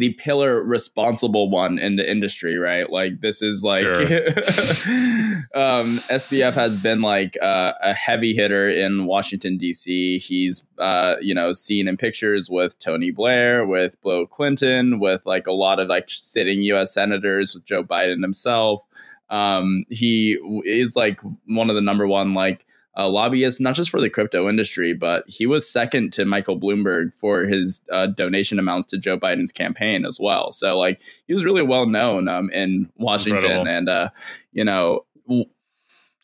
the 0.00 0.14
pillar 0.14 0.64
responsible 0.64 1.50
one 1.50 1.78
in 1.78 1.96
the 1.96 2.10
industry, 2.10 2.56
right? 2.56 2.90
Like 2.90 3.20
this 3.20 3.42
is 3.42 3.62
like 3.62 3.84
um, 5.54 6.00
SBF 6.08 6.54
has 6.54 6.78
been 6.78 7.02
like 7.02 7.36
uh, 7.42 7.74
a 7.82 7.92
heavy 7.92 8.32
hitter 8.32 8.66
in 8.66 9.04
Washington 9.04 9.58
D.C. 9.58 10.16
He's 10.16 10.64
uh, 10.78 11.16
you 11.20 11.34
know 11.34 11.52
seen 11.52 11.86
in 11.86 11.98
pictures 11.98 12.48
with 12.48 12.78
Tony 12.78 13.10
Blair, 13.10 13.66
with 13.66 14.00
Bill 14.02 14.26
Clinton, 14.26 15.00
with 15.00 15.26
like 15.26 15.46
a 15.46 15.52
lot 15.52 15.78
of 15.78 15.88
like 15.88 16.08
sitting 16.08 16.62
U.S. 16.62 16.94
senators, 16.94 17.54
with 17.54 17.66
Joe 17.66 17.84
Biden 17.84 18.22
himself. 18.22 18.82
Um, 19.28 19.84
he 19.90 20.38
is 20.64 20.96
like 20.96 21.20
one 21.46 21.68
of 21.68 21.76
the 21.76 21.82
number 21.82 22.06
one 22.06 22.32
like 22.32 22.66
uh, 22.96 23.08
lobbyists, 23.08 23.60
not 23.60 23.74
just 23.74 23.90
for 23.90 24.00
the 24.00 24.10
crypto 24.10 24.48
industry, 24.48 24.92
but 24.94 25.24
he 25.26 25.46
was 25.46 25.70
second 25.70 26.12
to 26.14 26.24
Michael 26.24 26.58
Bloomberg 26.58 27.14
for 27.14 27.42
his 27.42 27.82
uh, 27.92 28.06
donation 28.06 28.58
amounts 28.58 28.86
to 28.88 28.98
Joe 28.98 29.18
Biden's 29.18 29.52
campaign 29.52 30.04
as 30.04 30.18
well. 30.20 30.50
So 30.52 30.78
like 30.78 31.00
he 31.26 31.32
was 31.32 31.44
really 31.44 31.62
well 31.62 31.86
known 31.86 32.28
um, 32.28 32.50
in 32.50 32.90
Washington, 32.96 33.44
Incredible. 33.44 33.68
and 33.68 33.88
uh, 33.88 34.10
you 34.52 34.64
know, 34.64 35.04
w- 35.28 35.46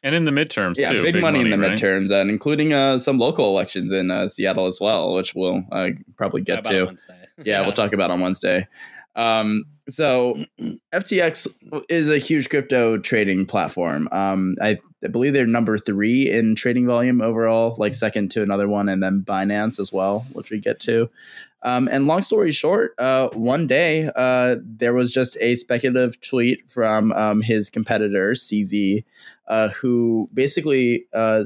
and 0.02 0.14
in 0.14 0.24
the 0.24 0.30
midterms 0.30 0.78
yeah, 0.78 0.92
too. 0.92 1.02
big, 1.02 1.16
money, 1.16 1.40
in 1.40 1.50
the 1.50 1.58
right? 1.58 1.76
midterms, 1.76 2.10
and 2.10 2.30
including 2.30 2.72
uh, 2.72 2.98
some 2.98 3.18
local 3.18 3.48
elections 3.48 3.92
in 3.92 4.10
uh, 4.10 4.28
Seattle 4.28 4.66
as 4.66 4.80
well, 4.80 5.14
which 5.14 5.34
we'll 5.34 5.64
uh, 5.72 5.88
probably 6.16 6.42
get 6.42 6.60
About 6.60 6.70
to 6.70 6.84
Wednesday. 6.84 7.24
yeah, 7.44 7.62
we'll 7.62 7.72
talk 7.72 7.92
about 7.92 8.10
on 8.10 8.20
Wednesday. 8.20 8.68
Um, 9.16 9.64
so 9.88 10.36
FTX 10.92 11.48
is 11.88 12.10
a 12.10 12.18
huge 12.18 12.50
crypto 12.50 12.98
trading 12.98 13.46
platform. 13.46 14.08
Um, 14.12 14.54
I, 14.60 14.78
I 15.04 15.08
believe 15.08 15.34
they're 15.34 15.46
number 15.46 15.78
three 15.78 16.30
in 16.30 16.54
trading 16.54 16.86
volume 16.86 17.20
overall, 17.20 17.76
like 17.78 17.94
second 17.94 18.30
to 18.32 18.42
another 18.42 18.66
one, 18.68 18.88
and 18.88 19.02
then 19.02 19.22
Binance 19.26 19.78
as 19.78 19.92
well, 19.92 20.26
which 20.32 20.50
we 20.50 20.58
get 20.58 20.80
to. 20.80 21.10
Um, 21.62 21.88
and 21.90 22.06
long 22.06 22.22
story 22.22 22.52
short, 22.52 22.94
uh, 22.98 23.28
one 23.32 23.66
day 23.66 24.10
uh, 24.14 24.56
there 24.62 24.94
was 24.94 25.10
just 25.10 25.36
a 25.40 25.56
speculative 25.56 26.20
tweet 26.20 26.68
from 26.70 27.12
um, 27.12 27.42
his 27.42 27.70
competitor 27.70 28.32
CZ, 28.32 29.04
uh, 29.48 29.68
who 29.70 30.30
basically 30.32 31.06
uh, 31.12 31.44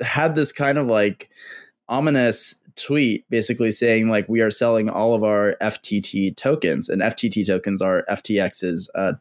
had 0.00 0.34
this 0.34 0.52
kind 0.52 0.78
of 0.78 0.86
like 0.86 1.30
ominous 1.88 2.56
tweet 2.76 3.28
basically 3.28 3.72
saying 3.72 4.08
like 4.08 4.28
we 4.28 4.40
are 4.40 4.50
selling 4.50 4.88
all 4.88 5.14
of 5.14 5.24
our 5.24 5.56
FTT 5.60 6.36
tokens 6.36 6.88
and 6.88 7.02
FTT 7.02 7.44
tokens 7.44 7.82
are 7.82 8.04
FTX's 8.08 8.88
uh, 8.94 9.14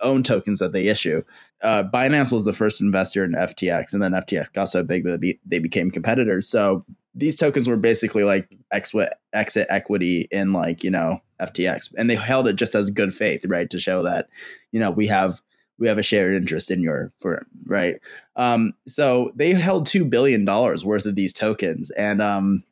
own 0.00 0.22
tokens 0.22 0.58
that 0.60 0.72
they 0.72 0.88
issue. 0.88 1.22
Uh, 1.62 1.84
Binance 1.84 2.32
was 2.32 2.44
the 2.44 2.52
first 2.52 2.80
investor 2.80 3.24
in 3.24 3.32
FTX 3.32 3.92
and 3.92 4.02
then 4.02 4.12
FTX 4.12 4.52
got 4.52 4.66
so 4.66 4.82
big 4.82 5.04
that 5.04 5.36
they 5.46 5.58
became 5.58 5.90
competitors. 5.90 6.48
So 6.48 6.84
these 7.14 7.36
tokens 7.36 7.68
were 7.68 7.76
basically 7.76 8.24
like 8.24 8.48
exit 8.72 9.12
exit 9.32 9.66
equity 9.70 10.28
in 10.30 10.52
like, 10.52 10.82
you 10.82 10.90
know, 10.90 11.20
FTX 11.40 11.92
and 11.96 12.08
they 12.08 12.14
held 12.14 12.48
it 12.48 12.56
just 12.56 12.74
as 12.74 12.90
good 12.90 13.14
faith, 13.14 13.44
right, 13.46 13.68
to 13.70 13.78
show 13.78 14.02
that, 14.02 14.28
you 14.72 14.80
know, 14.80 14.90
we 14.90 15.06
have 15.08 15.40
we 15.78 15.88
have 15.88 15.98
a 15.98 16.02
shared 16.02 16.34
interest 16.34 16.70
in 16.70 16.80
your 16.80 17.12
firm, 17.18 17.44
right? 17.66 17.96
Um, 18.36 18.74
so 18.86 19.32
they 19.34 19.52
held 19.52 19.86
two 19.86 20.04
billion 20.04 20.44
dollars 20.44 20.84
worth 20.84 21.06
of 21.06 21.16
these 21.16 21.32
tokens, 21.32 21.90
and 21.90 22.22
um, 22.22 22.62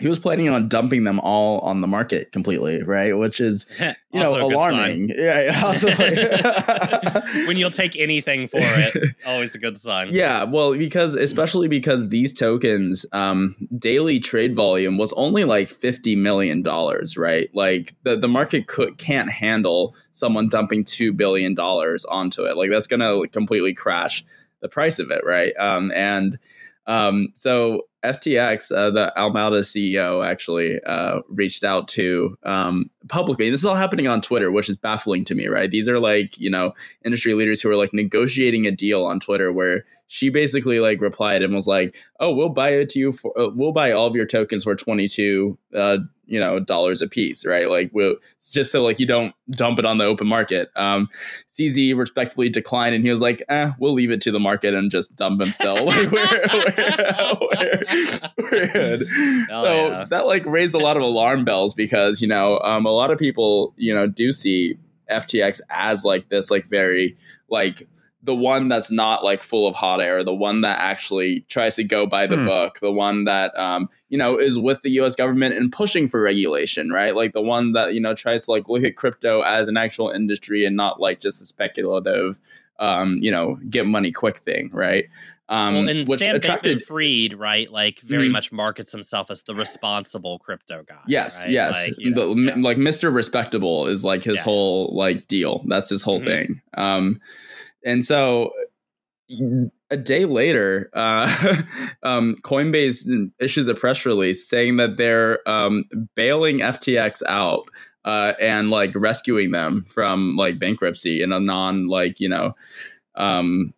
he 0.00 0.06
was 0.06 0.18
planning 0.18 0.48
on 0.48 0.68
dumping 0.68 1.02
them 1.02 1.18
all 1.20 1.58
on 1.60 1.80
the 1.80 1.88
market 1.88 2.30
completely, 2.30 2.82
right? 2.82 3.16
Which 3.16 3.40
is 3.40 3.66
you 3.80 4.20
know 4.20 4.38
alarming. 4.40 5.12
Yeah, 5.18 5.62
also 5.64 5.88
when 7.46 7.56
you'll 7.56 7.70
take 7.70 7.96
anything 7.98 8.46
for 8.46 8.58
it, 8.60 9.16
always 9.26 9.54
a 9.54 9.58
good 9.58 9.78
sign. 9.78 10.08
Yeah, 10.10 10.44
well, 10.44 10.74
because 10.74 11.14
especially 11.14 11.66
because 11.66 12.08
these 12.08 12.32
tokens, 12.32 13.04
um, 13.12 13.56
daily 13.76 14.20
trade 14.20 14.54
volume 14.54 14.96
was 14.96 15.12
only 15.14 15.44
like 15.44 15.68
fifty 15.68 16.14
million 16.14 16.62
dollars, 16.62 17.16
right? 17.16 17.50
Like 17.52 17.94
the 18.04 18.16
the 18.16 18.28
market 18.28 18.68
could 18.68 18.98
can't 18.98 19.30
handle 19.30 19.96
someone 20.12 20.48
dumping 20.48 20.84
two 20.84 21.12
billion 21.12 21.54
dollars 21.54 22.04
onto 22.04 22.44
it. 22.44 22.56
Like 22.56 22.70
that's 22.70 22.86
gonna 22.86 23.26
completely 23.28 23.74
crash 23.74 24.24
the 24.60 24.68
price 24.68 24.98
of 24.98 25.10
it, 25.10 25.24
right? 25.24 25.52
Um, 25.58 25.90
and 25.92 26.38
um, 26.88 27.28
so 27.34 27.82
FTX, 28.02 28.74
uh, 28.74 28.90
the 28.90 29.12
Alameda 29.16 29.60
CEO, 29.60 30.26
actually 30.26 30.80
uh, 30.86 31.20
reached 31.28 31.62
out 31.62 31.86
to 31.88 32.36
um, 32.44 32.88
publicly. 33.08 33.46
And 33.46 33.52
this 33.52 33.60
is 33.60 33.66
all 33.66 33.74
happening 33.74 34.08
on 34.08 34.22
Twitter, 34.22 34.50
which 34.50 34.70
is 34.70 34.78
baffling 34.78 35.24
to 35.26 35.34
me, 35.34 35.48
right? 35.48 35.70
These 35.70 35.88
are 35.88 35.98
like 35.98 36.38
you 36.38 36.48
know 36.48 36.72
industry 37.04 37.34
leaders 37.34 37.60
who 37.60 37.70
are 37.70 37.76
like 37.76 37.92
negotiating 37.92 38.66
a 38.66 38.70
deal 38.70 39.04
on 39.04 39.20
Twitter 39.20 39.52
where 39.52 39.84
she 40.06 40.30
basically 40.30 40.80
like 40.80 41.02
replied 41.02 41.42
and 41.42 41.54
was 41.54 41.66
like, 41.66 41.94
"Oh, 42.20 42.32
we'll 42.34 42.48
buy 42.48 42.70
it 42.70 42.88
to 42.90 42.98
you 42.98 43.12
for 43.12 43.38
uh, 43.38 43.48
we'll 43.54 43.72
buy 43.72 43.92
all 43.92 44.06
of 44.06 44.16
your 44.16 44.26
tokens 44.26 44.64
for 44.64 44.74
twenty 44.74 45.08
two 45.08 45.58
uh, 45.76 45.98
you 46.28 46.38
know 46.38 46.60
dollars 46.60 47.02
a 47.02 47.08
piece, 47.08 47.44
right? 47.44 47.68
Like 47.68 47.90
we'll 47.92 48.16
just 48.52 48.70
so 48.70 48.82
like 48.82 49.00
you 49.00 49.06
don't 49.06 49.34
dump 49.50 49.78
it 49.78 49.84
on 49.84 49.98
the 49.98 50.04
open 50.04 50.26
market." 50.26 50.70
Um, 50.76 51.08
CZ 51.52 51.96
respectfully 51.96 52.48
declined, 52.48 52.94
and 52.94 53.02
he 53.02 53.10
was 53.10 53.20
like, 53.20 53.42
"Eh, 53.48 53.72
we'll 53.78 53.94
leave 53.94 54.10
it 54.10 54.20
to 54.22 54.30
the 54.30 54.38
market 54.38 54.74
and 54.74 54.90
just 54.90 55.16
dump 55.16 55.40
them 55.40 55.50
still. 55.52 55.84
like 55.86 56.10
we're, 56.10 56.46
we're, 56.52 57.36
we're, 57.40 58.20
we're 58.38 58.66
good." 58.68 59.08
Hell 59.48 59.62
so 59.64 59.88
yeah. 59.88 60.04
that 60.04 60.26
like 60.26 60.44
raised 60.46 60.74
a 60.74 60.78
lot 60.78 60.96
of 60.96 61.02
alarm 61.02 61.44
bells 61.44 61.74
because 61.74 62.20
you 62.20 62.28
know 62.28 62.58
um, 62.60 62.86
a 62.86 62.92
lot 62.92 63.10
of 63.10 63.18
people 63.18 63.74
you 63.76 63.94
know 63.94 64.06
do 64.06 64.30
see 64.30 64.76
FTX 65.10 65.60
as 65.70 66.04
like 66.04 66.28
this 66.28 66.50
like 66.50 66.66
very 66.66 67.16
like 67.48 67.88
the 68.22 68.34
one 68.34 68.66
that's 68.68 68.90
not 68.90 69.22
like 69.22 69.42
full 69.42 69.68
of 69.68 69.74
hot 69.76 70.00
air, 70.00 70.24
the 70.24 70.34
one 70.34 70.62
that 70.62 70.80
actually 70.80 71.40
tries 71.48 71.76
to 71.76 71.84
go 71.84 72.04
by 72.04 72.26
the 72.26 72.36
Hmm. 72.36 72.46
book, 72.46 72.80
the 72.80 72.90
one 72.90 73.24
that 73.24 73.56
um, 73.58 73.88
you 74.08 74.18
know 74.18 74.36
is 74.36 74.58
with 74.58 74.82
the 74.82 74.90
U.S. 74.92 75.14
government 75.14 75.54
and 75.54 75.70
pushing 75.70 76.08
for 76.08 76.20
regulation, 76.20 76.90
right? 76.90 77.14
Like 77.14 77.32
the 77.32 77.40
one 77.42 77.72
that 77.72 77.94
you 77.94 78.00
know 78.00 78.14
tries 78.14 78.46
to 78.46 78.50
like 78.50 78.68
look 78.68 78.82
at 78.82 78.96
crypto 78.96 79.42
as 79.42 79.68
an 79.68 79.76
actual 79.76 80.10
industry 80.10 80.64
and 80.64 80.76
not 80.76 81.00
like 81.00 81.20
just 81.20 81.40
a 81.42 81.46
speculative, 81.46 82.38
um, 82.80 83.18
you 83.18 83.30
know, 83.30 83.58
get 83.70 83.86
money 83.86 84.10
quick 84.10 84.38
thing, 84.38 84.70
right? 84.72 85.04
Um, 85.50 85.74
well, 85.76 85.88
and 85.88 86.06
which 86.06 86.18
Sam 86.18 86.36
attracted. 86.36 86.78
Bankman-Fried, 86.80 87.32
right, 87.38 87.72
like 87.72 88.00
very 88.00 88.28
Mhm. 88.28 88.32
much 88.32 88.52
markets 88.52 88.92
himself 88.92 89.30
as 89.30 89.40
the 89.42 89.54
responsible 89.54 90.38
crypto 90.40 90.84
guy. 90.86 90.96
Yes, 91.06 91.40
right? 91.40 91.48
yes. 91.50 91.72
Like, 91.86 91.94
you 91.98 92.10
know, 92.10 92.34
yeah. 92.36 92.54
Like 92.58 92.76
Mr. 92.76 93.14
Respectable 93.14 93.86
is 93.86 94.04
like 94.04 94.24
his 94.24 94.34
Yeah. 94.36 94.42
whole 94.42 94.94
like 94.94 95.26
deal. 95.26 95.64
That's 95.66 95.88
his 95.88 96.02
whole 96.02 96.20
Mhm. 96.20 96.24
thing. 96.26 96.60
Um, 96.74 97.20
and 97.84 98.04
so 98.04 98.52
a 99.90 99.96
day 99.96 100.24
later, 100.24 100.90
uh, 100.92 101.62
um, 102.02 102.36
Coinbase 102.42 103.30
issues 103.40 103.68
a 103.68 103.74
press 103.74 104.04
release 104.06 104.48
saying 104.48 104.76
that 104.78 104.96
they're 104.96 105.46
um, 105.48 105.84
bailing 106.14 106.58
FTX 106.58 107.22
out 107.26 107.64
uh, 108.04 108.32
and 108.40 108.70
like 108.70 108.92
rescuing 108.94 109.50
them 109.50 109.84
from 109.88 110.34
like 110.36 110.58
bankruptcy 110.58 111.22
in 111.22 111.32
a 111.32 111.40
non 111.40 111.88
like 111.88 112.20
you 112.20 112.28
know 112.28 112.54
um, 113.16 113.74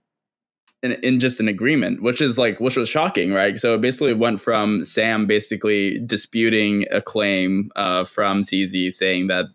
in, 0.82 0.92
in 0.92 1.20
just 1.20 1.40
an 1.40 1.48
agreement, 1.48 2.02
which 2.02 2.20
is 2.20 2.38
like 2.38 2.60
which 2.60 2.76
was 2.76 2.88
shocking, 2.88 3.32
right? 3.32 3.58
So 3.58 3.74
it 3.74 3.80
basically 3.80 4.14
went 4.14 4.40
from 4.40 4.84
Sam 4.84 5.26
basically 5.26 5.98
disputing 6.00 6.86
a 6.90 7.00
claim 7.00 7.70
uh, 7.76 8.04
from 8.04 8.42
CZ 8.42 8.92
saying 8.92 9.28
that 9.28 9.46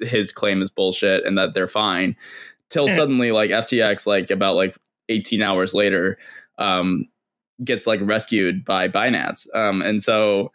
his 0.00 0.32
claim 0.32 0.62
is 0.62 0.70
bullshit 0.70 1.24
and 1.24 1.38
that 1.38 1.54
they're 1.54 1.68
fine, 1.68 2.16
till 2.72 2.88
suddenly 2.96 3.30
like 3.30 3.50
FTX 3.50 4.06
like 4.06 4.30
about 4.30 4.56
like 4.56 4.76
18 5.08 5.42
hours 5.42 5.74
later 5.74 6.18
um, 6.58 7.04
gets 7.62 7.86
like 7.86 8.00
rescued 8.02 8.64
by 8.64 8.88
Binance, 8.88 9.46
um, 9.54 9.82
and 9.82 10.02
so 10.02 10.50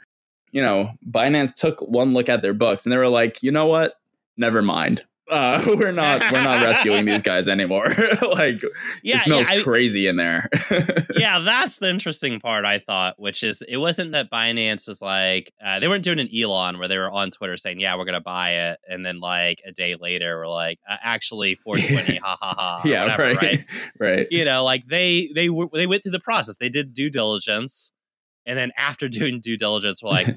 you 0.51 0.61
know 0.61 0.91
Binance 1.09 1.53
took 1.53 1.79
one 1.81 2.13
look 2.13 2.27
at 2.27 2.41
their 2.41 2.53
books 2.53 2.85
and 2.85 2.91
they 2.91 2.97
were 2.97 3.07
like, 3.07 3.41
you 3.41 3.51
know 3.51 3.67
what, 3.67 3.99
never 4.35 4.61
mind. 4.61 5.03
Uh, 5.29 5.61
we're 5.77 5.91
not 5.91 6.21
we're 6.31 6.41
not 6.41 6.61
rescuing 6.63 7.05
these 7.05 7.21
guys 7.23 7.47
anymore. 7.47 7.87
like 8.33 8.61
yeah, 9.03 9.17
it 9.17 9.21
smells 9.23 9.49
yeah, 9.49 9.57
I- 9.57 9.61
crazy 9.61 10.07
in 10.07 10.15
there. 10.15 10.47
yeah, 11.15 11.39
that's 11.39 11.77
the 11.77 11.89
interesting 11.89 12.39
part. 12.39 12.63
I 12.65 12.79
thought, 12.79 13.19
which 13.19 13.43
is 13.43 13.61
it 13.67 13.77
wasn't 13.77 14.13
that 14.13 14.31
Binance 14.31 14.87
was 14.87 15.01
like 15.01 15.51
uh, 15.63 15.79
they 15.79 15.87
weren't 15.87 16.03
doing 16.03 16.19
an 16.19 16.29
Elon 16.33 16.79
where 16.79 16.87
they 16.87 16.97
were 16.97 17.11
on 17.11 17.31
Twitter 17.31 17.57
saying, 17.57 17.79
"Yeah, 17.79 17.97
we're 17.97 18.05
gonna 18.05 18.21
buy 18.21 18.51
it," 18.71 18.79
and 18.87 19.05
then 19.05 19.19
like 19.19 19.61
a 19.65 19.71
day 19.71 19.95
later, 19.95 20.37
we're 20.39 20.47
like, 20.47 20.79
uh, 20.89 20.97
"Actually, 21.03 21.55
420, 21.55 22.19
ha 22.23 22.37
ha 22.39 22.53
ha." 22.57 22.81
yeah, 22.85 23.03
whatever, 23.03 23.23
right, 23.23 23.41
right? 23.41 23.65
right. 23.99 24.27
You 24.31 24.45
know, 24.45 24.63
like 24.63 24.87
they 24.87 25.29
they 25.35 25.49
were 25.49 25.67
they 25.73 25.87
went 25.87 26.03
through 26.03 26.13
the 26.13 26.19
process. 26.19 26.57
They 26.57 26.69
did 26.69 26.93
due 26.93 27.09
diligence, 27.09 27.91
and 28.45 28.57
then 28.57 28.71
after 28.77 29.09
doing 29.09 29.41
due 29.41 29.57
diligence, 29.57 30.01
we're 30.01 30.09
like, 30.09 30.27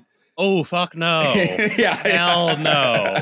"Oh 0.41 0.65
fuck 0.65 0.97
no." 0.97 1.33
yeah, 1.77 1.97
Hell 1.97 2.57
no. 2.59 3.15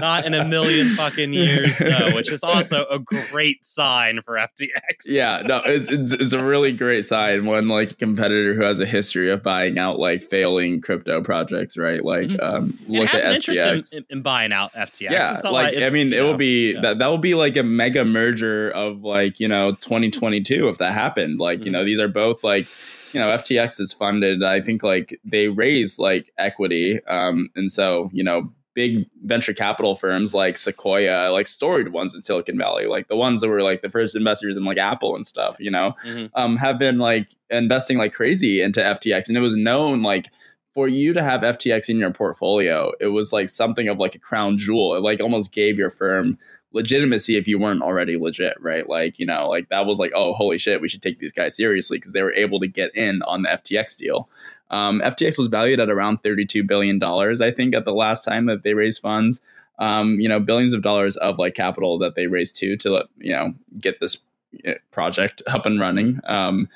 Not 0.00 0.26
in 0.26 0.34
a 0.34 0.44
million 0.44 0.94
fucking 0.94 1.32
years, 1.32 1.80
no, 1.80 2.10
which 2.14 2.30
is 2.30 2.42
also 2.42 2.84
a 2.90 2.98
great 2.98 3.64
sign 3.64 4.20
for 4.24 4.34
FTX. 4.34 5.06
yeah, 5.06 5.42
no, 5.46 5.62
it's, 5.64 5.88
it's 5.88 6.12
it's 6.12 6.32
a 6.32 6.44
really 6.44 6.72
great 6.72 7.04
sign 7.04 7.46
when 7.46 7.68
like 7.68 7.90
a 7.92 7.94
competitor 7.94 8.54
who 8.54 8.62
has 8.62 8.80
a 8.80 8.86
history 8.86 9.30
of 9.30 9.42
buying 9.42 9.78
out 9.78 9.98
like 9.98 10.22
failing 10.22 10.80
crypto 10.80 11.22
projects, 11.22 11.76
right? 11.76 12.04
Like, 12.04 12.28
Mhm. 12.28 12.42
um, 12.42 12.78
it 12.86 12.90
look 12.90 13.08
has 13.08 13.22
at 13.22 13.28
an 13.30 13.36
interest 13.36 13.92
in, 13.92 13.98
in, 13.98 14.06
in 14.18 14.22
buying 14.22 14.52
out 14.52 14.72
FTX. 14.74 15.10
yeah, 15.10 15.34
It's 15.34 15.44
not 15.44 15.52
like 15.52 15.76
I 15.76 15.90
mean, 15.90 16.12
it 16.12 16.22
will 16.22 16.36
be 16.36 16.72
yeah. 16.74 16.80
that 16.82 16.98
that 16.98 17.06
will 17.08 17.18
be 17.18 17.34
like 17.34 17.56
a 17.56 17.62
mega 17.62 18.04
merger 18.04 18.70
of 18.70 19.02
like 19.02 19.40
you 19.40 19.48
know 19.48 19.72
2022 19.72 20.68
if 20.68 20.78
that 20.78 20.92
happened. 20.94 21.38
Like 21.38 21.58
Mm-hmm. 21.58 21.66
you 21.66 21.72
know 21.72 21.84
these 21.84 21.98
are 22.00 22.08
both 22.08 22.44
like 22.44 22.66
you 23.12 23.20
know 23.20 23.28
FTX 23.28 23.80
is 23.80 23.92
funded. 23.92 24.42
I 24.42 24.60
think 24.60 24.82
like 24.82 25.18
they 25.24 25.48
raise 25.48 25.98
like 25.98 26.32
equity, 26.38 27.00
um, 27.06 27.48
and 27.56 27.70
so 27.70 28.10
you 28.12 28.22
know 28.24 28.52
big 28.74 29.04
venture 29.24 29.52
capital 29.52 29.96
firms 29.96 30.34
like 30.34 30.56
Sequoia, 30.56 31.30
like 31.32 31.48
storied 31.48 31.88
ones 31.88 32.14
in 32.14 32.22
Silicon 32.22 32.56
Valley, 32.56 32.86
like 32.86 33.08
the 33.08 33.16
ones 33.16 33.40
that 33.40 33.48
were 33.48 33.62
like 33.62 33.82
the 33.82 33.90
first 33.90 34.14
investors 34.14 34.56
in 34.56 34.64
like 34.64 34.78
Apple 34.78 35.16
and 35.16 35.26
stuff. 35.26 35.56
You 35.58 35.70
know, 35.70 35.94
Mhm. 36.06 36.30
um, 36.34 36.56
have 36.58 36.78
been 36.78 36.98
like 36.98 37.28
investing 37.50 37.98
like 37.98 38.12
crazy 38.12 38.62
into 38.62 38.80
FTX, 38.80 39.28
and 39.28 39.36
it 39.36 39.40
was 39.40 39.56
known 39.56 40.02
like 40.02 40.26
for 40.74 40.86
you 40.86 41.12
to 41.12 41.22
have 41.24 41.40
FTX 41.40 41.88
in 41.88 41.96
your 41.96 42.12
portfolio, 42.12 42.92
it 43.00 43.08
was 43.08 43.32
like 43.32 43.48
something 43.48 43.88
of 43.88 43.98
like 43.98 44.14
a 44.14 44.18
crown 44.20 44.56
jewel. 44.56 44.94
It 44.94 45.00
like 45.00 45.20
almost 45.20 45.50
gave 45.52 45.76
your 45.76 45.90
firm 45.90 46.38
legitimacy 46.72 47.36
if 47.36 47.48
you 47.48 47.58
weren't 47.58 47.82
already 47.82 48.16
legit, 48.16 48.60
right? 48.60 48.88
Like, 48.88 49.18
you 49.18 49.26
know, 49.26 49.48
like 49.48 49.68
that 49.70 49.86
was 49.86 49.98
like, 49.98 50.12
oh, 50.14 50.34
holy 50.34 50.58
shit, 50.58 50.80
we 50.80 50.88
should 50.88 51.02
take 51.02 51.18
these 51.18 51.32
guys 51.32 51.56
seriously 51.56 51.98
because 51.98 52.12
they 52.12 52.22
were 52.22 52.32
able 52.32 52.60
to 52.60 52.66
get 52.66 52.94
in 52.94 53.22
on 53.22 53.42
the 53.42 53.48
FTX 53.48 53.96
deal. 53.96 54.28
Um, 54.70 55.00
FTX 55.00 55.38
was 55.38 55.48
valued 55.48 55.80
at 55.80 55.88
around 55.88 56.22
$32 56.22 56.66
billion, 56.66 57.02
I 57.02 57.50
think, 57.50 57.74
at 57.74 57.84
the 57.84 57.94
last 57.94 58.24
time 58.24 58.46
that 58.46 58.64
they 58.64 58.74
raised 58.74 59.00
funds. 59.00 59.40
Um, 59.78 60.18
you 60.20 60.28
know, 60.28 60.40
billions 60.40 60.74
of 60.74 60.82
dollars 60.82 61.16
of 61.16 61.38
like 61.38 61.54
capital 61.54 61.98
that 62.00 62.16
they 62.16 62.26
raised 62.26 62.56
too 62.56 62.76
to, 62.78 63.04
you 63.16 63.32
know, 63.32 63.54
get 63.78 64.00
this 64.00 64.18
uh, 64.66 64.72
project 64.90 65.40
up 65.46 65.66
and 65.66 65.80
running. 65.80 66.20
Um, 66.24 66.68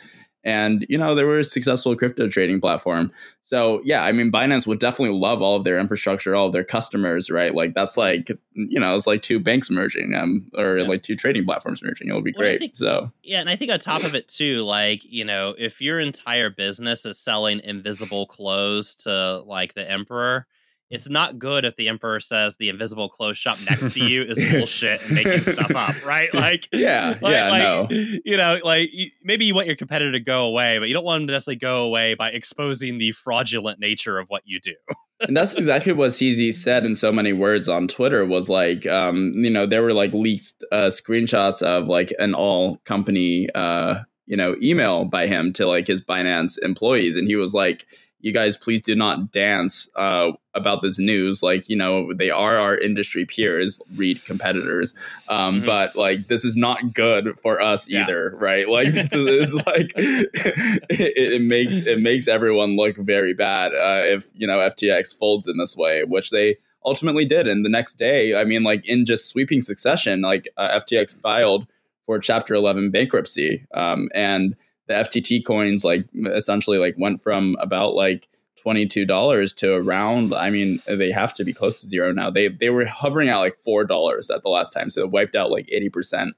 and 0.44 0.84
you 0.88 0.98
know 0.98 1.14
they 1.14 1.24
were 1.24 1.38
a 1.38 1.44
successful 1.44 1.94
crypto 1.96 2.28
trading 2.28 2.60
platform. 2.60 3.12
So 3.42 3.80
yeah 3.84 4.02
i 4.04 4.12
mean 4.12 4.30
binance 4.32 4.66
would 4.66 4.78
definitely 4.80 5.16
love 5.18 5.42
all 5.42 5.56
of 5.56 5.64
their 5.64 5.78
infrastructure 5.78 6.34
all 6.34 6.46
of 6.46 6.52
their 6.52 6.64
customers 6.64 7.30
right? 7.30 7.54
Like 7.54 7.74
that's 7.74 7.96
like 7.96 8.28
you 8.54 8.78
know 8.80 8.96
it's 8.96 9.06
like 9.06 9.22
two 9.22 9.38
banks 9.40 9.70
merging 9.70 10.14
um 10.14 10.46
or 10.54 10.78
Yeah. 10.78 10.88
like 10.88 11.02
two 11.02 11.16
trading 11.16 11.44
platforms 11.44 11.82
merging. 11.82 12.08
It 12.08 12.14
would 12.14 12.24
be 12.24 12.32
Well, 12.36 12.46
great 12.46 12.58
think- 12.60 12.74
so. 12.74 13.10
Yeah, 13.22 13.40
and 13.40 13.48
I 13.50 13.56
think 13.56 13.70
on 13.72 13.78
top 13.78 14.04
of 14.04 14.14
it 14.14 14.28
too, 14.28 14.62
like, 14.62 15.00
you 15.04 15.24
know, 15.24 15.54
if 15.58 15.80
your 15.80 15.98
entire 16.00 16.50
business 16.50 17.06
is 17.06 17.18
selling 17.18 17.60
invisible 17.62 18.26
clothes 18.26 18.96
to 18.96 19.38
like 19.46 19.74
the 19.74 19.88
emperor, 19.90 20.46
it's 20.92 21.08
not 21.08 21.38
good 21.38 21.64
if 21.64 21.74
the 21.76 21.88
emperor 21.88 22.20
says 22.20 22.56
the 22.56 22.68
invisible 22.68 23.08
clothes 23.08 23.38
shop 23.38 23.58
next 23.70 23.94
to 23.94 24.04
you 24.04 24.22
is 24.22 24.38
bullshit 24.38 25.02
and 25.02 25.12
making 25.12 25.40
stuff 25.40 25.74
up, 25.74 26.04
right? 26.04 26.32
Like 26.34 26.68
yeah 26.72 27.14
like, 27.20 27.32
yeah 27.32 27.50
like, 27.50 27.62
no 27.62 27.86
you 28.24 28.36
know, 28.36 28.58
like 28.62 28.92
you, 28.92 29.10
maybe 29.24 29.46
you 29.46 29.54
want 29.54 29.66
your 29.66 29.76
competitor 29.76 30.12
to 30.12 30.20
go 30.20 30.44
away, 30.44 30.78
but 30.78 30.88
you 30.88 30.94
don't 30.94 31.04
want 31.04 31.22
them 31.22 31.28
to 31.28 31.32
necessarily 31.32 31.56
go 31.56 31.84
away 31.84 32.14
by 32.14 32.30
exposing 32.30 32.98
the 32.98 33.12
fraudulent 33.12 33.80
nature 33.80 34.18
of 34.18 34.28
what 34.28 34.42
you 34.44 34.60
do. 34.60 34.74
and 35.20 35.36
that's 35.36 35.54
exactly 35.54 35.92
what 35.92 36.10
CZ 36.10 36.52
said 36.54 36.84
in 36.84 36.94
so 36.94 37.10
many 37.10 37.32
words 37.32 37.68
on 37.68 37.88
Twitter 37.88 38.26
was 38.26 38.50
like, 38.50 38.86
um, 38.86 39.32
you 39.34 39.50
know, 39.50 39.66
there 39.66 39.82
were 39.82 39.94
like 39.94 40.12
leaked 40.12 40.62
uh, 40.70 40.86
screenshots 40.86 41.62
of 41.62 41.86
like 41.86 42.12
an 42.18 42.34
all 42.34 42.76
company, 42.84 43.48
uh, 43.54 44.00
you 44.26 44.36
know, 44.36 44.56
email 44.62 45.06
by 45.06 45.26
him 45.26 45.52
to 45.54 45.66
like 45.66 45.86
his 45.86 46.04
Binance 46.04 46.58
employees. 46.62 47.16
And 47.16 47.26
he 47.26 47.36
was 47.36 47.54
like, 47.54 47.86
you 48.22 48.32
guys, 48.32 48.56
please 48.56 48.80
do 48.80 48.94
not 48.94 49.30
dance 49.32 49.88
uh, 49.96 50.30
about 50.54 50.80
this 50.80 50.98
news. 50.98 51.42
Like, 51.42 51.68
you 51.68 51.76
know, 51.76 52.12
they 52.14 52.30
are 52.30 52.56
our 52.56 52.76
industry 52.78 53.26
peers, 53.26 53.80
read 53.96 54.24
competitors. 54.24 54.94
Um, 55.28 55.62
Mhm. 55.62 55.66
But 55.66 55.96
like, 55.96 56.28
this 56.28 56.44
is 56.44 56.56
not 56.56 56.94
good 56.94 57.38
for 57.42 57.60
us 57.60 57.88
Yeah. 57.90 58.04
either, 58.04 58.34
right? 58.38 58.68
Like, 58.68 58.92
this 58.92 59.12
is, 59.12 59.48
is 59.48 59.54
like, 59.66 59.92
it, 59.96 61.34
it 61.34 61.42
makes 61.42 61.80
it 61.80 62.00
makes 62.00 62.28
everyone 62.28 62.76
look 62.76 62.96
very 62.96 63.34
bad 63.34 63.72
uh, 63.74 64.02
if 64.04 64.28
you 64.34 64.46
know 64.46 64.58
FTX 64.58 65.16
folds 65.16 65.46
in 65.48 65.58
this 65.58 65.76
way, 65.76 66.04
which 66.04 66.30
they 66.30 66.56
ultimately 66.84 67.24
did. 67.24 67.46
And 67.46 67.64
the 67.64 67.68
next 67.68 67.94
day, 67.94 68.34
I 68.34 68.44
mean, 68.44 68.62
like 68.62 68.84
in 68.86 69.04
just 69.04 69.28
sweeping 69.28 69.62
succession, 69.62 70.20
like 70.22 70.48
uh, 70.56 70.78
FTX 70.80 71.20
filed 71.20 71.66
for 72.06 72.18
Chapter 72.18 72.54
11 72.54 72.90
bankruptcy, 72.90 73.64
um, 73.74 74.08
and 74.14 74.56
the 74.92 74.98
FTT 75.20 75.44
coins 75.44 75.84
like 75.84 76.04
essentially 76.14 76.78
like 76.78 76.94
went 76.98 77.20
from 77.20 77.56
about 77.60 77.94
like 77.94 78.28
$22 78.64 79.56
to 79.56 79.74
around 79.74 80.32
i 80.34 80.48
mean 80.48 80.80
they 80.86 81.10
have 81.10 81.34
to 81.34 81.44
be 81.44 81.52
close 81.52 81.80
to 81.80 81.86
zero 81.86 82.12
now. 82.12 82.30
They 82.30 82.48
they 82.48 82.70
were 82.70 82.84
hovering 82.84 83.28
at 83.28 83.38
like 83.38 83.56
$4 83.66 84.34
at 84.34 84.42
the 84.42 84.48
last 84.48 84.72
time 84.72 84.88
so 84.90 85.00
it 85.02 85.10
wiped 85.10 85.34
out 85.34 85.50
like 85.50 85.66
80% 85.72 86.32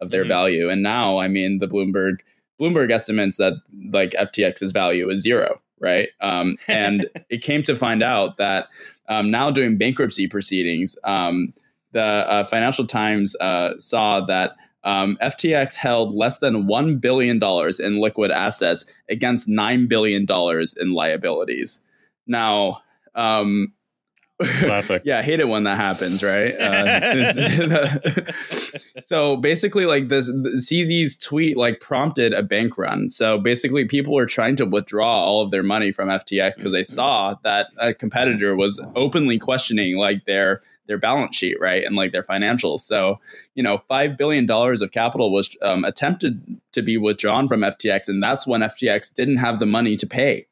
of 0.00 0.10
their 0.10 0.24
Mhm. 0.24 0.28
value. 0.28 0.70
And 0.70 0.82
now 0.82 1.18
i 1.18 1.28
mean 1.28 1.58
the 1.58 1.68
bloomberg 1.68 2.20
bloomberg 2.60 2.90
estimates 2.90 3.36
that 3.36 3.54
like 3.92 4.12
ftx's 4.12 4.72
value 4.72 5.10
is 5.10 5.20
zero 5.22 5.60
right? 5.80 6.08
Um, 6.20 6.56
and 6.66 7.06
it 7.30 7.40
came 7.42 7.62
to 7.62 7.76
find 7.76 8.02
out 8.02 8.36
that 8.38 8.66
um, 9.08 9.30
now 9.30 9.50
doing 9.50 9.78
bankruptcy 9.78 10.26
proceedings 10.26 10.96
um, 11.04 11.52
the 11.92 12.02
uh, 12.02 12.44
financial 12.44 12.84
times 12.86 13.36
uh, 13.40 13.78
saw 13.78 14.20
that 14.26 14.56
um, 14.84 15.18
FTX 15.20 15.74
held 15.74 16.14
less 16.14 16.38
than 16.38 16.66
$1 16.66 17.00
billion 17.00 17.40
in 17.80 18.00
liquid 18.00 18.30
assets 18.30 18.86
against 19.08 19.48
$9 19.48 19.88
billion 19.88 20.26
in 20.80 20.92
liabilities. 20.92 21.80
Now, 22.26 22.82
um, 23.14 23.72
Classic. 24.60 25.02
yeah, 25.04 25.18
I 25.18 25.22
hate 25.22 25.40
it 25.40 25.48
when 25.48 25.64
that 25.64 25.76
happens, 25.76 26.22
right? 26.22 26.54
Uh, 26.68 27.98
so 29.02 29.36
basically, 29.36 29.84
like 29.84 30.08
this, 30.08 30.28
CZ's 30.30 31.16
tweet 31.16 31.56
like 31.56 31.80
prompted 31.80 32.32
a 32.32 32.42
bank 32.42 32.78
run. 32.78 33.10
So 33.10 33.38
basically, 33.38 33.84
people 33.84 34.14
were 34.14 34.26
trying 34.26 34.54
to 34.56 34.66
withdraw 34.66 35.24
all 35.24 35.42
of 35.42 35.50
their 35.50 35.62
money 35.64 35.90
from 35.90 36.08
FTX 36.08 36.56
because 36.56 36.72
they 36.72 36.84
saw 36.84 37.34
that 37.42 37.68
a 37.78 37.92
competitor 37.92 38.54
was 38.54 38.80
openly 38.94 39.38
questioning 39.38 39.96
like 39.96 40.24
their 40.26 40.60
their 40.88 40.98
balance 40.98 41.36
sheet, 41.36 41.60
right, 41.60 41.84
and 41.84 41.94
like 41.94 42.10
their 42.10 42.24
financials. 42.24 42.80
So, 42.80 43.20
you 43.54 43.62
know, 43.62 43.78
five 43.78 44.16
billion 44.16 44.46
dollars 44.46 44.82
of 44.82 44.90
capital 44.90 45.30
was 45.32 45.56
um, 45.62 45.84
attempted 45.84 46.60
to 46.72 46.82
be 46.82 46.96
withdrawn 46.96 47.46
from 47.46 47.60
FTX, 47.60 48.08
and 48.08 48.22
that's 48.22 48.46
when 48.46 48.62
FTX 48.62 49.14
didn't 49.14 49.36
have 49.36 49.60
the 49.60 49.66
money 49.66 49.96
to 49.96 50.06
pay. 50.06 50.46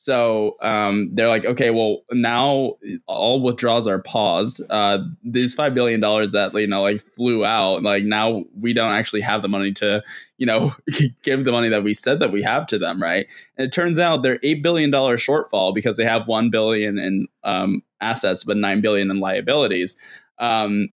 So 0.00 0.54
um, 0.60 1.10
they're 1.12 1.26
like, 1.26 1.44
okay, 1.44 1.70
well 1.70 2.04
now 2.12 2.74
all 3.08 3.42
withdrawals 3.42 3.88
are 3.88 4.00
paused. 4.00 4.62
Uh, 4.70 4.98
these 5.24 5.54
five 5.54 5.74
billion 5.74 5.98
dollars 5.98 6.30
that 6.30 6.54
you 6.54 6.68
know 6.68 6.82
like 6.82 7.00
flew 7.16 7.44
out, 7.44 7.82
like 7.82 8.04
now 8.04 8.44
we 8.56 8.72
don't 8.72 8.92
actually 8.92 9.22
have 9.22 9.42
the 9.42 9.48
money 9.48 9.72
to 9.72 10.00
you 10.36 10.46
know 10.46 10.72
give 11.24 11.44
the 11.44 11.50
money 11.50 11.68
that 11.68 11.82
we 11.82 11.94
said 11.94 12.20
that 12.20 12.30
we 12.30 12.44
have 12.44 12.68
to 12.68 12.78
them, 12.78 13.02
right? 13.02 13.26
And 13.56 13.66
it 13.66 13.72
turns 13.72 13.98
out 13.98 14.22
they're 14.22 14.38
eight 14.44 14.62
billion 14.62 14.92
dollar 14.92 15.16
shortfall 15.16 15.74
because 15.74 15.96
they 15.96 16.04
have 16.04 16.28
one 16.28 16.48
billion 16.48 16.96
in 16.96 17.26
um, 17.42 17.82
assets 18.00 18.44
but 18.44 18.56
nine 18.56 18.80
billion 18.80 19.10
in 19.10 19.18
liabilities. 19.18 19.96
Um, 20.38 20.90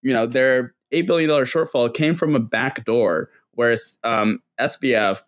you 0.00 0.14
know, 0.14 0.26
their 0.26 0.74
eight 0.92 1.06
billion 1.06 1.28
dollar 1.28 1.44
shortfall 1.44 1.92
came 1.92 2.14
from 2.14 2.34
a 2.34 2.40
back 2.40 2.86
door, 2.86 3.28
whereas 3.50 3.98
um, 4.02 4.38
SBF 4.58 5.20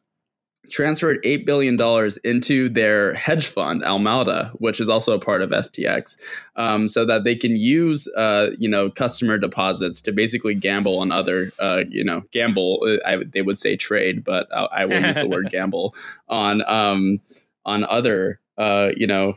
transferred 0.71 1.23
$8 1.25 1.45
billion 1.45 1.79
into 2.25 2.69
their 2.69 3.14
hedge 3.14 3.47
fund, 3.47 3.83
Alameda, 3.85 4.53
which 4.55 4.81
is 4.81 4.89
also 4.89 5.14
a 5.14 5.19
part 5.19 5.43
of 5.43 5.51
FTX, 5.51 6.16
um, 6.57 6.89
so 6.89 7.05
that 7.05 7.25
they 7.25 7.35
can 7.35 7.57
use, 7.57 8.09
uh, 8.16 8.51
you 8.59 8.69
know, 8.69 8.91
customer 8.91 9.39
deposits 9.39 10.01
to 10.03 10.12
basically 10.12 10.55
gamble 10.55 10.99
on 10.99 11.12
other, 11.12 11.53
uh, 11.59 11.83
you 11.89 12.05
know, 12.05 12.23
gamble, 12.33 12.81
uh, 12.87 13.09
I, 13.09 13.25
they 13.25 13.43
would 13.43 13.59
say 13.59 13.77
trade, 13.77 14.25
but 14.25 14.49
I, 14.55 14.64
I 14.64 14.85
will 14.87 15.01
use 15.01 15.16
the 15.16 15.29
word 15.29 15.49
gamble 15.51 15.95
on, 16.29 16.69
um, 16.71 17.21
on 17.64 17.85
other, 17.85 18.41
uh, 18.57 18.91
you 18.97 19.07
know, 19.07 19.35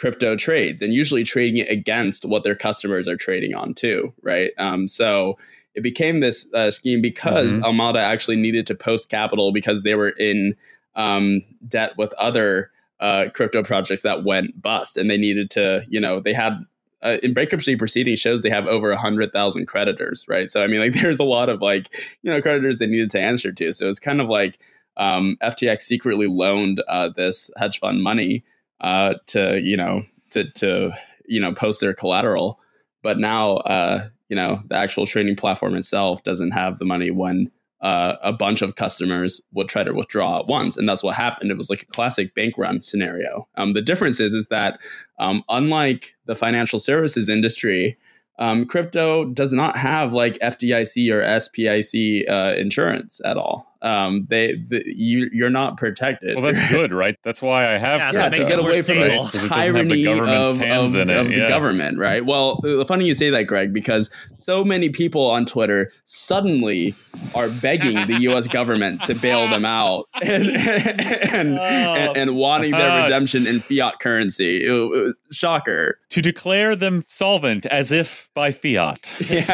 crypto 0.00 0.34
trades 0.34 0.80
and 0.80 0.94
usually 0.94 1.24
trading 1.24 1.58
it 1.58 1.70
against 1.70 2.24
what 2.24 2.42
their 2.42 2.54
customers 2.54 3.06
are 3.06 3.16
trading 3.16 3.54
on 3.54 3.74
too, 3.74 4.14
right? 4.22 4.52
Um, 4.56 4.88
so 4.88 5.36
it 5.74 5.82
became 5.82 6.20
this 6.20 6.46
uh, 6.54 6.70
scheme 6.70 7.00
because 7.00 7.54
mm-hmm. 7.54 7.64
Alameda 7.64 8.00
actually 8.00 8.36
needed 8.36 8.66
to 8.66 8.74
post 8.74 9.08
capital 9.08 9.52
because 9.52 9.82
they 9.82 9.94
were 9.94 10.10
in 10.10 10.54
um, 10.94 11.42
debt 11.66 11.92
with 11.96 12.12
other 12.14 12.70
uh, 12.98 13.26
crypto 13.32 13.62
projects 13.62 14.02
that 14.02 14.24
went 14.24 14.60
bust, 14.60 14.96
and 14.96 15.10
they 15.10 15.16
needed 15.16 15.50
to, 15.50 15.84
you 15.88 16.00
know, 16.00 16.20
they 16.20 16.34
had 16.34 16.64
uh, 17.02 17.16
in 17.22 17.32
bankruptcy 17.32 17.76
proceedings 17.76 18.18
shows 18.18 18.42
they 18.42 18.50
have 18.50 18.66
over 18.66 18.90
a 18.90 18.96
hundred 18.96 19.32
thousand 19.32 19.66
creditors, 19.66 20.26
right? 20.28 20.50
So 20.50 20.62
I 20.62 20.66
mean, 20.66 20.80
like, 20.80 20.92
there's 21.00 21.20
a 21.20 21.24
lot 21.24 21.48
of 21.48 21.62
like, 21.62 21.88
you 22.22 22.30
know, 22.30 22.42
creditors 22.42 22.78
they 22.78 22.86
needed 22.86 23.10
to 23.10 23.20
answer 23.20 23.52
to. 23.52 23.72
So 23.72 23.88
it's 23.88 24.00
kind 24.00 24.20
of 24.20 24.28
like 24.28 24.58
um, 24.96 25.36
FTX 25.42 25.82
secretly 25.82 26.26
loaned 26.26 26.82
uh, 26.88 27.08
this 27.14 27.50
hedge 27.56 27.78
fund 27.78 28.02
money 28.02 28.44
uh, 28.80 29.14
to, 29.28 29.60
you 29.62 29.76
know, 29.76 30.02
to 30.30 30.50
to 30.52 30.92
you 31.26 31.40
know 31.40 31.52
post 31.54 31.80
their 31.80 31.94
collateral, 31.94 32.60
but 33.02 33.18
now 33.18 33.56
uh, 33.58 34.08
you 34.30 34.36
know 34.36 34.62
the 34.68 34.76
actual 34.76 35.06
trading 35.06 35.36
platform 35.36 35.76
itself 35.76 36.24
doesn't 36.24 36.52
have 36.52 36.78
the 36.78 36.86
money 36.86 37.10
when 37.10 37.50
uh, 37.82 38.16
a 38.22 38.32
bunch 38.32 38.62
of 38.62 38.76
customers 38.76 39.40
would 39.52 39.68
try 39.68 39.82
to 39.82 39.92
withdraw 39.92 40.38
at 40.38 40.46
once, 40.46 40.76
and 40.76 40.88
that's 40.88 41.02
what 41.02 41.16
happened. 41.16 41.50
It 41.50 41.56
was 41.56 41.68
like 41.68 41.82
a 41.82 41.86
classic 41.86 42.34
bank 42.34 42.56
run 42.56 42.80
scenario. 42.82 43.48
Um, 43.56 43.72
the 43.72 43.82
difference 43.82 44.20
is, 44.20 44.34
is 44.34 44.46
that 44.46 44.78
um, 45.18 45.42
unlike 45.48 46.14
the 46.26 46.34
financial 46.34 46.78
services 46.78 47.28
industry, 47.28 47.98
um, 48.38 48.66
crypto 48.66 49.24
does 49.26 49.52
not 49.52 49.76
have 49.76 50.12
like 50.12 50.38
FDIC 50.38 51.10
or 51.10 51.22
SPIC 51.22 52.28
uh, 52.28 52.54
insurance 52.58 53.20
at 53.24 53.36
all 53.36 53.69
um, 53.82 54.26
they 54.28 54.54
the, 54.68 54.82
you 54.86 55.30
you're 55.32 55.50
not 55.50 55.76
protected. 55.76 56.36
Well, 56.36 56.44
that's 56.44 56.60
good, 56.70 56.92
right? 56.92 57.16
That's 57.24 57.40
why 57.40 57.74
I 57.74 57.78
have 57.78 58.14
yeah, 58.14 58.28
to 58.28 58.38
get 58.38 58.58
away 58.58 58.82
from 58.82 58.98
the 58.98 59.50
tyranny 59.52 60.06
of, 60.06 60.60
of, 60.60 60.94
of 60.94 61.30
yeah. 61.30 61.40
the 61.40 61.46
government, 61.48 61.98
right? 61.98 62.24
Well, 62.24 62.60
uh, 62.64 62.84
funny 62.84 63.06
you 63.06 63.14
say 63.14 63.30
that, 63.30 63.44
Greg, 63.44 63.72
because 63.72 64.10
so 64.38 64.64
many 64.64 64.90
people 64.90 65.30
on 65.30 65.46
Twitter 65.46 65.90
suddenly 66.04 66.94
are 67.34 67.48
begging 67.48 68.06
the 68.06 68.20
U.S. 68.22 68.46
government 68.48 69.02
to 69.04 69.14
bail 69.14 69.48
them 69.48 69.64
out 69.64 70.06
and 70.22 70.46
and, 70.46 71.58
oh. 71.58 71.62
and, 71.62 72.16
and 72.16 72.36
wanting 72.36 72.72
their 72.72 73.02
redemption 73.02 73.46
in 73.46 73.60
fiat 73.60 73.98
currency. 74.00 74.64
It, 74.64 74.70
it, 74.70 75.16
shocker 75.32 75.98
to 76.10 76.20
declare 76.20 76.74
them 76.74 77.04
solvent 77.06 77.66
as 77.66 77.92
if 77.92 78.28
by 78.34 78.52
fiat. 78.52 79.10
Yeah. 79.30 79.44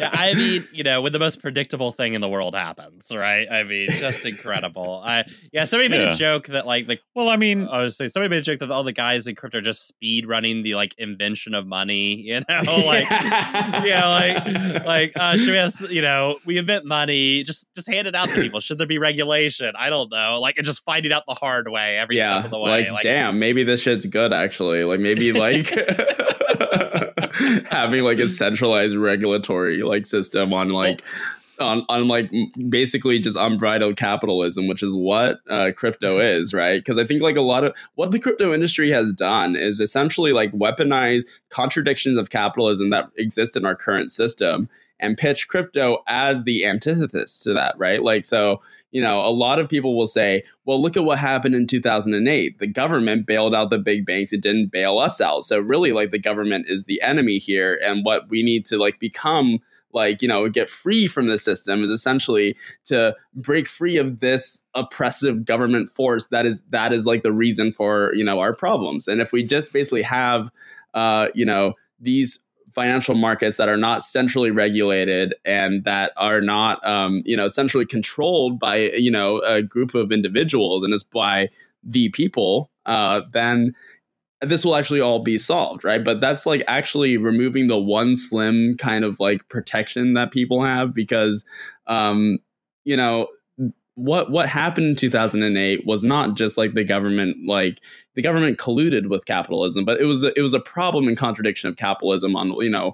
yeah, 0.00 0.10
I 0.12 0.34
mean, 0.34 0.66
you 0.72 0.82
know, 0.82 1.00
when 1.00 1.12
the 1.12 1.20
most 1.20 1.40
predictable 1.40 1.92
thing 1.92 2.14
in 2.14 2.20
the 2.20 2.28
world 2.28 2.56
happens, 2.56 3.12
right? 3.14 3.46
I 3.54 3.64
mean, 3.64 3.90
just 3.90 4.24
incredible. 4.26 5.02
I 5.04 5.24
yeah, 5.52 5.64
somebody 5.64 5.88
made 5.88 6.02
yeah. 6.02 6.12
a 6.12 6.16
joke 6.16 6.48
that 6.48 6.66
like 6.66 6.86
the 6.86 6.98
well, 7.14 7.28
I 7.28 7.36
mean, 7.36 7.68
I 7.68 7.80
was 7.80 7.96
saying 7.96 8.10
somebody 8.10 8.30
made 8.30 8.38
a 8.38 8.42
joke 8.42 8.58
that 8.58 8.70
all 8.70 8.84
the 8.84 8.92
guys 8.92 9.26
in 9.26 9.34
crypto 9.34 9.58
are 9.58 9.62
just 9.62 9.86
speed 9.86 10.26
running 10.26 10.62
the 10.62 10.74
like 10.74 10.94
invention 10.98 11.54
of 11.54 11.66
money. 11.66 12.22
You 12.34 12.40
know, 12.48 12.62
like 12.86 13.08
yeah, 13.10 14.08
like 14.08 14.86
like 14.86 15.12
uh, 15.14 15.36
should 15.36 15.50
we 15.50 15.56
have 15.56 15.72
you 15.90 16.02
know 16.02 16.38
we 16.44 16.58
invent 16.58 16.84
money, 16.84 17.44
just 17.44 17.66
just 17.74 17.88
hand 17.88 18.08
it 18.08 18.14
out 18.14 18.28
to 18.30 18.40
people. 18.40 18.60
Should 18.64 18.78
there 18.78 18.86
be 18.86 18.98
regulation? 18.98 19.72
I 19.78 19.88
don't 19.90 20.10
know. 20.10 20.40
Like 20.40 20.56
and 20.56 20.66
just 20.66 20.82
finding 20.84 21.12
out 21.12 21.24
the 21.28 21.34
hard 21.34 21.68
way 21.68 21.96
every 21.96 22.16
yeah, 22.16 22.40
step 22.40 22.46
of 22.46 22.50
the 22.50 22.58
way. 22.58 22.84
Like, 22.84 22.90
like 22.90 23.02
damn, 23.02 23.38
maybe 23.38 23.62
this 23.62 23.82
shit's 23.82 24.06
good 24.06 24.32
actually. 24.32 24.84
Like 24.84 25.00
maybe 25.00 25.32
like. 25.32 25.72
having 27.68 28.04
like 28.04 28.18
a 28.18 28.28
centralized 28.28 28.96
regulatory 28.96 29.82
like 29.82 30.06
system 30.06 30.52
on 30.52 30.70
like 30.70 31.02
on, 31.60 31.84
on 31.88 32.08
like 32.08 32.30
basically 32.68 33.18
just 33.18 33.36
unbridled 33.36 33.96
capitalism, 33.96 34.66
which 34.68 34.82
is 34.82 34.96
what 34.96 35.38
uh, 35.48 35.70
crypto 35.76 36.18
is, 36.38 36.52
right? 36.54 36.80
Because 36.80 36.98
I 36.98 37.04
think 37.04 37.22
like 37.22 37.36
a 37.36 37.42
lot 37.42 37.64
of 37.64 37.74
what 37.94 38.10
the 38.10 38.18
crypto 38.18 38.52
industry 38.52 38.90
has 38.90 39.12
done 39.12 39.56
is 39.56 39.80
essentially 39.80 40.32
like 40.32 40.52
weaponize 40.52 41.24
contradictions 41.50 42.16
of 42.16 42.30
capitalism 42.30 42.90
that 42.90 43.10
exist 43.16 43.56
in 43.56 43.64
our 43.64 43.76
current 43.76 44.12
system 44.12 44.68
and 45.00 45.18
pitch 45.18 45.48
crypto 45.48 45.98
as 46.06 46.44
the 46.44 46.64
antithesis 46.64 47.40
to 47.40 47.52
that, 47.52 47.76
right? 47.78 48.02
Like, 48.02 48.24
so, 48.24 48.62
you 48.92 49.02
know, 49.02 49.20
a 49.20 49.30
lot 49.30 49.58
of 49.58 49.68
people 49.68 49.96
will 49.96 50.06
say, 50.06 50.44
well, 50.64 50.80
look 50.80 50.96
at 50.96 51.04
what 51.04 51.18
happened 51.18 51.54
in 51.54 51.66
2008. 51.66 52.58
The 52.58 52.66
government 52.66 53.26
bailed 53.26 53.54
out 53.54 53.70
the 53.70 53.78
big 53.78 54.06
banks, 54.06 54.32
it 54.32 54.40
didn't 54.40 54.70
bail 54.70 54.98
us 54.98 55.20
out. 55.20 55.42
So, 55.42 55.58
really, 55.58 55.92
like, 55.92 56.10
the 56.10 56.18
government 56.18 56.66
is 56.68 56.84
the 56.84 57.02
enemy 57.02 57.38
here. 57.38 57.78
And 57.84 58.04
what 58.04 58.28
we 58.28 58.42
need 58.42 58.64
to, 58.66 58.78
like, 58.78 59.00
become 59.00 59.58
like 59.94 60.20
you 60.20 60.28
know 60.28 60.48
get 60.48 60.68
free 60.68 61.06
from 61.06 61.26
the 61.26 61.38
system 61.38 61.82
is 61.82 61.90
essentially 61.90 62.56
to 62.84 63.14
break 63.34 63.66
free 63.66 63.96
of 63.96 64.20
this 64.20 64.62
oppressive 64.74 65.44
government 65.44 65.88
force 65.88 66.26
that 66.28 66.44
is 66.44 66.62
that 66.70 66.92
is 66.92 67.06
like 67.06 67.22
the 67.22 67.32
reason 67.32 67.72
for 67.72 68.12
you 68.14 68.24
know 68.24 68.40
our 68.40 68.54
problems. 68.54 69.08
And 69.08 69.20
if 69.20 69.32
we 69.32 69.42
just 69.42 69.72
basically 69.72 70.02
have 70.02 70.50
uh 70.92 71.28
you 71.34 71.44
know 71.44 71.74
these 72.00 72.40
financial 72.74 73.14
markets 73.14 73.56
that 73.56 73.68
are 73.68 73.76
not 73.76 74.02
centrally 74.02 74.50
regulated 74.50 75.34
and 75.44 75.84
that 75.84 76.12
are 76.16 76.40
not 76.40 76.84
um, 76.86 77.22
you 77.24 77.36
know 77.36 77.48
centrally 77.48 77.86
controlled 77.86 78.58
by 78.58 78.76
you 78.76 79.10
know 79.10 79.38
a 79.40 79.62
group 79.62 79.94
of 79.94 80.10
individuals 80.10 80.82
and 80.82 80.92
is 80.92 81.04
by 81.04 81.48
the 81.84 82.08
people 82.10 82.70
uh, 82.86 83.22
then 83.32 83.74
this 84.44 84.64
will 84.64 84.76
actually 84.76 85.00
all 85.00 85.22
be 85.22 85.38
solved, 85.38 85.84
right? 85.84 86.04
But 86.04 86.20
that's 86.20 86.46
like 86.46 86.62
actually 86.66 87.16
removing 87.16 87.68
the 87.68 87.78
one 87.78 88.16
slim 88.16 88.76
kind 88.76 89.04
of 89.04 89.20
like 89.20 89.48
protection 89.48 90.14
that 90.14 90.30
people 90.30 90.62
have 90.62 90.94
because, 90.94 91.44
um, 91.86 92.38
you 92.84 92.96
know, 92.96 93.28
what 93.96 94.30
what 94.30 94.48
happened 94.48 94.86
in 94.86 94.96
2008 94.96 95.86
was 95.86 96.02
not 96.02 96.36
just 96.36 96.58
like 96.58 96.74
the 96.74 96.82
government 96.82 97.36
like 97.46 97.80
the 98.14 98.22
government 98.22 98.58
colluded 98.58 99.08
with 99.08 99.24
capitalism 99.24 99.84
but 99.84 100.00
it 100.00 100.04
was 100.04 100.24
a, 100.24 100.36
it 100.36 100.42
was 100.42 100.52
a 100.52 100.60
problem 100.60 101.06
and 101.06 101.16
contradiction 101.16 101.68
of 101.68 101.76
capitalism 101.76 102.34
on 102.34 102.50
you 102.60 102.70
know 102.70 102.92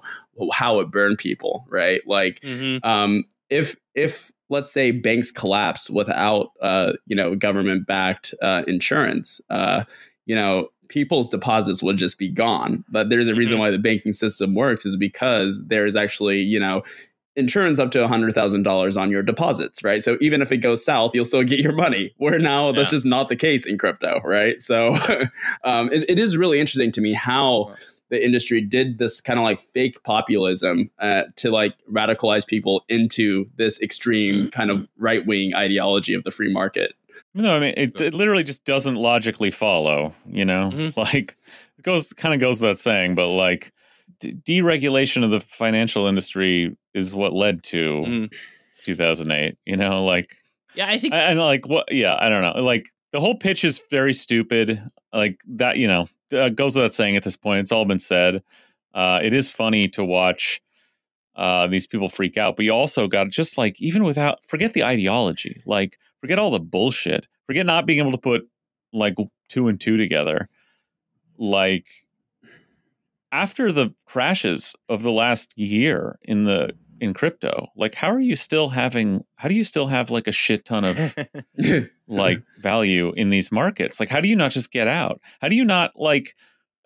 how 0.53 0.79
it 0.79 0.91
burned 0.91 1.17
people 1.17 1.65
right 1.69 2.01
like 2.05 2.39
mm-hmm. 2.41 2.85
um 2.87 3.23
if 3.49 3.75
if 3.95 4.31
let's 4.49 4.71
say 4.71 4.91
banks 4.91 5.31
collapsed 5.31 5.89
without 5.89 6.51
uh 6.61 6.93
you 7.07 7.15
know 7.15 7.35
government 7.35 7.87
backed 7.87 8.35
uh 8.43 8.61
insurance 8.67 9.41
uh 9.49 9.83
you 10.25 10.35
know 10.35 10.67
people's 10.91 11.29
deposits 11.29 11.81
would 11.81 11.95
just 11.95 12.19
be 12.19 12.27
gone. 12.27 12.83
But 12.89 13.09
there's 13.09 13.29
a 13.29 13.33
reason 13.33 13.55
mm-hmm. 13.55 13.61
why 13.61 13.71
the 13.71 13.79
banking 13.79 14.11
system 14.13 14.53
works 14.53 14.85
is 14.85 14.97
because 14.97 15.65
there 15.65 15.85
is 15.85 15.95
actually, 15.95 16.41
you 16.41 16.59
know, 16.59 16.83
insurance 17.37 17.79
up 17.79 17.91
to 17.91 17.99
$100,000 17.99 19.01
on 19.01 19.09
your 19.09 19.23
deposits, 19.23 19.83
right? 19.85 20.03
So 20.03 20.17
even 20.19 20.41
if 20.41 20.51
it 20.51 20.57
goes 20.57 20.83
south, 20.83 21.15
you'll 21.15 21.23
still 21.23 21.43
get 21.43 21.59
your 21.59 21.71
money. 21.71 22.13
Where 22.17 22.37
now 22.37 22.73
that's 22.73 22.89
just 22.89 23.05
not 23.05 23.29
the 23.29 23.37
case 23.37 23.65
in 23.65 23.77
crypto, 23.77 24.19
right? 24.25 24.61
So 24.61 24.95
um, 25.63 25.89
it, 25.93 26.09
it 26.09 26.19
is 26.19 26.35
really 26.35 26.59
interesting 26.59 26.91
to 26.91 27.01
me 27.01 27.13
how 27.13 27.73
the 28.09 28.23
industry 28.23 28.59
did 28.59 28.99
this 28.99 29.21
kind 29.21 29.39
of 29.39 29.45
like 29.45 29.61
fake 29.61 30.03
populism 30.03 30.91
uh, 30.99 31.23
to 31.37 31.49
like 31.49 31.73
radicalize 31.89 32.45
people 32.45 32.83
into 32.89 33.49
this 33.55 33.81
extreme 33.81 34.51
kind 34.51 34.69
of 34.69 34.89
right 34.97 35.25
wing 35.25 35.55
ideology 35.55 36.13
of 36.13 36.25
the 36.25 36.31
free 36.31 36.51
market. 36.51 36.93
No, 37.33 37.55
I 37.55 37.59
mean 37.59 37.73
it, 37.77 37.99
it 37.99 38.13
literally 38.13 38.43
just 38.43 38.65
doesn't 38.65 38.95
logically 38.95 39.51
follow. 39.51 40.13
You 40.25 40.45
know, 40.45 40.71
mm-hmm. 40.73 40.99
like 40.99 41.37
it 41.77 41.83
goes 41.83 42.13
kind 42.13 42.33
of 42.33 42.39
goes 42.39 42.61
without 42.61 42.79
saying, 42.79 43.15
but 43.15 43.27
like 43.27 43.73
de- 44.19 44.33
deregulation 44.33 45.23
of 45.23 45.31
the 45.31 45.41
financial 45.41 46.07
industry 46.07 46.75
is 46.93 47.13
what 47.13 47.33
led 47.33 47.63
to 47.63 48.03
mm. 48.05 48.31
2008. 48.85 49.57
You 49.65 49.77
know, 49.77 50.03
like 50.03 50.35
yeah, 50.75 50.87
I 50.87 50.97
think 50.97 51.13
and 51.13 51.39
like 51.39 51.67
what? 51.67 51.91
Yeah, 51.91 52.17
I 52.19 52.29
don't 52.29 52.41
know. 52.41 52.61
Like 52.63 52.89
the 53.11 53.19
whole 53.19 53.37
pitch 53.37 53.63
is 53.63 53.81
very 53.89 54.13
stupid. 54.13 54.81
Like 55.13 55.39
that, 55.47 55.77
you 55.77 55.87
know, 55.87 56.07
uh, 56.33 56.49
goes 56.49 56.75
without 56.75 56.93
saying 56.93 57.17
at 57.17 57.23
this 57.23 57.35
point. 57.35 57.61
It's 57.61 57.71
all 57.71 57.85
been 57.85 57.99
said. 57.99 58.43
uh, 58.93 59.19
it 59.21 59.33
is 59.33 59.49
funny 59.49 59.87
to 59.89 60.03
watch 60.03 60.61
uh, 61.35 61.67
these 61.67 61.87
people 61.87 62.09
freak 62.09 62.37
out. 62.37 62.55
But 62.55 62.65
you 62.65 62.71
also 62.71 63.07
got 63.07 63.29
just 63.29 63.57
like 63.57 63.79
even 63.81 64.03
without 64.03 64.43
forget 64.47 64.73
the 64.73 64.83
ideology, 64.83 65.61
like 65.65 65.97
forget 66.21 66.39
all 66.39 66.51
the 66.51 66.59
bullshit, 66.59 67.27
forget 67.47 67.65
not 67.65 67.85
being 67.85 67.99
able 67.99 68.11
to 68.11 68.17
put 68.17 68.47
like 68.93 69.15
two 69.49 69.67
and 69.67 69.81
two 69.81 69.97
together. 69.97 70.47
Like 71.37 71.87
after 73.31 73.71
the 73.71 73.93
crashes 74.05 74.75
of 74.87 75.03
the 75.03 75.11
last 75.11 75.57
year 75.57 76.17
in 76.21 76.45
the 76.45 76.71
in 76.99 77.15
crypto, 77.15 77.69
like 77.75 77.95
how 77.95 78.11
are 78.11 78.19
you 78.19 78.35
still 78.35 78.69
having 78.69 79.25
how 79.35 79.49
do 79.49 79.55
you 79.55 79.63
still 79.63 79.87
have 79.87 80.11
like 80.11 80.27
a 80.27 80.31
shit 80.31 80.65
ton 80.65 80.85
of 80.85 81.15
like 82.07 82.43
value 82.59 83.11
in 83.17 83.31
these 83.31 83.51
markets? 83.51 83.99
Like 83.99 84.09
how 84.09 84.21
do 84.21 84.27
you 84.27 84.35
not 84.35 84.51
just 84.51 84.71
get 84.71 84.87
out? 84.87 85.19
How 85.41 85.49
do 85.49 85.55
you 85.55 85.65
not 85.65 85.91
like 85.95 86.35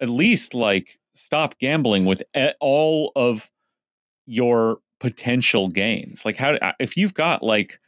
at 0.01 0.09
least 0.09 0.53
like 0.53 0.99
stop 1.13 1.59
gambling 1.59 2.05
with 2.05 2.23
all 2.61 3.11
of 3.15 3.51
your 4.25 4.77
potential 4.99 5.67
gains? 5.67 6.23
Like 6.23 6.37
how 6.37 6.57
if 6.79 6.95
you've 6.95 7.13
got 7.13 7.43
like 7.43 7.79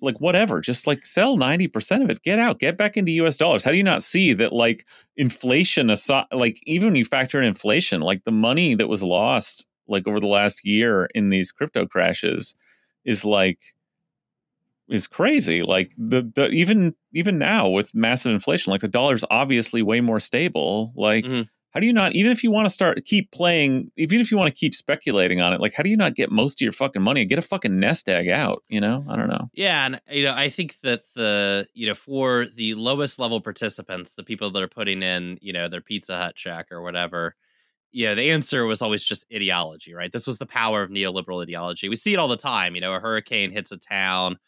like 0.00 0.20
whatever, 0.20 0.60
just 0.60 0.86
like 0.86 1.04
sell 1.06 1.36
90% 1.36 2.02
of 2.02 2.10
it, 2.10 2.22
get 2.22 2.38
out, 2.38 2.58
get 2.58 2.76
back 2.76 2.96
into 2.96 3.12
US 3.12 3.36
dollars. 3.36 3.62
How 3.62 3.70
do 3.70 3.76
you 3.76 3.82
not 3.82 4.02
see 4.02 4.32
that 4.34 4.52
like 4.52 4.86
inflation 5.16 5.92
like 6.32 6.60
even 6.64 6.88
when 6.88 6.96
you 6.96 7.04
factor 7.04 7.38
in 7.40 7.44
inflation, 7.46 8.00
like 8.00 8.24
the 8.24 8.32
money 8.32 8.74
that 8.74 8.88
was 8.88 9.02
lost 9.02 9.66
like 9.86 10.06
over 10.06 10.20
the 10.20 10.26
last 10.26 10.64
year 10.64 11.08
in 11.14 11.30
these 11.30 11.52
crypto 11.52 11.86
crashes 11.86 12.54
is 13.04 13.24
like 13.24 13.58
is 14.88 15.06
crazy. 15.06 15.62
Like 15.62 15.92
the, 15.98 16.30
the 16.34 16.48
even 16.48 16.94
even 17.12 17.38
now 17.38 17.68
with 17.68 17.94
massive 17.94 18.32
inflation, 18.32 18.70
like 18.70 18.80
the 18.80 18.88
dollar's 18.88 19.24
obviously 19.30 19.82
way 19.82 20.00
more 20.00 20.20
stable. 20.20 20.92
Like 20.96 21.24
mm-hmm 21.24 21.42
how 21.70 21.80
do 21.80 21.86
you 21.86 21.92
not 21.92 22.14
even 22.14 22.32
if 22.32 22.42
you 22.42 22.50
want 22.50 22.66
to 22.66 22.70
start 22.70 23.04
keep 23.04 23.30
playing 23.30 23.90
even 23.96 24.20
if 24.20 24.30
you 24.30 24.36
want 24.36 24.52
to 24.52 24.58
keep 24.58 24.74
speculating 24.74 25.40
on 25.40 25.52
it 25.52 25.60
like 25.60 25.74
how 25.74 25.82
do 25.82 25.90
you 25.90 25.96
not 25.96 26.14
get 26.14 26.30
most 26.30 26.60
of 26.60 26.64
your 26.64 26.72
fucking 26.72 27.02
money 27.02 27.20
and 27.20 27.30
get 27.30 27.38
a 27.38 27.42
fucking 27.42 27.78
nest 27.78 28.08
egg 28.08 28.28
out 28.28 28.62
you 28.68 28.80
know? 28.80 29.04
I 29.08 29.16
don't 29.16 29.28
know. 29.28 29.48
Yeah 29.52 29.86
and 29.86 30.00
you 30.10 30.24
know 30.24 30.34
i 30.34 30.48
think 30.48 30.76
that 30.82 31.02
the 31.14 31.66
you 31.74 31.86
know 31.86 31.94
for 31.94 32.46
the 32.46 32.74
lowest 32.74 33.18
level 33.18 33.40
participants 33.40 34.14
the 34.14 34.24
people 34.24 34.50
that 34.50 34.62
are 34.62 34.68
putting 34.68 35.02
in 35.02 35.38
you 35.40 35.52
know 35.52 35.68
their 35.68 35.80
pizza 35.80 36.16
hut 36.16 36.36
check 36.36 36.66
or 36.70 36.82
whatever 36.82 37.34
yeah 37.92 38.14
the 38.14 38.30
answer 38.30 38.64
was 38.64 38.82
always 38.82 39.04
just 39.04 39.26
ideology 39.34 39.94
right? 39.94 40.12
This 40.12 40.26
was 40.26 40.38
the 40.38 40.46
power 40.46 40.82
of 40.82 40.90
neoliberal 40.90 41.42
ideology. 41.42 41.88
We 41.88 41.96
see 41.96 42.12
it 42.12 42.18
all 42.18 42.28
the 42.28 42.36
time 42.36 42.74
you 42.74 42.80
know 42.80 42.94
a 42.94 43.00
hurricane 43.00 43.50
hits 43.50 43.72
a 43.72 43.78
town 43.78 44.38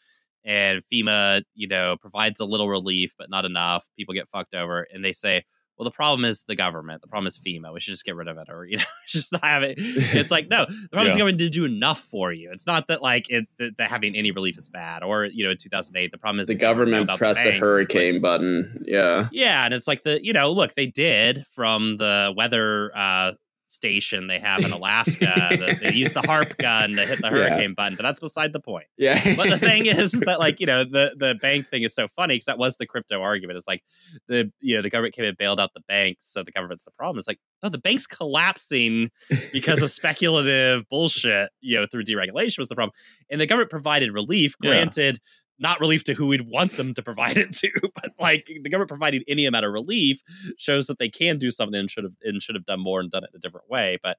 and 0.43 0.81
fema 0.91 1.43
you 1.53 1.67
know 1.67 1.97
provides 2.01 2.39
a 2.39 2.45
little 2.45 2.69
relief 2.69 3.13
but 3.17 3.29
not 3.29 3.45
enough. 3.45 3.87
People 3.97 4.13
get 4.13 4.29
fucked 4.29 4.55
over 4.55 4.87
and 4.91 5.05
they 5.05 5.13
say 5.13 5.43
well, 5.81 5.89
the 5.89 5.95
problem 5.95 6.25
is 6.25 6.43
the 6.43 6.55
government. 6.55 7.01
The 7.01 7.07
problem 7.07 7.25
is 7.25 7.39
FEMA. 7.39 7.73
We 7.73 7.79
should 7.79 7.93
just 7.93 8.05
get 8.05 8.15
rid 8.15 8.27
of 8.27 8.37
it, 8.37 8.49
or 8.49 8.65
you 8.65 8.77
know, 8.77 8.83
just 9.07 9.31
not 9.31 9.43
have 9.43 9.63
it. 9.63 9.79
It's 9.79 10.29
like 10.29 10.47
no, 10.47 10.65
the 10.65 10.89
problem 10.91 11.07
yeah. 11.07 11.09
is 11.09 11.13
the 11.13 11.17
government 11.17 11.39
didn't 11.39 11.53
do 11.53 11.65
enough 11.65 12.01
for 12.01 12.31
you. 12.31 12.51
It's 12.53 12.67
not 12.67 12.87
that 12.89 13.01
like 13.01 13.31
it 13.31 13.47
that, 13.57 13.77
that 13.77 13.89
having 13.89 14.15
any 14.15 14.29
relief 14.29 14.59
is 14.59 14.69
bad, 14.69 15.01
or 15.01 15.25
you 15.25 15.43
know, 15.43 15.49
in 15.49 15.57
two 15.57 15.69
thousand 15.69 15.97
eight, 15.97 16.11
the 16.11 16.19
problem 16.19 16.39
is 16.39 16.45
the 16.45 16.53
government 16.53 17.09
pressed 17.17 17.43
the, 17.43 17.49
the 17.49 17.57
hurricane 17.57 18.13
like, 18.13 18.21
button. 18.21 18.83
Yeah, 18.85 19.27
yeah, 19.31 19.65
and 19.65 19.73
it's 19.73 19.87
like 19.87 20.03
the 20.03 20.23
you 20.23 20.33
know, 20.33 20.51
look, 20.51 20.75
they 20.75 20.85
did 20.85 21.47
from 21.47 21.97
the 21.97 22.31
weather 22.37 22.95
uh, 22.95 23.31
station 23.71 24.27
they 24.27 24.39
have 24.39 24.63
in 24.63 24.71
Alaska. 24.71 25.47
the, 25.51 25.77
they 25.81 25.93
use 25.93 26.11
the 26.11 26.21
HAARP 26.21 26.57
gun 26.59 26.95
to 26.95 27.05
hit 27.05 27.21
the 27.21 27.29
hurricane 27.29 27.69
yeah. 27.69 27.75
button, 27.75 27.95
but 27.95 28.03
that's 28.03 28.19
beside 28.19 28.53
the 28.53 28.59
point. 28.59 28.85
Yeah. 28.97 29.35
but 29.35 29.49
the 29.49 29.57
thing 29.57 29.85
is 29.85 30.11
that, 30.11 30.39
like, 30.39 30.59
you 30.59 30.65
know, 30.65 30.83
the 30.83 31.15
the 31.17 31.35
bank 31.35 31.69
thing 31.69 31.83
is 31.83 31.93
so 31.93 32.07
funny 32.09 32.35
because 32.35 32.45
that 32.45 32.57
was 32.57 32.77
the 32.77 32.85
crypto 32.85 33.21
argument. 33.21 33.57
It's 33.57 33.67
like 33.67 33.83
the 34.27 34.51
you 34.59 34.75
know 34.75 34.81
the 34.81 34.89
government 34.89 35.15
came 35.15 35.25
and 35.25 35.37
bailed 35.37 35.59
out 35.59 35.73
the 35.73 35.81
banks, 35.87 36.31
so 36.31 36.43
the 36.43 36.51
government's 36.51 36.83
the 36.83 36.91
problem. 36.91 37.19
It's 37.19 37.27
like 37.27 37.39
no, 37.63 37.69
the 37.69 37.77
bank's 37.77 38.07
collapsing 38.07 39.11
because 39.51 39.81
of 39.81 39.91
speculative 39.91 40.87
bullshit. 40.89 41.49
You 41.61 41.79
know, 41.79 41.85
through 41.89 42.03
deregulation 42.03 42.57
was 42.57 42.67
the 42.67 42.75
problem, 42.75 42.93
and 43.29 43.39
the 43.39 43.47
government 43.47 43.69
provided 43.69 44.13
relief. 44.13 44.55
Granted. 44.57 45.15
Yeah 45.15 45.27
not 45.61 45.79
relief 45.79 46.03
to 46.03 46.13
who 46.15 46.27
we'd 46.27 46.49
want 46.49 46.71
them 46.73 46.93
to 46.95 47.03
provide 47.03 47.37
it 47.37 47.53
to, 47.53 47.71
but 47.95 48.11
like 48.19 48.47
the 48.47 48.69
government 48.69 48.89
providing 48.89 49.23
any 49.27 49.45
amount 49.45 49.63
of 49.63 49.71
relief 49.71 50.21
shows 50.57 50.87
that 50.87 50.99
they 50.99 51.07
can 51.07 51.37
do 51.37 51.51
something 51.51 51.79
and 51.79 51.89
should 51.89 52.03
have 52.03 52.15
and 52.23 52.41
should 52.41 52.55
have 52.55 52.65
done 52.65 52.79
more 52.79 52.99
and 52.99 53.11
done 53.11 53.23
it 53.23 53.29
in 53.33 53.37
a 53.37 53.41
different 53.41 53.69
way. 53.69 53.99
But 54.03 54.17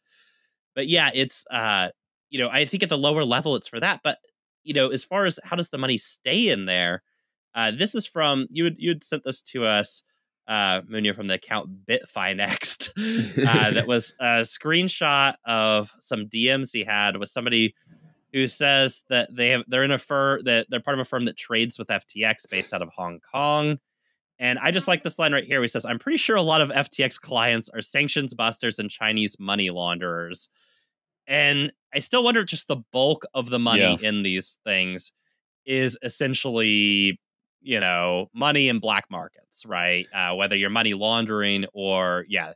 but 0.75 0.89
yeah, 0.89 1.11
it's 1.13 1.45
uh 1.51 1.91
you 2.31 2.39
know, 2.39 2.49
I 2.49 2.65
think 2.65 2.83
at 2.83 2.89
the 2.89 2.97
lower 2.97 3.25
level 3.25 3.57
it's 3.57 3.69
for 3.69 3.81
that. 3.81 4.01
But 4.03 4.19
you 4.63 4.73
know, 4.73 4.89
as 4.89 5.05
far 5.05 5.27
as 5.27 5.39
how 5.45 5.57
does 5.57 5.69
the 5.69 5.79
money 5.79 5.99
stay 5.99 6.49
in 6.49 6.67
there, 6.67 7.03
uh 7.55 7.73
this 7.73 7.95
is 7.95 8.07
from 8.07 8.47
you 8.51 8.65
had 8.65 8.77
you 8.79 8.91
had 8.91 9.05
sent 9.05 9.25
this 9.25 9.43
to 9.43 9.65
us 9.65 10.05
uh 10.47 10.83
Munya 10.83 11.15
from 11.15 11.27
the 11.27 11.35
account 11.35 11.85
Bitfinexed. 11.87 12.91
uh 13.49 13.71
that 13.73 13.87
was 13.89 14.15
a 14.21 14.43
screenshot 14.43 15.35
of 15.45 15.93
some 15.99 16.27
DMs 16.27 16.71
he 16.73 16.85
had 16.85 17.17
with 17.17 17.31
somebody 17.31 17.75
who 18.33 18.49
says 18.49 19.03
that 19.09 19.35
they 19.35 19.51
have 19.51 19.65
they're 19.69 19.85
in 19.85 19.91
a 19.91 19.99
firm 19.99 20.43
that 20.45 20.67
they're 20.71 20.81
part 20.81 20.99
of 20.99 21.01
a 21.01 21.05
firm 21.05 21.27
that 21.27 21.37
trades 21.37 21.79
with 21.79 21.89
FTX 21.89 22.49
based 22.51 22.73
out 22.73 22.83
of 22.83 22.89
Hong 22.91 23.21
Kong. 23.21 23.79
And 24.39 24.59
I 24.59 24.71
just 24.71 24.89
like 24.89 25.05
this 25.05 25.19
line 25.19 25.33
right 25.33 25.45
here. 25.45 25.63
He 25.63 25.69
says, 25.69 25.85
I'm 25.85 25.99
pretty 25.99 26.17
sure 26.17 26.35
a 26.35 26.43
lot 26.43 26.61
of 26.61 26.71
FTX 26.71 27.21
clients 27.21 27.69
are 27.69 27.83
sanctions 27.83 28.35
busters 28.35 28.79
and 28.79 28.91
Chinese 28.91 29.37
money 29.39 29.71
launderers. 29.71 30.49
And 31.29 31.73
I 31.95 32.01
still 32.01 32.25
wonder 32.25 32.43
just 32.43 32.67
the 32.67 32.83
bulk 32.93 33.25
of 33.35 33.51
the 33.51 33.61
money 33.61 33.81
yeah. 34.01 34.09
in 34.09 34.23
these 34.23 34.59
things 34.65 35.13
is 35.65 35.97
essentially, 36.03 37.21
you 37.61 37.79
know, 37.79 38.31
money 38.35 38.69
in 38.69 38.81
black 38.81 39.05
markets, 39.11 39.65
right? 39.65 40.07
Uh, 40.13 40.35
whether 40.35 40.57
you're 40.57 40.71
money 40.71 40.95
laundering 40.95 41.67
or, 41.73 42.25
yeah, 42.29 42.55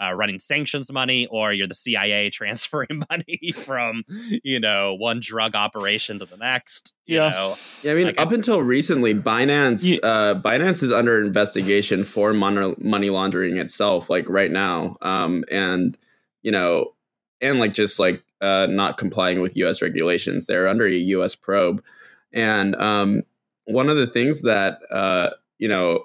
uh, 0.00 0.12
running 0.12 0.38
sanctions 0.38 0.90
money 0.92 1.26
or 1.26 1.52
you're 1.52 1.66
the 1.66 1.74
CIA 1.74 2.30
transferring 2.38 3.02
money 3.10 3.52
from 3.52 4.04
you 4.42 4.60
know 4.60 4.94
one 4.94 5.20
drug 5.20 5.54
operation 5.54 6.18
to 6.18 6.26
the 6.26 6.36
next. 6.36 6.94
yeah, 7.06 7.30
know? 7.30 7.58
yeah. 7.82 7.92
I 7.92 7.94
mean, 7.94 8.06
like 8.06 8.20
up 8.20 8.30
I, 8.30 8.34
until 8.34 8.62
recently, 8.62 9.14
Binance 9.14 9.84
yeah. 9.84 10.08
uh, 10.08 10.34
Binance 10.34 10.82
is 10.82 10.92
under 10.92 11.20
investigation 11.22 12.04
for 12.04 12.32
money 12.32 12.74
money 12.78 13.10
laundering 13.10 13.58
itself, 13.58 14.10
like 14.10 14.28
right 14.28 14.50
now, 14.50 14.96
um, 15.02 15.44
and 15.50 15.96
you 16.42 16.52
know, 16.52 16.94
and 17.40 17.58
like 17.58 17.74
just 17.74 17.98
like 17.98 18.22
uh, 18.40 18.66
not 18.70 18.98
complying 18.98 19.40
with 19.40 19.56
U.S. 19.56 19.82
regulations. 19.82 20.46
They're 20.46 20.68
under 20.68 20.86
a 20.86 20.92
U.S. 20.92 21.34
probe, 21.34 21.82
and 22.32 22.76
um, 22.76 23.22
one 23.64 23.88
of 23.88 23.96
the 23.96 24.06
things 24.06 24.42
that 24.42 24.78
uh, 24.90 25.30
you 25.58 25.68
know 25.68 26.04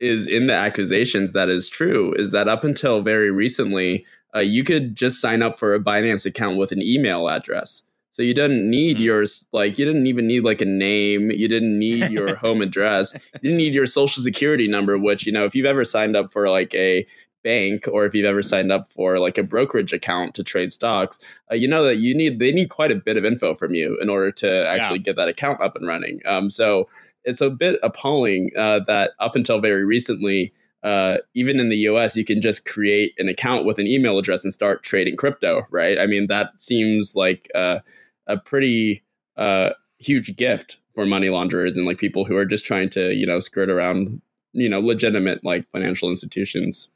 is 0.00 0.26
in 0.26 0.46
the 0.46 0.54
accusations 0.54 1.32
that 1.32 1.48
is 1.48 1.68
true 1.68 2.12
is 2.14 2.30
that 2.30 2.48
up 2.48 2.64
until 2.64 3.02
very 3.02 3.30
recently, 3.30 4.04
uh, 4.34 4.40
you 4.40 4.64
could 4.64 4.96
just 4.96 5.20
sign 5.20 5.42
up 5.42 5.58
for 5.58 5.74
a 5.74 5.80
Binance 5.80 6.24
account 6.24 6.56
with 6.56 6.72
an 6.72 6.82
email 6.82 7.28
address. 7.28 7.82
So 8.12 8.22
you 8.22 8.34
didn't 8.34 8.68
need 8.68 8.96
mm-hmm. 8.96 9.04
yours, 9.04 9.46
like 9.52 9.78
you 9.78 9.84
didn't 9.84 10.06
even 10.06 10.26
need 10.26 10.44
like 10.44 10.60
a 10.60 10.66
name. 10.66 11.30
You 11.30 11.48
didn't 11.48 11.78
need 11.78 12.10
your 12.10 12.34
home 12.36 12.60
address. 12.60 13.14
You 13.14 13.40
didn't 13.50 13.58
need 13.58 13.74
your 13.74 13.86
social 13.86 14.22
security 14.22 14.68
number. 14.68 14.98
Which 14.98 15.26
you 15.26 15.32
know, 15.32 15.44
if 15.44 15.54
you've 15.54 15.66
ever 15.66 15.84
signed 15.84 16.16
up 16.16 16.32
for 16.32 16.48
like 16.48 16.74
a 16.74 17.06
bank 17.42 17.88
or 17.90 18.04
if 18.04 18.14
you've 18.14 18.26
ever 18.26 18.42
signed 18.42 18.70
up 18.70 18.86
for 18.88 19.18
like 19.18 19.38
a 19.38 19.42
brokerage 19.42 19.92
account 19.92 20.34
to 20.34 20.44
trade 20.44 20.72
stocks, 20.72 21.18
uh, 21.50 21.54
you 21.54 21.68
know 21.68 21.84
that 21.84 21.98
you 21.98 22.14
need 22.14 22.38
they 22.38 22.52
need 22.52 22.68
quite 22.68 22.90
a 22.90 22.96
bit 22.96 23.16
of 23.16 23.24
info 23.24 23.54
from 23.54 23.74
you 23.74 23.96
in 24.02 24.08
order 24.08 24.30
to 24.32 24.66
actually 24.66 24.98
yeah. 24.98 25.04
get 25.04 25.16
that 25.16 25.28
account 25.28 25.62
up 25.62 25.76
and 25.76 25.86
running. 25.86 26.20
Um, 26.26 26.50
so 26.50 26.88
it's 27.24 27.40
a 27.40 27.50
bit 27.50 27.78
appalling 27.82 28.50
uh, 28.56 28.80
that 28.86 29.12
up 29.18 29.36
until 29.36 29.60
very 29.60 29.84
recently, 29.84 30.52
uh, 30.82 31.18
even 31.34 31.60
in 31.60 31.68
the 31.68 31.76
US, 31.76 32.16
you 32.16 32.24
can 32.24 32.40
just 32.40 32.64
create 32.64 33.12
an 33.18 33.28
account 33.28 33.64
with 33.64 33.78
an 33.78 33.86
email 33.86 34.18
address 34.18 34.44
and 34.44 34.52
start 34.52 34.82
trading 34.82 35.16
crypto, 35.16 35.66
right? 35.70 35.98
I 35.98 36.06
mean, 36.06 36.26
that 36.28 36.60
seems 36.60 37.14
like 37.14 37.50
uh, 37.54 37.80
a 38.26 38.38
pretty 38.38 39.02
uh, 39.36 39.70
huge 39.98 40.36
gift 40.36 40.78
for 40.94 41.06
money 41.06 41.28
launderers 41.28 41.76
and 41.76 41.86
like 41.86 41.98
people 41.98 42.24
who 42.24 42.36
are 42.36 42.46
just 42.46 42.64
trying 42.64 42.88
to, 42.90 43.14
you 43.14 43.26
know, 43.26 43.40
skirt 43.40 43.70
around, 43.70 44.20
you 44.52 44.68
know, 44.68 44.80
legitimate 44.80 45.44
like 45.44 45.68
financial 45.70 46.08
institutions. 46.08 46.88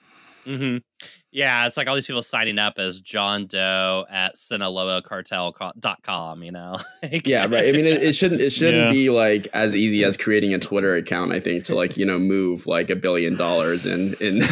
Mm-hmm. 0.47 0.79
Yeah, 1.35 1.67
it's 1.67 1.77
like 1.77 1.89
all 1.89 1.97
these 1.97 2.07
people 2.07 2.23
signing 2.23 2.61
up 2.61 2.79
as 2.79 3.01
John 3.01 3.49
Doe 3.49 4.07
at 4.09 4.37
SinaloaCartel.com, 4.37 6.45
you 6.45 6.53
know? 6.53 6.79
like, 7.03 7.27
yeah, 7.27 7.47
right. 7.47 7.69
I 7.69 7.73
mean, 7.73 7.87
it, 7.87 8.05
it 8.05 8.15
shouldn't 8.15 8.41
it 8.41 8.51
shouldn't 8.51 8.85
yeah. 8.85 8.93
be 8.93 9.11
like 9.11 9.49
as 9.53 9.75
easy 9.75 10.05
as 10.05 10.17
creating 10.17 10.55
a 10.55 10.61
Twitter 10.61 10.95
account, 10.95 11.33
I 11.33 11.41
think, 11.41 11.65
to 11.65 11.75
like, 11.75 11.97
you 11.97 12.07
know, 12.07 12.21
move 12.21 12.69
like 12.69 12.89
a 12.89 12.95
billion 12.95 13.37
dollars 13.37 13.85
in 13.85 14.15
in 14.21 14.45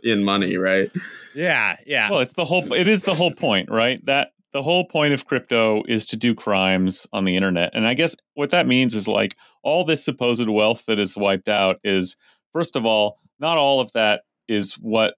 in 0.02 0.24
money, 0.24 0.56
right? 0.56 0.90
Yeah, 1.34 1.76
yeah. 1.84 2.10
Well, 2.10 2.20
it's 2.20 2.32
the 2.32 2.46
whole 2.46 2.72
it 2.72 2.88
is 2.88 3.02
the 3.02 3.14
whole 3.14 3.34
point, 3.34 3.70
right? 3.70 4.02
That 4.06 4.28
the 4.54 4.62
whole 4.62 4.86
point 4.86 5.12
of 5.12 5.26
crypto 5.26 5.82
is 5.86 6.06
to 6.06 6.16
do 6.16 6.34
crimes 6.34 7.06
on 7.12 7.26
the 7.26 7.36
internet. 7.36 7.72
And 7.74 7.86
I 7.86 7.92
guess 7.92 8.16
what 8.32 8.52
that 8.52 8.66
means 8.66 8.94
is 8.94 9.06
like 9.06 9.36
all 9.62 9.84
this 9.84 10.02
supposed 10.02 10.48
wealth 10.48 10.86
that 10.86 10.98
is 10.98 11.14
wiped 11.14 11.50
out 11.50 11.76
is 11.84 12.16
first 12.54 12.74
of 12.74 12.86
all, 12.86 13.18
not 13.38 13.58
all 13.58 13.80
of 13.80 13.92
that 13.92 14.22
is 14.48 14.72
what 14.80 15.14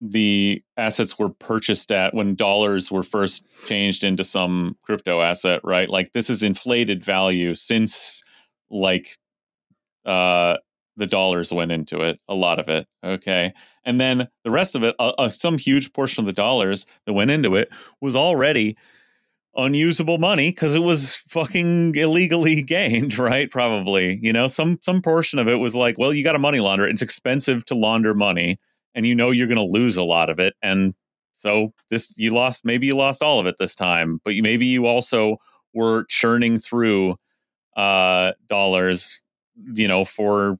the 0.00 0.62
assets 0.76 1.18
were 1.18 1.28
purchased 1.28 1.92
at 1.92 2.14
when 2.14 2.34
dollars 2.34 2.90
were 2.90 3.02
first 3.02 3.44
changed 3.66 4.02
into 4.02 4.24
some 4.24 4.76
crypto 4.82 5.20
asset, 5.20 5.60
right? 5.62 5.88
Like 5.88 6.12
this 6.12 6.30
is 6.30 6.42
inflated 6.42 7.04
value 7.04 7.54
since 7.54 8.22
like 8.70 9.16
uh 10.06 10.56
the 10.96 11.06
dollars 11.06 11.52
went 11.52 11.72
into 11.72 12.00
it, 12.02 12.20
a 12.28 12.34
lot 12.34 12.58
of 12.58 12.68
it. 12.68 12.86
Okay. 13.04 13.52
And 13.84 14.00
then 14.00 14.28
the 14.44 14.50
rest 14.50 14.74
of 14.74 14.82
it, 14.84 14.94
uh, 14.98 15.12
uh, 15.18 15.30
some 15.30 15.58
huge 15.58 15.92
portion 15.92 16.22
of 16.22 16.26
the 16.26 16.32
dollars 16.32 16.86
that 17.06 17.14
went 17.14 17.30
into 17.30 17.56
it 17.56 17.70
was 18.00 18.14
already 18.14 18.76
unusable 19.56 20.18
money 20.18 20.50
because 20.50 20.74
it 20.74 20.80
was 20.80 21.16
fucking 21.28 21.94
illegally 21.94 22.62
gained, 22.62 23.18
right? 23.18 23.50
Probably, 23.50 24.18
you 24.22 24.32
know, 24.32 24.48
some 24.48 24.78
some 24.82 25.02
portion 25.02 25.38
of 25.38 25.48
it 25.48 25.56
was 25.56 25.74
like, 25.74 25.98
well, 25.98 26.12
you 26.12 26.22
got 26.22 26.32
to 26.32 26.38
money 26.38 26.60
launder. 26.60 26.86
It's 26.86 27.02
expensive 27.02 27.64
to 27.66 27.74
launder 27.74 28.14
money, 28.14 28.58
and 28.94 29.06
you 29.06 29.14
know 29.14 29.30
you're 29.30 29.46
going 29.46 29.56
to 29.56 29.62
lose 29.62 29.96
a 29.96 30.02
lot 30.02 30.30
of 30.30 30.38
it, 30.38 30.54
and 30.62 30.94
so 31.32 31.72
this 31.88 32.16
you 32.18 32.32
lost. 32.32 32.64
Maybe 32.64 32.86
you 32.86 32.96
lost 32.96 33.22
all 33.22 33.40
of 33.40 33.46
it 33.46 33.56
this 33.58 33.74
time, 33.74 34.20
but 34.24 34.34
you, 34.34 34.42
maybe 34.42 34.66
you 34.66 34.86
also 34.86 35.38
were 35.72 36.04
churning 36.08 36.58
through 36.58 37.16
uh, 37.76 38.32
dollars, 38.46 39.22
you 39.72 39.88
know, 39.88 40.04
for 40.04 40.58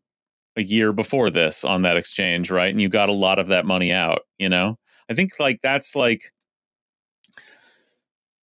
a 0.57 0.63
year 0.63 0.93
before 0.93 1.31
this 1.31 1.65
on 1.65 1.83
that 1.83 1.97
exchange, 1.97 2.51
right? 2.51 2.71
And 2.71 2.81
you 2.81 2.89
got 2.89 3.09
a 3.09 3.13
lot 3.13 3.39
of 3.39 3.49
that 3.49 3.67
money 3.67 3.93
out. 3.93 4.21
You 4.39 4.49
know, 4.49 4.79
I 5.11 5.15
think 5.15 5.33
like 5.39 5.61
that's 5.63 5.95
like 5.95 6.33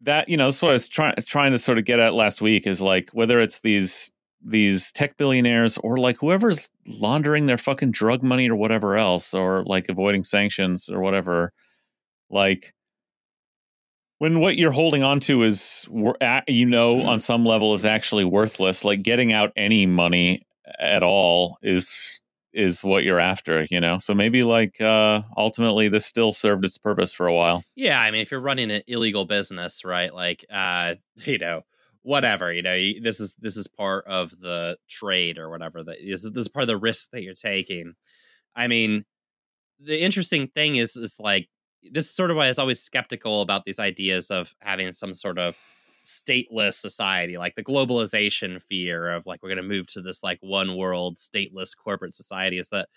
that 0.01 0.29
you 0.29 0.38
know 0.38 0.45
that's 0.45 0.61
what 0.61 0.69
I 0.69 0.73
was 0.73 0.88
trying 0.88 1.15
trying 1.25 1.53
to 1.53 1.59
sort 1.59 1.77
of 1.77 1.85
get 1.85 1.99
at 1.99 2.13
last 2.13 2.41
week 2.41 2.67
is 2.67 2.81
like 2.81 3.09
whether 3.13 3.41
it's 3.41 3.61
these 3.61 4.11
these 4.43 4.91
tech 4.91 5.17
billionaires 5.17 5.77
or 5.79 5.97
like 5.97 6.17
whoever's 6.17 6.69
laundering 6.85 7.47
their 7.47 7.57
fucking 7.57 7.91
drug 7.91 8.23
money 8.23 8.49
or 8.49 8.55
whatever 8.55 8.97
else 8.97 9.33
or 9.33 9.63
like 9.65 9.89
avoiding 9.89 10.23
sanctions 10.23 10.89
or 10.89 11.01
whatever 11.01 11.51
like 12.29 12.73
when 14.19 14.39
what 14.39 14.57
you're 14.57 14.71
holding 14.71 15.03
on 15.03 15.19
to 15.19 15.43
is 15.43 15.88
you 16.47 16.65
know 16.65 17.01
on 17.01 17.19
some 17.19 17.45
level 17.45 17.73
is 17.73 17.85
actually 17.85 18.23
worthless 18.23 18.85
like 18.85 19.01
getting 19.01 19.33
out 19.33 19.51
any 19.55 19.85
money 19.85 20.45
at 20.79 21.03
all 21.03 21.57
is 21.61 22.21
is 22.57 22.83
what 22.83 23.03
you're 23.03 23.19
after, 23.19 23.67
you 23.69 23.79
know? 23.79 23.99
So 23.99 24.13
maybe 24.13 24.43
like 24.43 24.81
uh 24.81 25.21
ultimately 25.38 25.89
this 25.89 26.05
still 26.05 26.31
served 26.31 26.65
its 26.65 26.77
purpose 26.77 27.13
for 27.13 27.27
a 27.27 27.33
while. 27.33 27.63
Yeah, 27.75 28.01
I 28.01 28.11
mean 28.11 28.21
if 28.21 28.31
you're 28.31 28.41
running 28.41 28.71
an 28.71 28.81
illegal 28.88 29.25
business, 29.25 29.85
right? 29.85 30.13
Like 30.13 30.43
uh 30.51 30.95
you 31.17 31.38
know, 31.38 31.61
whatever, 32.07 32.53
you 32.53 32.61
know, 32.61 32.77
this 33.01 33.19
is 33.19 33.35
this 33.37 33.57
is 33.57 33.67
part 33.67 34.05
of 34.07 34.31
the 34.39 34.77
trade 34.89 35.37
or 35.37 35.49
whatever 35.49 35.83
that 35.83 35.97
is 35.99 36.23
this 36.23 36.43
is 36.43 36.47
part 36.47 36.63
of 36.63 36.69
the 36.69 36.77
risk 36.77 37.09
that 37.11 37.21
you're 37.21 37.33
taking. 37.33 37.95
I 38.55 38.67
mean, 38.69 39.03
the 39.77 40.01
interesting 40.01 40.47
thing 40.47 40.77
is 40.77 40.95
is 40.95 41.17
like 41.19 41.49
this 41.83 42.05
is 42.05 42.15
sort 42.15 42.31
of 42.31 42.37
why 42.37 42.45
I 42.45 42.47
was 42.47 42.59
always 42.59 42.81
skeptical 42.81 43.41
about 43.41 43.65
these 43.65 43.77
ideas 43.77 44.31
of 44.31 44.55
having 44.61 44.93
some 44.93 45.13
sort 45.13 45.37
of 45.37 45.57
stateless 46.05 46.75
society, 46.75 47.37
like 47.37 47.55
the 47.55 47.63
globalization 47.63 48.61
fear 48.61 49.11
of 49.11 49.25
like 49.25 49.43
we're 49.43 49.49
going 49.49 49.57
to 49.57 49.75
move 49.75 49.87
to 49.87 50.01
this 50.01 50.23
like 50.23 50.39
one 50.39 50.77
world 50.77 51.17
stateless 51.17 51.75
corporate 51.75 52.13
society 52.13 52.57
is 52.57 52.69
that 52.69 52.87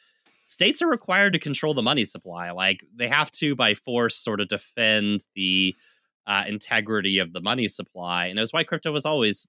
states 0.44 0.80
are 0.82 0.88
required 0.88 1.32
to 1.32 1.40
control 1.40 1.74
the 1.74 1.82
money 1.82 2.04
supply. 2.04 2.52
Like 2.52 2.84
they 2.94 3.08
have 3.08 3.32
to 3.32 3.56
by 3.56 3.74
force 3.74 4.14
sort 4.14 4.40
of 4.40 4.46
defend 4.46 5.24
the 5.34 5.74
uh, 6.26 6.44
integrity 6.46 7.18
of 7.18 7.32
the 7.32 7.40
money 7.40 7.68
supply, 7.68 8.26
and 8.26 8.38
that's 8.38 8.52
why 8.52 8.64
crypto 8.64 8.92
was 8.92 9.04
always 9.04 9.48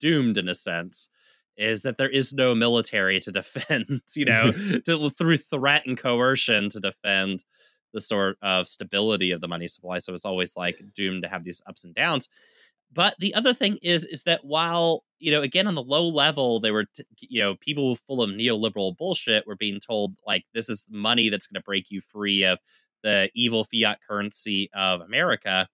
doomed 0.00 0.38
in 0.38 0.48
a 0.48 0.54
sense. 0.54 1.08
Is 1.56 1.82
that 1.82 1.96
there 1.96 2.08
is 2.08 2.32
no 2.32 2.54
military 2.54 3.18
to 3.20 3.32
defend, 3.32 4.02
you 4.14 4.24
know, 4.24 4.52
to, 4.86 5.10
through 5.10 5.38
threat 5.38 5.86
and 5.86 5.98
coercion 5.98 6.68
to 6.70 6.80
defend 6.80 7.44
the 7.92 8.00
sort 8.00 8.36
of 8.42 8.68
stability 8.68 9.32
of 9.32 9.40
the 9.40 9.48
money 9.48 9.66
supply. 9.66 9.98
So 9.98 10.12
it's 10.12 10.24
always 10.24 10.56
like 10.56 10.80
doomed 10.94 11.22
to 11.24 11.28
have 11.28 11.44
these 11.44 11.62
ups 11.66 11.84
and 11.84 11.94
downs. 11.94 12.28
But 12.92 13.16
the 13.18 13.34
other 13.34 13.52
thing 13.52 13.78
is, 13.82 14.04
is 14.04 14.22
that 14.22 14.44
while 14.44 15.04
you 15.18 15.32
know, 15.32 15.42
again 15.42 15.66
on 15.66 15.74
the 15.74 15.82
low 15.82 16.08
level, 16.08 16.60
they 16.60 16.70
were 16.70 16.84
t- 16.84 17.04
you 17.20 17.42
know 17.42 17.56
people 17.56 17.96
full 17.96 18.22
of 18.22 18.30
neoliberal 18.30 18.96
bullshit 18.96 19.46
were 19.46 19.56
being 19.56 19.80
told 19.80 20.14
like 20.26 20.44
this 20.54 20.68
is 20.68 20.86
money 20.88 21.28
that's 21.28 21.46
going 21.46 21.60
to 21.60 21.64
break 21.64 21.90
you 21.90 22.00
free 22.00 22.44
of 22.44 22.58
the 23.02 23.30
evil 23.34 23.64
fiat 23.64 23.98
currency 24.08 24.70
of 24.72 25.00
America. 25.00 25.68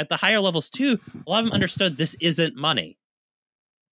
At 0.00 0.08
the 0.08 0.16
higher 0.16 0.40
levels 0.40 0.70
too, 0.70 0.98
a 1.26 1.30
lot 1.30 1.40
of 1.40 1.46
them 1.46 1.52
understood 1.54 1.98
this 1.98 2.16
isn't 2.22 2.56
money. 2.56 2.96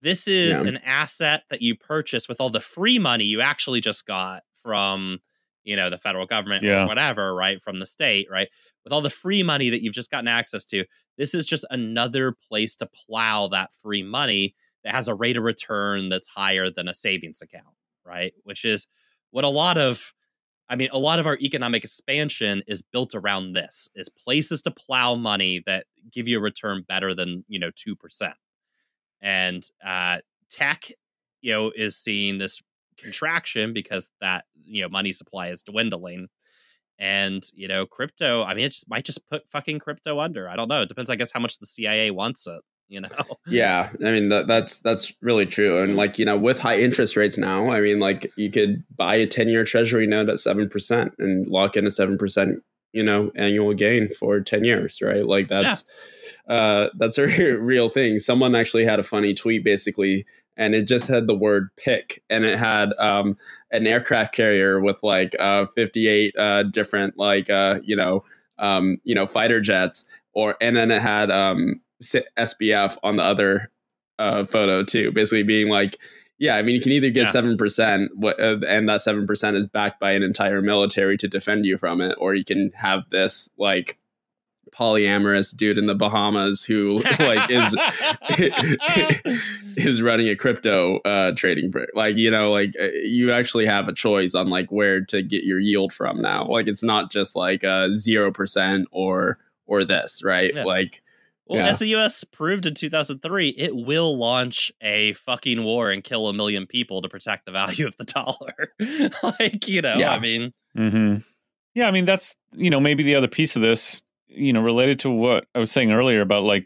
This 0.01 0.27
is 0.27 0.59
yeah. 0.59 0.67
an 0.67 0.77
asset 0.77 1.43
that 1.51 1.61
you 1.61 1.75
purchase 1.75 2.27
with 2.27 2.41
all 2.41 2.49
the 2.49 2.59
free 2.59 2.97
money 2.97 3.25
you 3.25 3.41
actually 3.41 3.79
just 3.79 4.07
got 4.07 4.41
from 4.63 5.19
you 5.63 5.75
know 5.75 5.91
the 5.91 5.99
federal 5.99 6.25
government 6.25 6.63
yeah. 6.63 6.83
or 6.83 6.87
whatever, 6.87 7.35
right? 7.35 7.61
From 7.61 7.79
the 7.79 7.85
state, 7.85 8.25
right? 8.27 8.47
With 8.83 8.91
all 8.91 9.01
the 9.01 9.11
free 9.11 9.43
money 9.43 9.69
that 9.69 9.83
you've 9.83 9.93
just 9.93 10.09
gotten 10.09 10.27
access 10.27 10.65
to, 10.65 10.83
this 11.19 11.35
is 11.35 11.45
just 11.45 11.63
another 11.69 12.35
place 12.49 12.75
to 12.77 12.87
plow 12.87 13.47
that 13.49 13.69
free 13.83 14.01
money 14.01 14.55
that 14.83 14.95
has 14.95 15.07
a 15.07 15.13
rate 15.13 15.37
of 15.37 15.43
return 15.43 16.09
that's 16.09 16.29
higher 16.29 16.71
than 16.71 16.87
a 16.87 16.93
savings 16.95 17.43
account, 17.43 17.75
right? 18.03 18.33
Which 18.45 18.65
is 18.65 18.87
what 19.29 19.43
a 19.43 19.49
lot 19.49 19.77
of 19.77 20.11
I 20.69 20.75
mean, 20.75 20.89
a 20.91 20.99
lot 20.99 21.19
of 21.19 21.25
our 21.25 21.37
economic 21.41 21.83
expansion 21.83 22.63
is 22.67 22.81
built 22.81 23.15
around 23.15 23.53
this: 23.53 23.89
is 23.95 24.09
places 24.09 24.61
to 24.63 24.71
plow 24.71 25.15
money 25.15 25.63
that 25.65 25.85
give 26.11 26.27
you 26.27 26.37
a 26.37 26.41
return 26.41 26.85
better 26.87 27.13
than 27.15 27.43
you 27.47 27.59
know 27.59 27.71
two 27.75 27.95
percent. 27.95 28.35
And 29.21 29.63
uh, 29.83 30.19
tech, 30.49 30.91
you 31.41 31.51
know, 31.51 31.71
is 31.75 31.97
seeing 31.97 32.37
this 32.37 32.61
contraction 32.97 33.73
because 33.73 34.09
that 34.21 34.45
you 34.65 34.81
know 34.81 34.89
money 34.89 35.13
supply 35.13 35.49
is 35.49 35.63
dwindling 35.63 36.27
and 36.99 37.49
you 37.53 37.67
know 37.67 37.85
crypto 37.85 38.43
i 38.43 38.53
mean 38.53 38.65
it 38.65 38.69
just 38.71 38.89
might 38.89 39.05
just 39.05 39.27
put 39.29 39.49
fucking 39.49 39.79
crypto 39.79 40.19
under 40.19 40.49
i 40.49 40.55
don't 40.55 40.67
know 40.67 40.81
it 40.81 40.89
depends 40.89 41.09
i 41.09 41.15
guess 41.15 41.31
how 41.31 41.39
much 41.39 41.57
the 41.59 41.65
cia 41.65 42.11
wants 42.11 42.45
it 42.45 42.61
you 42.89 43.01
know? 43.01 43.07
Yeah 43.47 43.89
i 44.05 44.11
mean 44.11 44.29
that, 44.29 44.47
that's 44.47 44.79
that's 44.79 45.13
really 45.21 45.45
true 45.45 45.81
and 45.81 45.95
like 45.95 46.19
you 46.19 46.25
know 46.25 46.37
with 46.37 46.59
high 46.59 46.77
interest 46.77 47.15
rates 47.15 47.37
now 47.37 47.71
i 47.71 47.79
mean 47.79 47.99
like 47.99 48.31
you 48.35 48.51
could 48.51 48.83
buy 48.95 49.15
a 49.15 49.27
10 49.27 49.47
year 49.47 49.63
treasury 49.63 50.05
note 50.05 50.29
at 50.29 50.35
7% 50.35 51.11
and 51.17 51.47
lock 51.47 51.77
in 51.77 51.85
a 51.85 51.89
7% 51.89 52.61
you 52.91 53.03
know 53.03 53.31
annual 53.35 53.73
gain 53.73 54.09
for 54.13 54.39
10 54.41 54.63
years 54.63 54.99
right? 55.01 55.25
Like 55.25 55.47
that's 55.47 55.85
yeah. 56.47 56.55
uh 56.55 56.89
that's 56.97 57.17
a 57.17 57.25
real 57.57 57.89
thing. 57.89 58.19
Someone 58.19 58.55
actually 58.55 58.85
had 58.85 58.99
a 58.99 59.03
funny 59.03 59.33
tweet 59.33 59.63
basically 59.63 60.25
and 60.59 60.75
it 60.75 60.83
just 60.83 61.07
had 61.07 61.25
the 61.25 61.35
word 61.35 61.69
pick 61.77 62.21
and 62.29 62.43
it 62.43 62.59
had 62.59 62.89
um, 62.99 63.37
an 63.71 63.87
aircraft 63.87 64.35
carrier 64.35 64.79
with 64.79 65.01
like 65.01 65.33
uh, 65.39 65.65
58 65.73 66.35
uh, 66.37 66.63
different 66.63 67.17
like 67.17 67.49
uh, 67.49 67.79
you 67.81 67.95
know 67.95 68.23
um, 68.59 68.97
you 69.05 69.15
know 69.15 69.25
fighter 69.25 69.61
jets 69.61 70.05
or 70.33 70.55
and 70.61 70.75
then 70.75 70.91
it 70.91 71.01
had 71.01 71.31
um, 71.31 71.81
SBF 72.01 72.97
on 73.03 73.17
the 73.17 73.23
other 73.23 73.71
uh, 74.17 74.45
photo 74.45 74.83
too 74.83 75.11
basically 75.11 75.43
being 75.43 75.69
like 75.69 75.97
yeah 76.37 76.55
I 76.55 76.61
mean 76.61 76.75
you 76.75 76.81
can 76.81 76.91
either 76.91 77.09
get 77.09 77.29
seven 77.29 77.51
yeah. 77.51 77.57
percent 77.57 78.11
uh, 78.23 78.59
and 78.67 78.89
that 78.89 79.01
seven 79.01 79.25
percent 79.25 79.55
is 79.55 79.67
backed 79.67 79.99
by 79.99 80.11
an 80.11 80.23
entire 80.23 80.61
military 80.61 81.17
to 81.17 81.27
defend 81.27 81.65
you 81.65 81.77
from 81.77 82.01
it 82.01 82.15
or 82.19 82.35
you 82.35 82.43
can 82.43 82.71
have 82.75 83.03
this 83.11 83.49
like 83.57 83.97
polyamorous 84.71 85.55
dude 85.55 85.77
in 85.77 85.87
the 85.87 85.95
Bahamas 85.95 86.63
who 86.63 86.99
like 87.19 87.49
is 87.49 87.75
is 89.77 90.01
running 90.01 90.27
a 90.29 90.35
crypto 90.35 90.97
uh, 90.99 91.31
trading 91.35 91.73
like 91.95 92.17
you 92.17 92.29
know 92.31 92.51
like 92.51 92.73
uh, 92.79 92.87
you 93.03 93.31
actually 93.31 93.65
have 93.65 93.87
a 93.87 93.93
choice 93.93 94.35
on 94.35 94.47
like 94.47 94.71
where 94.71 95.01
to 95.05 95.21
get 95.21 95.43
your 95.43 95.59
yield 95.59 95.93
from 95.93 96.21
now 96.21 96.45
like 96.45 96.67
it's 96.67 96.83
not 96.83 97.11
just 97.11 97.35
like 97.35 97.63
a 97.63 97.95
zero 97.95 98.31
percent 98.31 98.87
or 98.91 99.37
or 99.65 99.83
this 99.83 100.23
right 100.23 100.53
yeah. 100.55 100.63
like 100.63 101.01
well, 101.49 101.59
yeah. 101.59 101.67
as 101.67 101.79
the 101.79 101.87
U.S. 101.87 102.23
proved 102.23 102.65
in 102.65 102.75
2003, 102.75 103.49
it 103.49 103.75
will 103.75 104.17
launch 104.17 104.71
a 104.81 105.13
fucking 105.13 105.63
war 105.63 105.91
and 105.91 106.03
kill 106.03 106.29
a 106.29 106.33
million 106.33 106.67
people 106.67 107.01
to 107.01 107.09
protect 107.09 107.45
the 107.45 107.51
value 107.51 107.87
of 107.87 107.97
the 107.97 108.05
dollar. 108.05 108.73
like, 109.39 109.67
you 109.67 109.81
know, 109.81 109.95
yeah. 109.95 110.13
I 110.13 110.19
mean, 110.19 110.53
mm-hmm. 110.77 111.17
yeah, 111.73 111.87
I 111.87 111.91
mean 111.91 112.05
that's 112.05 112.35
you 112.53 112.69
know 112.69 112.79
maybe 112.79 113.03
the 113.03 113.15
other 113.15 113.27
piece 113.27 113.55
of 113.55 113.61
this 113.61 114.03
you 114.29 114.53
know, 114.53 114.61
related 114.61 114.99
to 114.99 115.09
what 115.09 115.47
I 115.55 115.59
was 115.59 115.71
saying 115.71 115.91
earlier 115.91 116.21
about 116.21 116.43
like 116.43 116.65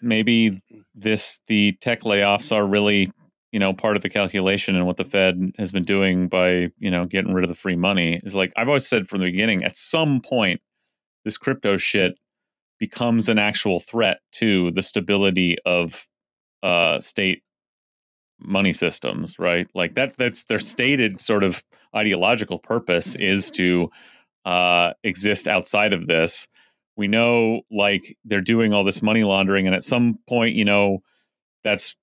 maybe 0.00 0.60
this 0.94 1.38
the 1.46 1.72
tech 1.80 2.00
layoffs 2.00 2.54
are 2.54 2.66
really 2.66 3.12
you 3.52 3.60
know 3.60 3.72
part 3.72 3.96
of 3.96 4.02
the 4.02 4.08
calculation 4.08 4.74
and 4.74 4.86
what 4.86 4.96
the 4.96 5.04
Fed 5.04 5.52
has 5.58 5.70
been 5.70 5.84
doing 5.84 6.28
by 6.28 6.70
you 6.78 6.90
know 6.90 7.04
getting 7.04 7.32
rid 7.32 7.44
of 7.44 7.50
the 7.50 7.54
free 7.54 7.76
money 7.76 8.20
is 8.24 8.34
like 8.34 8.52
I've 8.56 8.68
always 8.68 8.86
said 8.86 9.08
from 9.08 9.20
the 9.20 9.26
beginning. 9.26 9.62
At 9.62 9.76
some 9.76 10.20
point, 10.20 10.60
this 11.24 11.38
crypto 11.38 11.76
shit 11.76 12.14
becomes 12.82 13.28
an 13.28 13.38
actual 13.38 13.78
threat 13.78 14.18
to 14.32 14.72
the 14.72 14.82
stability 14.82 15.56
of 15.64 16.06
uh, 16.62 17.00
state 17.00 17.42
money 18.40 18.72
systems, 18.72 19.38
right? 19.38 19.68
Like 19.74 19.94
that. 19.94 20.16
That's 20.18 20.44
their 20.44 20.58
stated 20.58 21.20
sort 21.20 21.44
of 21.44 21.62
ideological 21.94 22.58
purpose 22.58 23.14
is 23.14 23.50
to 23.52 23.88
uh, 24.44 24.92
exist 25.04 25.46
outside 25.46 25.92
of 25.92 26.08
this 26.08 26.48
we 26.96 27.08
know 27.08 27.62
like 27.70 28.16
they're 28.24 28.40
doing 28.40 28.72
all 28.72 28.84
this 28.84 29.02
money 29.02 29.24
laundering 29.24 29.66
and 29.66 29.74
at 29.74 29.84
some 29.84 30.18
point 30.28 30.54
you 30.54 30.64
know 30.64 30.98
that's 31.64 31.96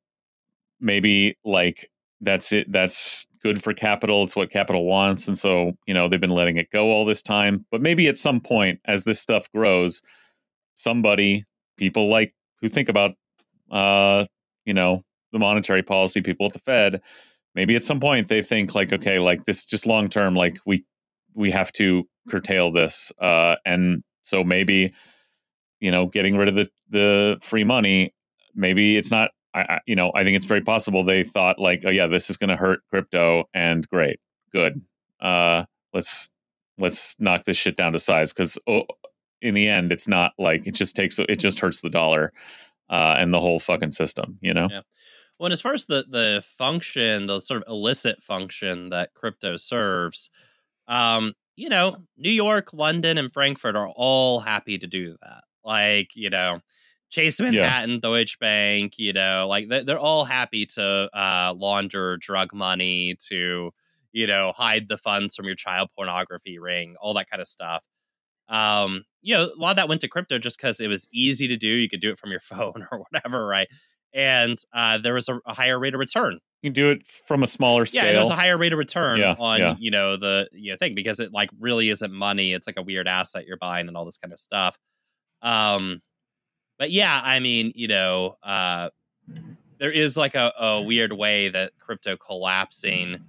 maybe 0.80 1.38
like 1.46 1.90
that's 2.22 2.52
it 2.52 2.72
that's 2.72 3.28
good 3.42 3.64
for 3.64 3.74
capital 3.74 4.24
it's 4.24 4.36
what 4.36 4.50
capital 4.50 4.86
wants 4.86 5.28
and 5.28 5.38
so 5.38 5.74
you 5.86 5.94
know 5.94 6.08
they've 6.08 6.22
been 6.22 6.30
letting 6.30 6.58
it 6.58 6.72
go 6.72 6.88
all 6.88 7.06
this 7.06 7.22
time 7.22 7.66
but 7.72 7.82
maybe 7.82 8.08
at 8.08 8.18
some 8.18 8.40
point 8.40 8.80
as 8.86 9.04
this 9.04 9.20
stuff 9.20 9.50
grows 9.54 10.02
somebody 10.80 11.46
people 11.78 12.10
like 12.10 12.34
who 12.62 12.70
think 12.70 12.90
about 12.90 13.12
uh 13.72 14.26
you 14.66 14.74
know 14.74 15.04
the 15.32 15.40
monetary 15.40 15.84
policy 15.84 16.22
people 16.22 16.46
at 16.46 16.54
the 16.54 16.60
fed 16.60 17.02
maybe 17.56 17.76
at 17.76 17.84
some 17.84 18.00
point 18.00 18.28
they 18.28 18.42
think 18.42 18.76
like, 18.76 18.94
okay, 18.94 19.18
like 19.18 19.46
this 19.46 19.66
just 19.66 19.86
long 19.86 20.10
term, 20.10 20.36
like 20.36 20.58
we 20.66 20.86
we 21.34 21.52
have 21.52 21.72
to 21.74 22.08
curtail 22.30 22.72
this, 22.72 23.12
uh, 23.20 23.56
and 23.66 24.04
so 24.24 24.44
maybe 24.44 24.94
you 25.80 25.92
know 25.92 26.06
getting 26.06 26.38
rid 26.38 26.48
of 26.48 26.56
the 26.56 26.70
the 26.90 27.38
free 27.42 27.64
money, 27.64 28.14
maybe 28.56 28.98
it's 28.98 29.12
not. 29.12 29.32
I, 29.54 29.62
I 29.62 29.80
you 29.86 29.96
know 29.96 30.12
I 30.16 30.24
think 30.24 30.38
it's 30.38 30.46
very 30.46 30.62
possible 30.62 31.04
they 31.04 31.24
thought 31.24 31.60
like, 31.60 31.84
oh 31.86 31.90
yeah, 31.90 32.08
this 32.08 32.30
is 32.30 32.38
going 32.38 32.50
to 32.50 32.56
hurt 32.56 32.82
crypto, 32.90 33.46
and 33.54 33.88
great, 33.90 34.20
good. 34.54 34.82
Uh, 35.20 35.66
let's 35.94 36.30
let's 36.78 37.20
knock 37.20 37.46
this 37.46 37.58
shit 37.58 37.76
down 37.76 37.94
to 37.94 38.00
size 38.00 38.32
because 38.32 38.58
oh, 38.68 38.86
in 39.42 39.54
the 39.54 39.68
end, 39.68 39.92
it's 39.92 40.08
not 40.08 40.34
like 40.38 40.68
it 40.68 40.76
just 40.76 40.96
takes 40.96 41.20
it 41.20 41.38
just 41.38 41.60
hurts 41.60 41.82
the 41.82 41.90
dollar 41.90 42.34
uh, 42.90 43.16
and 43.18 43.34
the 43.34 43.40
whole 43.40 43.60
fucking 43.60 43.92
system. 43.92 44.38
You 44.42 44.54
know. 44.54 44.68
Yeah. 44.70 44.82
Well, 45.38 45.46
and 45.46 45.54
as 45.54 45.62
far 45.62 45.74
as 45.74 45.86
the 45.86 46.06
the 46.08 46.44
function, 46.46 47.28
the 47.28 47.40
sort 47.40 47.64
of 47.64 47.70
illicit 47.70 48.22
function 48.22 48.90
that 48.90 49.14
crypto 49.14 49.56
serves, 49.58 50.30
um, 50.88 51.34
you 51.56 51.70
know, 51.70 51.98
New 52.18 52.32
York, 52.32 52.74
London, 52.74 53.18
and 53.18 53.32
Frankfurt 53.32 53.76
are 53.76 53.88
all 53.88 54.42
happy 54.42 54.78
to 54.78 54.88
do 54.88 55.16
that. 55.22 55.44
Like, 55.64 56.16
you 56.16 56.30
know, 56.30 56.62
Chase 57.10 57.40
Manhattan, 57.40 57.92
yeah. 57.92 58.00
Deutsche 58.02 58.40
Bank, 58.40 58.94
you 58.98 59.14
know, 59.14 59.46
like 59.48 59.68
they're, 59.68 59.84
they're 59.84 60.00
all 60.00 60.26
happy 60.26 60.66
to 60.68 61.10
uh, 61.14 61.54
launder 61.58 62.18
drug 62.18 62.54
money, 62.54 63.16
to, 63.28 63.72
you 64.12 64.28
know, 64.28 64.52
hide 64.52 64.88
the 64.90 64.98
funds 64.98 65.36
from 65.36 65.46
your 65.46 65.56
child 65.56 65.90
pornography 65.96 66.60
ring, 66.60 66.96
all 67.02 67.14
that 67.16 67.30
kind 67.30 67.42
of 67.42 67.48
stuff. 67.48 67.84
Um, 68.50 69.06
you 69.22 69.36
know, 69.36 69.46
a 69.46 69.60
lot 69.60 69.72
of 69.72 69.76
that 69.78 69.90
went 69.90 70.02
to 70.02 70.08
crypto 70.08 70.40
just 70.40 70.58
because 70.58 70.80
it 70.80 70.88
was 70.88 71.08
easy 71.14 71.48
to 71.48 71.58
do. 71.58 71.68
You 71.68 71.90
could 71.90 72.02
do 72.02 72.12
it 72.12 72.20
from 72.20 72.32
your 72.32 72.40
phone 72.42 72.88
or 72.92 73.00
whatever, 73.00 73.46
right? 73.46 73.68
and 74.14 74.58
uh, 74.74 74.98
there 74.98 75.14
was 75.14 75.30
a, 75.30 75.40
a, 75.46 75.54
higher 75.54 75.78
rate 75.78 75.94
of 75.94 76.00
return. 76.00 76.40
You 76.62 76.70
can 76.70 76.74
do 76.74 76.92
it 76.92 77.06
from 77.28 77.44
a 77.44 77.48
smaller 77.48 77.86
scale. 77.86 78.06
Yeah, 78.06 78.14
there's 78.14 78.30
a 78.30 78.36
higher 78.36 78.58
rate 78.58 78.74
of 78.74 78.80
return 78.80 79.20
yeah, 79.20 79.36
on 79.38 79.60
yeah. 79.60 79.76
you 79.80 79.92
know 79.92 80.18
the 80.18 80.50
you 80.52 80.72
know 80.72 80.78
thing 80.78 80.96
because 80.96 81.20
it 81.20 81.32
like 81.32 81.50
really 81.60 81.90
isn't 81.90 82.12
money. 82.12 82.54
It's 82.54 82.68
like 82.68 82.78
a 82.78 82.82
weird 82.82 83.08
asset 83.08 83.46
you're 83.46 83.58
buying 83.58 83.88
and 83.88 83.96
all 83.96 84.06
this 84.06 84.18
kind 84.18 84.34
of 84.34 84.40
stuff. 84.40 84.78
Um, 85.42 86.02
but 86.78 86.92
yeah, 86.92 87.22
I 87.24 87.40
mean, 87.40 87.72
you 87.76 87.88
know, 87.88 88.36
uh, 88.44 88.90
there 89.78 89.92
is 89.92 90.18
like 90.18 90.36
a, 90.36 90.52
a 90.60 90.82
weird 90.82 91.14
way 91.14 91.50
that 91.50 91.72
crypto 91.80 92.18
collapsing 92.18 93.22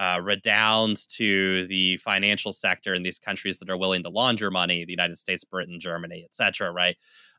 uh, 0.00 0.18
redounds 0.22 1.04
to 1.04 1.66
the 1.66 1.98
financial 1.98 2.52
sector 2.52 2.94
in 2.94 3.02
these 3.02 3.18
countries 3.18 3.58
that 3.58 3.68
are 3.68 3.76
willing 3.76 4.02
to 4.02 4.08
launder 4.08 4.50
money: 4.50 4.84
the 4.84 4.92
United 4.92 5.18
States, 5.18 5.44
Britain, 5.44 5.78
Germany, 5.78 6.24
etc. 6.24 6.72
Right? 6.72 6.96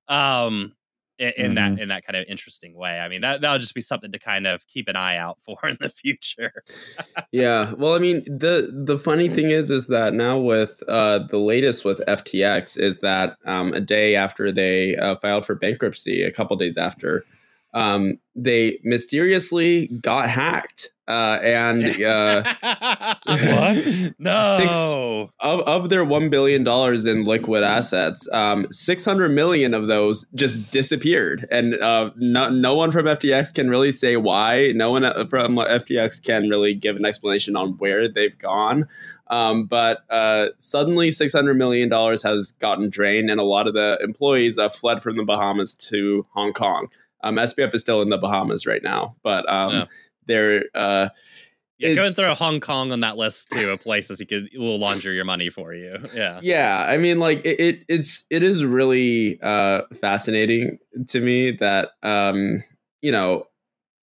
Um, 0.07 0.75
in, 1.17 1.29
in 1.37 1.45
mm-hmm. 1.55 1.55
that 1.55 1.81
in 1.81 1.89
that 1.89 2.05
kind 2.05 2.17
of 2.17 2.25
interesting 2.27 2.75
way. 2.75 2.99
I 2.99 3.07
mean, 3.07 3.21
that 3.21 3.41
that'll 3.41 3.59
just 3.59 3.73
be 3.75 3.81
something 3.81 4.11
to 4.11 4.19
kind 4.19 4.47
of 4.47 4.65
keep 4.67 4.87
an 4.87 4.95
eye 4.95 5.17
out 5.17 5.37
for 5.45 5.57
in 5.67 5.77
the 5.79 5.89
future. 5.89 6.63
yeah, 7.31 7.73
well, 7.73 7.95
I 7.95 7.99
mean, 7.99 8.23
the 8.25 8.69
the 8.71 8.97
funny 8.97 9.27
thing 9.27 9.51
is, 9.51 9.71
is 9.71 9.87
that 9.87 10.13
now 10.13 10.37
with 10.37 10.83
uh, 10.87 11.19
the 11.29 11.39
latest 11.39 11.85
with 11.85 12.01
FTX 12.07 12.77
is 12.77 12.99
that 12.99 13.37
um, 13.45 13.73
a 13.73 13.81
day 13.81 14.15
after 14.15 14.51
they 14.51 14.95
uh, 14.97 15.15
filed 15.17 15.45
for 15.45 15.55
bankruptcy, 15.55 16.23
a 16.23 16.31
couple 16.31 16.55
days 16.57 16.77
after, 16.77 17.25
um, 17.73 18.19
they 18.35 18.79
mysteriously 18.83 19.87
got 19.87 20.29
hacked. 20.29 20.89
Uh, 21.07 21.39
and 21.43 21.83
uh, 22.03 22.43
what? 23.25 24.13
No. 24.19 24.55
Six, 24.57 24.75
of 25.39 25.59
of 25.61 25.89
their 25.89 26.05
one 26.05 26.29
billion 26.29 26.63
dollars 26.63 27.05
in 27.05 27.25
liquid 27.25 27.63
assets, 27.63 28.27
um, 28.31 28.67
six 28.71 29.03
hundred 29.03 29.29
million 29.29 29.73
of 29.73 29.87
those 29.87 30.25
just 30.35 30.69
disappeared, 30.71 31.47
and 31.51 31.73
uh, 31.75 32.11
no, 32.15 32.49
no 32.49 32.75
one 32.75 32.91
from 32.91 33.07
FTX 33.07 33.53
can 33.53 33.69
really 33.69 33.91
say 33.91 34.15
why. 34.15 34.71
No 34.73 34.91
one 34.91 35.03
uh, 35.03 35.25
from 35.29 35.55
FTX 35.55 36.23
can 36.23 36.47
really 36.49 36.73
give 36.73 36.95
an 36.95 37.03
explanation 37.03 37.57
on 37.57 37.71
where 37.79 38.07
they've 38.07 38.37
gone. 38.37 38.87
Um, 39.27 39.65
but 39.65 40.03
uh, 40.09 40.49
suddenly, 40.59 41.11
six 41.11 41.33
hundred 41.33 41.55
million 41.55 41.89
dollars 41.89 42.23
has 42.23 42.51
gotten 42.53 42.89
drained, 42.89 43.29
and 43.29 43.39
a 43.39 43.43
lot 43.43 43.67
of 43.67 43.73
the 43.73 43.97
employees 44.01 44.57
uh, 44.57 44.69
fled 44.69 45.01
from 45.01 45.17
the 45.17 45.23
Bahamas 45.23 45.73
to 45.73 46.25
Hong 46.33 46.53
Kong. 46.53 46.87
Um, 47.23 47.35
SBF 47.35 47.73
is 47.73 47.81
still 47.81 48.01
in 48.01 48.09
the 48.09 48.17
Bahamas 48.17 48.65
right 48.65 48.83
now, 48.83 49.15
but 49.23 49.49
um, 49.49 49.73
yeah. 49.73 49.85
they're 50.27 50.63
uh, 50.73 51.09
yeah, 51.81 51.95
go 51.95 52.05
and 52.05 52.15
throw 52.15 52.33
Hong 52.35 52.59
Kong 52.59 52.91
on 52.91 52.99
that 52.99 53.17
list 53.17 53.49
too 53.49 53.71
of 53.71 53.79
places 53.79 54.19
you 54.19 54.27
could 54.27 54.49
will 54.55 54.77
launder 54.77 55.11
your 55.11 55.25
money 55.25 55.49
for 55.49 55.73
you. 55.73 55.97
Yeah, 56.13 56.39
yeah. 56.43 56.85
I 56.87 56.97
mean, 56.97 57.19
like 57.19 57.43
it, 57.43 57.59
it 57.59 57.85
it's 57.87 58.23
it 58.29 58.43
is 58.43 58.63
really 58.63 59.41
uh, 59.41 59.81
fascinating 59.99 60.77
to 61.07 61.19
me 61.19 61.51
that 61.51 61.91
um, 62.03 62.63
you 63.01 63.11
know, 63.11 63.47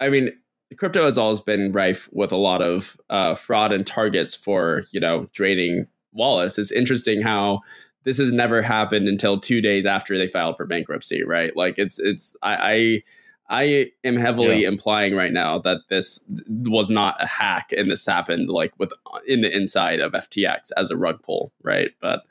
I 0.01 0.09
mean, 0.09 0.33
crypto 0.77 1.05
has 1.05 1.16
always 1.16 1.41
been 1.41 1.71
rife 1.71 2.09
with 2.12 2.33
a 2.33 2.37
lot 2.37 2.62
of 2.62 2.97
uh, 3.11 3.35
fraud 3.35 3.73
and 3.73 3.87
targets 3.87 4.35
for 4.35 4.83
you 4.91 4.99
know 4.99 5.29
draining 5.33 5.87
wallets. 6.12 6.59
It's 6.59 6.73
interesting 6.73 7.23
how 7.23 7.61
this 8.05 8.18
has 8.18 8.32
never 8.32 8.62
happened 8.62 9.09
until 9.09 9.38
two 9.38 9.61
days 9.61 9.86
after 9.86 10.16
they 10.16 10.28
filed 10.28 10.57
for 10.57 10.66
bankruptcy, 10.66 11.22
right? 11.24 11.57
Like 11.57 11.78
it's 11.78 11.99
it's 11.99 12.36
I 12.42 13.03
I, 13.49 13.61
I 13.61 13.90
am 14.05 14.16
heavily 14.16 14.62
yeah. 14.62 14.68
implying 14.68 15.14
right 15.14 15.32
now 15.32 15.59
that 15.59 15.80
this 15.88 16.20
was 16.49 16.90
not 16.90 17.22
a 17.22 17.26
hack 17.26 17.72
and 17.72 17.90
this 17.90 18.07
happened 18.07 18.49
like 18.49 18.72
with 18.78 18.92
in 19.26 19.42
the 19.42 19.55
inside 19.55 20.01
of 20.01 20.12
FTX 20.12 20.70
as 20.76 20.90
a 20.90 20.96
rug 20.96 21.22
pull, 21.22 21.53
right? 21.62 21.90
But 22.01 22.22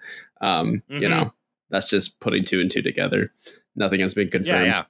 um, 0.42 0.84
mm-hmm. 0.90 1.02
you 1.02 1.10
know, 1.10 1.34
that's 1.70 1.90
just 1.90 2.20
putting 2.20 2.44
two 2.44 2.62
and 2.62 2.72
two 2.72 2.82
together. 2.82 3.32
Nothing 3.76 4.00
has 4.00 4.14
been 4.14 4.30
confirmed. 4.30 4.66
Yeah, 4.66 4.66
yeah. 4.66 4.84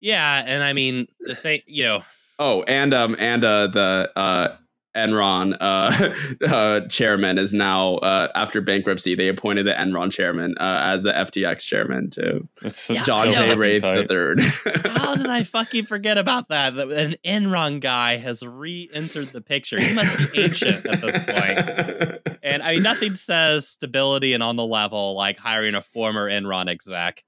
Yeah, 0.00 0.44
and 0.46 0.62
I 0.62 0.72
mean 0.72 1.08
the 1.20 1.34
thing, 1.34 1.62
you 1.66 1.84
know. 1.84 2.02
Oh, 2.38 2.62
and 2.64 2.92
um, 2.92 3.16
and 3.18 3.42
uh, 3.44 3.66
the 3.68 4.12
uh, 4.14 4.56
Enron 4.96 5.56
uh, 5.60 6.46
uh, 6.46 6.88
chairman 6.88 7.38
is 7.38 7.52
now 7.52 7.96
uh, 7.96 8.28
after 8.34 8.60
bankruptcy. 8.60 9.14
They 9.14 9.28
appointed 9.28 9.66
the 9.66 9.72
Enron 9.72 10.10
chairman 10.10 10.56
uh, 10.58 10.80
as 10.84 11.02
the 11.02 11.12
FTX 11.12 11.60
chairman 11.60 12.10
too. 12.10 12.48
It's 12.62 12.88
yeah, 12.88 13.04
John 13.04 13.32
J. 13.32 13.54
Ray 13.54 13.78
the 13.78 14.06
third. 14.08 14.40
How 14.40 15.14
did 15.14 15.26
I 15.26 15.44
fucking 15.44 15.84
forget 15.84 16.18
about 16.18 16.48
that? 16.48 16.74
That 16.74 16.90
an 16.90 17.14
Enron 17.24 17.80
guy 17.80 18.16
has 18.16 18.44
re-entered 18.44 19.28
the 19.28 19.40
picture. 19.40 19.78
He 19.78 19.92
must 19.94 20.16
be 20.16 20.26
ancient 20.34 20.86
at 20.86 21.00
this 21.00 21.18
point. 21.18 22.22
And 22.46 22.62
I 22.62 22.74
mean, 22.74 22.84
nothing 22.84 23.16
says 23.16 23.66
stability 23.66 24.32
and 24.32 24.40
on 24.40 24.54
the 24.54 24.64
level 24.64 25.16
like 25.16 25.36
hiring 25.36 25.74
a 25.74 25.82
former 25.82 26.30
Enron 26.30 26.68
exec. 26.68 27.24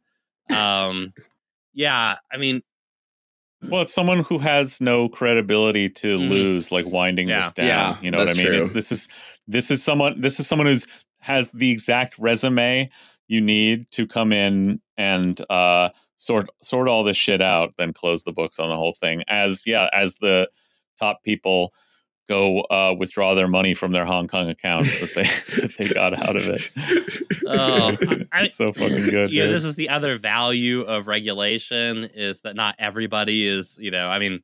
Um, 0.49 1.13
yeah, 1.75 2.17
I 2.33 2.37
mean, 2.37 2.63
well, 3.63 3.83
it's 3.83 3.95
someone 3.95 4.21
who 4.21 4.39
has 4.39 4.81
no 4.81 5.09
credibility 5.09 5.89
to 5.89 6.19
mm. 6.19 6.29
lose, 6.29 6.71
like 6.71 6.87
winding 6.87 7.29
yeah. 7.29 7.43
this 7.43 7.53
down. 7.53 7.67
Yeah, 7.67 7.97
you 8.01 8.11
know 8.11 8.19
what 8.19 8.29
I 8.29 8.35
mean? 8.35 8.47
True. 8.47 8.61
It's 8.61 8.73
this 8.73 8.93
is 8.93 9.09
this 9.47 9.71
is 9.71 9.83
someone 9.83 10.21
this 10.21 10.39
is 10.39 10.47
someone 10.47 10.67
who's 10.67 10.87
has 11.21 11.51
the 11.51 11.71
exact 11.71 12.19
resume 12.19 12.91
you 13.27 13.41
need 13.41 13.91
to 13.91 14.07
come 14.07 14.33
in 14.33 14.81
and 14.97 15.41
uh 15.51 15.91
sort 16.17 16.49
sort 16.63 16.89
all 16.89 17.05
this 17.05 17.17
shit 17.17 17.43
out, 17.43 17.75
then 17.79 17.93
close 17.93 18.25
the 18.25 18.33
books 18.33 18.59
on 18.59 18.69
the 18.69 18.77
whole 18.77 18.95
thing. 18.95 19.23
As 19.29 19.63
yeah, 19.67 19.89
as 19.93 20.15
the 20.21 20.49
top 20.99 21.23
people 21.23 21.73
go 22.29 22.61
uh, 22.71 22.95
withdraw 22.97 23.35
their 23.35 23.49
money 23.49 23.75
from 23.75 23.93
their 23.93 24.05
Hong 24.05 24.29
Kong 24.29 24.49
accounts 24.49 25.01
that 25.01 25.15
they 25.15 25.23
that 25.63 25.77
they 25.79 25.89
got 25.89 26.13
out 26.15 26.37
of 26.37 26.49
it. 26.49 26.71
Oh, 27.47 27.97
I, 28.31 28.49
so 28.49 28.73
fucking 28.73 29.09
good. 29.09 29.33
Yeah, 29.33 29.47
this 29.47 29.65
is 29.65 29.75
the 29.75 29.89
other 29.89 30.19
value 30.19 30.83
of 30.83 31.07
regulation 31.07 32.05
is 32.15 32.43
that 32.43 32.55
not 32.55 32.77
everybody 32.79 33.47
is, 33.47 33.79
you 33.81 33.91
know, 33.91 34.09
I 34.09 34.19
mean, 34.19 34.43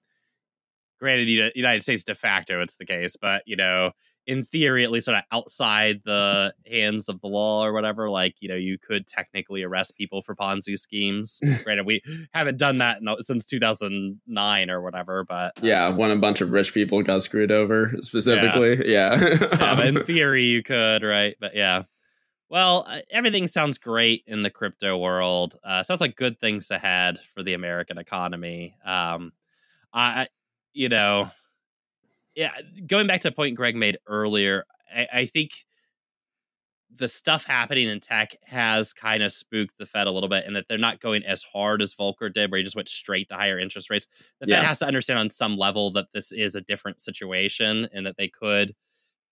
granted, 0.98 1.28
United 1.28 1.82
States 1.82 2.04
de 2.04 2.14
facto 2.14 2.60
it's 2.60 2.76
the 2.76 2.86
case, 2.86 3.16
but 3.16 3.42
you 3.46 3.56
know, 3.56 3.92
in 4.26 4.44
theory, 4.44 4.84
at 4.84 4.90
least 4.90 5.06
sort 5.06 5.18
of 5.18 5.24
outside 5.32 6.00
the 6.04 6.54
hands 6.70 7.08
of 7.08 7.20
the 7.20 7.28
law 7.28 7.64
or 7.64 7.72
whatever, 7.72 8.08
like, 8.08 8.36
you 8.40 8.48
know, 8.48 8.54
you 8.54 8.78
could 8.78 9.06
technically 9.06 9.62
arrest 9.62 9.96
people 9.96 10.22
for 10.22 10.34
Ponzi 10.34 10.78
schemes. 10.78 11.40
Granted, 11.64 11.86
we 11.86 12.02
haven't 12.32 12.58
done 12.58 12.78
that 12.78 13.00
since 13.20 13.44
2009 13.46 14.70
or 14.70 14.82
whatever, 14.82 15.24
but. 15.24 15.52
Yeah, 15.62 15.88
when 15.88 16.10
a 16.10 16.16
bunch 16.16 16.40
of 16.40 16.50
rich 16.50 16.72
people 16.72 17.02
got 17.02 17.22
screwed 17.22 17.50
over 17.50 17.94
specifically. 18.00 18.90
Yeah. 18.90 19.18
Yeah. 19.18 19.48
yeah 19.58 19.84
in 19.84 20.02
theory, 20.04 20.44
you 20.44 20.62
could, 20.62 21.02
right? 21.02 21.36
But 21.40 21.54
yeah. 21.54 21.84
Well, 22.48 22.84
uh, 22.86 23.00
everything 23.10 23.48
sounds 23.48 23.78
great 23.78 24.22
in 24.26 24.42
the 24.42 24.50
crypto 24.50 24.96
world. 24.96 25.58
Uh, 25.64 25.82
sounds 25.82 26.00
like 26.00 26.14
good 26.14 26.38
things 26.38 26.70
ahead 26.70 27.18
for 27.34 27.42
the 27.42 27.54
American 27.54 27.98
economy. 27.98 28.76
Um, 28.84 29.32
I, 29.92 30.28
you 30.72 30.88
know, 30.88 31.30
yeah, 32.34 32.52
going 32.86 33.06
back 33.06 33.20
to 33.22 33.28
a 33.28 33.32
point 33.32 33.56
Greg 33.56 33.76
made 33.76 33.98
earlier, 34.06 34.64
I, 34.94 35.08
I 35.12 35.26
think 35.26 35.64
the 36.96 37.08
stuff 37.08 37.44
happening 37.44 37.88
in 37.88 38.00
tech 38.00 38.36
has 38.44 38.92
kind 38.92 39.22
of 39.22 39.32
spooked 39.32 39.78
the 39.78 39.86
Fed 39.86 40.06
a 40.06 40.10
little 40.10 40.28
bit, 40.28 40.44
and 40.46 40.54
that 40.56 40.66
they're 40.68 40.78
not 40.78 41.00
going 41.00 41.24
as 41.24 41.42
hard 41.42 41.82
as 41.82 41.94
Volcker 41.94 42.32
did, 42.32 42.50
where 42.50 42.58
he 42.58 42.64
just 42.64 42.76
went 42.76 42.88
straight 42.88 43.28
to 43.28 43.34
higher 43.34 43.58
interest 43.58 43.90
rates. 43.90 44.06
The 44.40 44.48
yeah. 44.48 44.56
Fed 44.56 44.66
has 44.66 44.78
to 44.80 44.86
understand 44.86 45.18
on 45.18 45.30
some 45.30 45.56
level 45.56 45.90
that 45.92 46.12
this 46.12 46.32
is 46.32 46.54
a 46.54 46.60
different 46.60 47.00
situation, 47.00 47.88
and 47.92 48.06
that 48.06 48.16
they 48.16 48.28
could 48.28 48.74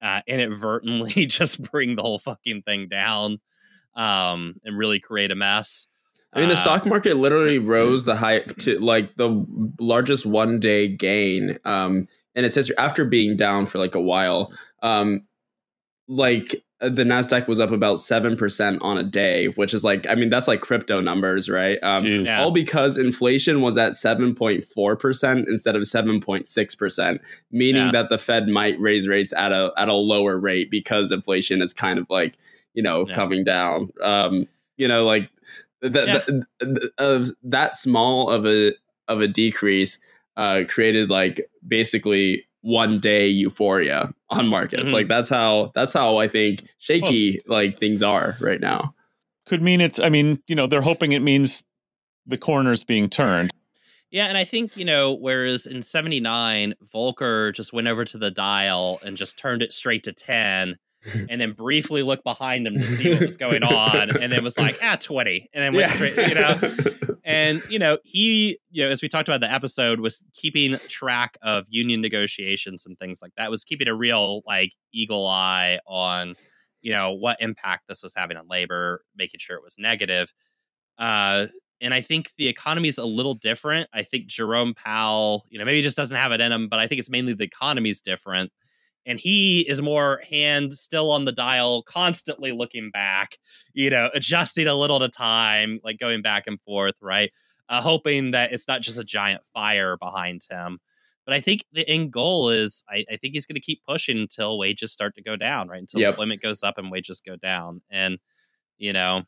uh, 0.00 0.20
inadvertently 0.26 1.26
just 1.26 1.62
bring 1.70 1.96
the 1.96 2.02
whole 2.02 2.18
fucking 2.18 2.62
thing 2.62 2.88
down 2.88 3.38
um, 3.94 4.56
and 4.64 4.76
really 4.76 4.98
create 4.98 5.30
a 5.30 5.36
mess. 5.36 5.86
I 6.32 6.40
mean, 6.40 6.48
the 6.48 6.54
uh, 6.54 6.58
stock 6.58 6.86
market 6.86 7.16
literally 7.16 7.58
rose 7.58 8.04
the 8.04 8.16
high 8.16 8.40
to 8.40 8.78
like 8.78 9.16
the 9.16 9.46
largest 9.78 10.26
one 10.26 10.60
day 10.60 10.88
gain 10.88 11.58
um, 11.64 12.08
in 12.34 12.44
it 12.44 12.52
says 12.52 12.70
after 12.78 13.04
being 13.04 13.36
down 13.36 13.66
for 13.66 13.78
like 13.78 13.94
a 13.94 14.00
while. 14.00 14.52
Um, 14.82 15.26
like 16.08 16.56
uh, 16.80 16.88
the 16.88 17.04
Nasdaq 17.04 17.46
was 17.46 17.60
up 17.60 17.70
about 17.70 18.00
seven 18.00 18.36
percent 18.36 18.78
on 18.82 18.98
a 18.98 19.02
day, 19.04 19.46
which 19.46 19.72
is 19.72 19.84
like 19.84 20.06
I 20.08 20.14
mean 20.16 20.30
that's 20.30 20.48
like 20.48 20.60
crypto 20.60 21.00
numbers, 21.00 21.48
right? 21.48 21.78
Um, 21.82 22.04
Jeez. 22.04 22.38
all 22.38 22.50
because 22.50 22.98
inflation 22.98 23.60
was 23.60 23.78
at 23.78 23.94
seven 23.94 24.34
point 24.34 24.64
four 24.64 24.96
percent 24.96 25.46
instead 25.48 25.76
of 25.76 25.86
seven 25.86 26.20
point 26.20 26.46
six 26.46 26.74
percent, 26.74 27.20
meaning 27.52 27.86
Yeah. 27.86 27.92
that 27.92 28.08
the 28.08 28.18
Fed 28.18 28.48
might 28.48 28.78
raise 28.80 29.06
rates 29.06 29.32
at 29.32 29.52
a 29.52 29.72
at 29.76 29.88
a 29.88 29.94
lower 29.94 30.36
rate 30.36 30.70
because 30.70 31.12
inflation 31.12 31.62
is 31.62 31.72
kind 31.72 31.98
of 32.00 32.06
like 32.10 32.36
you 32.74 32.82
know 32.82 33.06
Yeah. 33.06 33.14
coming 33.14 33.44
down. 33.44 33.90
Um, 34.02 34.48
you 34.76 34.88
know, 34.88 35.04
like 35.04 35.30
that 35.82 36.44
of 36.98 37.28
that 37.44 37.76
small 37.76 38.28
of 38.28 38.44
a 38.44 38.72
of 39.08 39.20
a 39.20 39.28
decrease 39.28 39.98
uh, 40.36 40.62
created 40.68 41.10
like 41.10 41.48
basically 41.66 42.44
one 42.62 43.00
day 43.00 43.26
euphoria 43.26 44.12
on 44.30 44.46
markets. 44.48 44.90
Mhm. 44.90 44.92
Like 44.92 45.08
that's 45.08 45.28
how 45.28 45.72
that's 45.74 45.92
how 45.92 46.16
I 46.18 46.28
think 46.28 46.64
shaky 46.78 47.40
like 47.46 47.78
things 47.78 48.02
are 48.02 48.36
right 48.40 48.60
now. 48.60 48.94
Could 49.46 49.62
mean 49.62 49.80
it's. 49.80 49.98
I 49.98 50.08
mean, 50.08 50.40
you 50.46 50.54
know, 50.54 50.66
they're 50.66 50.80
hoping 50.80 51.12
it 51.12 51.20
means 51.20 51.64
the 52.26 52.38
corner's 52.38 52.84
being 52.84 53.08
turned. 53.08 53.50
Yeah, 54.12 54.26
and 54.26 54.36
I 54.36 54.44
think, 54.44 54.76
you 54.76 54.84
know, 54.84 55.14
whereas 55.14 55.64
in 55.64 55.80
79, 55.80 56.74
Volcker 56.94 57.52
just 57.54 57.72
went 57.72 57.88
over 57.88 58.04
to 58.04 58.18
the 58.18 58.30
dial 58.30 59.00
and 59.02 59.16
just 59.16 59.38
turned 59.38 59.62
it 59.62 59.72
straight 59.72 60.04
to 60.04 60.12
10 60.12 60.76
and 61.30 61.40
then 61.40 61.52
briefly 61.52 62.02
looked 62.02 62.22
behind 62.22 62.66
him 62.66 62.74
to 62.74 62.96
see 62.96 63.10
what 63.10 63.20
was 63.22 63.38
going 63.38 63.62
on 63.62 64.14
and 64.16 64.30
then 64.30 64.44
was 64.44 64.58
like, 64.58 64.78
ah, 64.82 64.96
20. 65.00 65.48
And 65.54 65.64
then 65.64 65.74
went 65.74 65.92
straight, 65.92 66.16
you 66.28 66.34
know. 66.34 66.60
And, 67.32 67.62
you 67.68 67.78
know, 67.78 67.98
he, 68.04 68.58
you 68.70 68.84
know, 68.84 68.90
as 68.90 69.02
we 69.02 69.08
talked 69.08 69.28
about 69.28 69.40
the 69.40 69.50
episode, 69.50 70.00
was 70.00 70.22
keeping 70.34 70.76
track 70.88 71.36
of 71.42 71.64
union 71.68 72.00
negotiations 72.00 72.84
and 72.86 72.98
things 72.98 73.20
like 73.22 73.32
that, 73.36 73.50
was 73.50 73.64
keeping 73.64 73.88
a 73.88 73.94
real, 73.94 74.42
like, 74.46 74.72
eagle 74.92 75.26
eye 75.26 75.78
on, 75.86 76.34
you 76.82 76.92
know, 76.92 77.12
what 77.12 77.38
impact 77.40 77.88
this 77.88 78.02
was 78.02 78.14
having 78.14 78.36
on 78.36 78.46
labor, 78.48 79.04
making 79.16 79.38
sure 79.40 79.56
it 79.56 79.62
was 79.62 79.76
negative. 79.78 80.32
Uh, 80.98 81.46
and 81.80 81.92
I 81.94 82.00
think 82.00 82.30
the 82.38 82.48
economy 82.48 82.88
is 82.88 82.98
a 82.98 83.04
little 83.04 83.34
different. 83.34 83.88
I 83.92 84.02
think 84.02 84.26
Jerome 84.26 84.74
Powell, 84.74 85.44
you 85.48 85.58
know, 85.58 85.64
maybe 85.64 85.82
just 85.82 85.96
doesn't 85.96 86.16
have 86.16 86.32
it 86.32 86.40
in 86.40 86.52
him, 86.52 86.68
but 86.68 86.78
I 86.78 86.86
think 86.86 87.00
it's 87.00 87.10
mainly 87.10 87.32
the 87.32 87.44
economy's 87.44 88.00
different. 88.00 88.52
And 89.04 89.18
he 89.18 89.60
is 89.68 89.82
more 89.82 90.22
hand 90.30 90.74
still 90.74 91.10
on 91.10 91.24
the 91.24 91.32
dial, 91.32 91.82
constantly 91.82 92.52
looking 92.52 92.90
back, 92.90 93.36
you 93.74 93.90
know, 93.90 94.10
adjusting 94.14 94.66
a 94.68 94.74
little 94.74 94.96
at 94.96 95.02
a 95.02 95.08
time, 95.08 95.80
like 95.82 95.98
going 95.98 96.22
back 96.22 96.46
and 96.46 96.60
forth, 96.62 96.94
right? 97.02 97.30
Uh, 97.68 97.80
hoping 97.80 98.30
that 98.32 98.52
it's 98.52 98.68
not 98.68 98.80
just 98.82 98.98
a 98.98 99.04
giant 99.04 99.42
fire 99.52 99.96
behind 99.96 100.42
him. 100.48 100.78
But 101.24 101.34
I 101.34 101.40
think 101.40 101.64
the 101.72 101.88
end 101.88 102.12
goal 102.12 102.50
is 102.50 102.82
I, 102.88 103.04
I 103.10 103.16
think 103.16 103.34
he's 103.34 103.46
going 103.46 103.54
to 103.54 103.60
keep 103.60 103.82
pushing 103.86 104.18
until 104.18 104.58
wages 104.58 104.92
start 104.92 105.14
to 105.14 105.22
go 105.22 105.36
down, 105.36 105.68
right? 105.68 105.80
Until 105.80 106.00
Yep. 106.00 106.10
employment 106.10 106.42
goes 106.42 106.62
up 106.62 106.78
and 106.78 106.90
wages 106.90 107.20
go 107.20 107.36
down. 107.36 107.82
And, 107.90 108.18
you 108.78 108.92
know, 108.92 109.24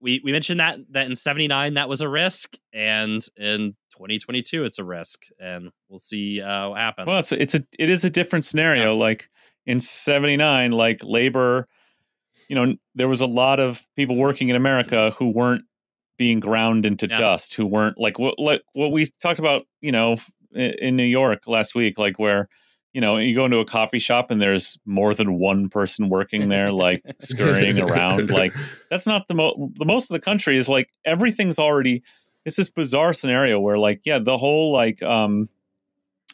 we 0.00 0.20
we 0.24 0.32
mentioned 0.32 0.60
that 0.60 0.78
that 0.90 1.06
in 1.06 1.16
79 1.16 1.74
that 1.74 1.88
was 1.88 2.00
a 2.00 2.08
risk 2.08 2.56
and 2.72 3.26
in 3.36 3.74
2022 3.92 4.64
it's 4.64 4.78
a 4.78 4.84
risk 4.84 5.24
and 5.40 5.70
we'll 5.88 5.98
see 5.98 6.40
uh 6.40 6.68
what 6.70 6.80
happens 6.80 7.06
Well, 7.06 7.18
it's 7.18 7.32
a, 7.32 7.42
it's 7.42 7.54
a 7.54 7.64
it 7.78 7.90
is 7.90 8.04
a 8.04 8.10
different 8.10 8.44
scenario. 8.44 8.94
Like 8.96 9.28
in 9.66 9.80
'79, 9.80 10.70
like 10.72 11.00
labor, 11.02 11.66
you 12.48 12.56
know, 12.56 12.74
there 12.94 13.08
was 13.08 13.20
a 13.20 13.26
lot 13.26 13.60
of 13.60 13.86
people 13.96 14.16
working 14.16 14.48
in 14.48 14.56
America 14.56 15.10
who 15.18 15.30
weren't 15.30 15.64
being 16.16 16.40
ground 16.40 16.86
into 16.86 17.06
Yeah. 17.06 17.18
dust, 17.18 17.54
who 17.54 17.66
weren't 17.66 17.98
like 17.98 18.18
what 18.18 18.38
like 18.38 18.62
what 18.72 18.92
we 18.92 19.06
talked 19.20 19.38
about, 19.38 19.66
you 19.80 19.92
know, 19.92 20.16
in, 20.52 20.72
in 20.80 20.96
New 20.96 21.04
York 21.04 21.42
last 21.46 21.74
week, 21.74 21.98
like 21.98 22.18
where. 22.18 22.48
You 22.94 23.00
know, 23.00 23.18
you 23.18 23.34
go 23.34 23.44
into 23.44 23.58
a 23.58 23.64
coffee 23.64 23.98
shop 23.98 24.30
and 24.30 24.40
there's 24.40 24.78
more 24.86 25.14
than 25.14 25.38
one 25.38 25.68
person 25.68 26.08
working 26.08 26.48
there, 26.48 26.72
like 26.72 27.02
scurrying 27.20 27.78
around. 27.80 28.30
Like 28.30 28.54
that's 28.90 29.06
not 29.06 29.28
the 29.28 29.34
most. 29.34 29.56
The 29.76 29.84
most 29.84 30.10
of 30.10 30.14
the 30.14 30.20
country 30.20 30.56
is 30.56 30.68
like 30.68 30.90
everything's 31.04 31.58
already. 31.58 32.02
It's 32.44 32.56
this 32.56 32.70
bizarre 32.70 33.12
scenario 33.12 33.60
where, 33.60 33.76
like, 33.76 34.00
yeah, 34.04 34.18
the 34.18 34.38
whole 34.38 34.72
like 34.72 35.02
um 35.02 35.48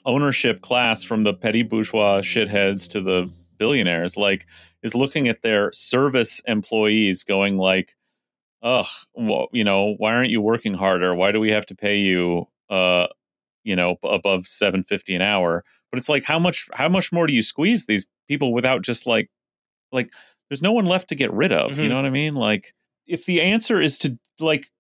ownership 0.05 0.61
class 0.61 1.02
from 1.02 1.24
the 1.24 1.34
petty 1.34 1.62
bourgeois 1.62 2.20
shitheads 2.20 2.88
to 2.90 3.00
the 3.00 3.30
billionaires 3.59 4.16
like 4.16 4.46
is 4.82 4.94
looking 4.94 5.28
at 5.28 5.42
their 5.42 5.72
service 5.72 6.40
employees 6.46 7.24
going 7.24 7.57
like 7.57 7.96
ugh 8.62 8.86
well, 9.14 9.48
you 9.52 9.64
know 9.64 9.94
why 9.98 10.14
aren't 10.14 10.30
you 10.30 10.40
working 10.40 10.74
harder 10.74 11.14
why 11.14 11.32
do 11.32 11.40
we 11.40 11.50
have 11.50 11.64
to 11.64 11.74
pay 11.74 11.96
you 11.96 12.46
uh 12.68 13.07
you 13.62 13.74
know 13.76 13.96
above 14.02 14.46
750 14.46 15.14
an 15.14 15.22
hour 15.22 15.64
but 15.95 15.99
it's 15.99 16.09
like 16.09 16.24
how 16.24 16.40
much 16.40 16.66
how 16.72 16.88
much 16.88 17.12
more 17.12 17.24
do 17.28 17.32
you 17.32 17.42
squeeze 17.42 17.86
these 17.86 18.05
people 18.26 18.53
without 18.53 18.82
just 18.82 19.07
like 19.07 19.30
like 19.92 20.11
there's 20.51 20.61
no 20.61 20.72
one 20.72 20.86
left 20.86 21.09
to 21.09 21.14
get 21.14 21.32
rid 21.32 21.53
of 21.53 21.78
you 21.78 21.84
Mhm. 21.84 21.90
know 21.90 21.97
what 21.97 22.05
i 22.05 22.11
mean? 22.11 22.34
Like 22.34 22.74
if 23.07 23.26
the 23.26 23.40
answer 23.40 23.80
is 23.80 23.97
to 23.99 24.18
like 24.40 24.72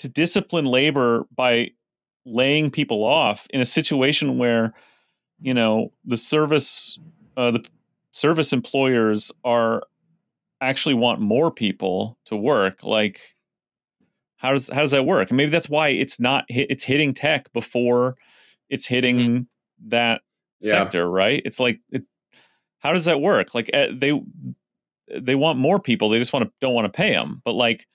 to 0.00 0.08
discipline 0.08 0.64
labor 0.64 1.24
by 1.32 1.70
laying 2.24 2.72
people 2.72 3.04
off 3.04 3.46
in 3.50 3.60
a 3.60 3.64
situation 3.64 4.38
where 4.38 4.74
you 5.40 5.54
know 5.54 5.92
the 6.04 6.16
service 6.16 6.98
uh, 7.36 7.52
the 7.52 7.64
service 8.10 8.52
employers 8.52 9.30
are 9.44 9.84
actually 10.60 10.96
want 10.96 11.20
more 11.20 11.52
people 11.52 12.18
to 12.24 12.34
work 12.34 12.82
like 12.82 13.20
how 14.38 14.50
does 14.50 14.68
how 14.68 14.80
does 14.80 14.90
that 14.90 15.06
work? 15.06 15.30
And 15.30 15.36
maybe 15.36 15.50
that's 15.50 15.68
why 15.68 15.90
it's 15.90 16.18
not 16.18 16.44
hit, 16.48 16.66
it's 16.70 16.84
hitting 16.84 17.14
tech 17.14 17.52
before 17.52 18.16
it's 18.68 18.86
hitting 18.86 19.46
that 19.86 20.22
Yeah. 20.60 20.72
sector 20.72 21.08
right? 21.10 21.42
It's 21.44 21.60
like 21.60 21.80
it, 21.90 22.04
how 22.78 22.92
does 22.92 23.06
that 23.06 23.20
work? 23.20 23.54
Like 23.54 23.70
eh, 23.72 23.88
they 23.92 24.20
they 25.20 25.34
want 25.34 25.58
more 25.58 25.78
people 25.78 26.08
they 26.08 26.18
just 26.18 26.32
want 26.32 26.44
to 26.44 26.52
don't 26.60 26.74
want 26.74 26.84
to 26.84 26.96
pay 26.96 27.12
them 27.12 27.40
but 27.44 27.52
like 27.52 27.86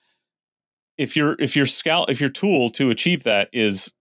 if 0.96 1.14
your 1.14 1.36
if 1.38 1.54
your 1.54 1.66
scout 1.66 2.08
if 2.08 2.22
your 2.22 2.30
tool 2.30 2.70
to 2.70 2.88
achieve 2.88 3.24
that 3.24 3.50
is 3.52 3.92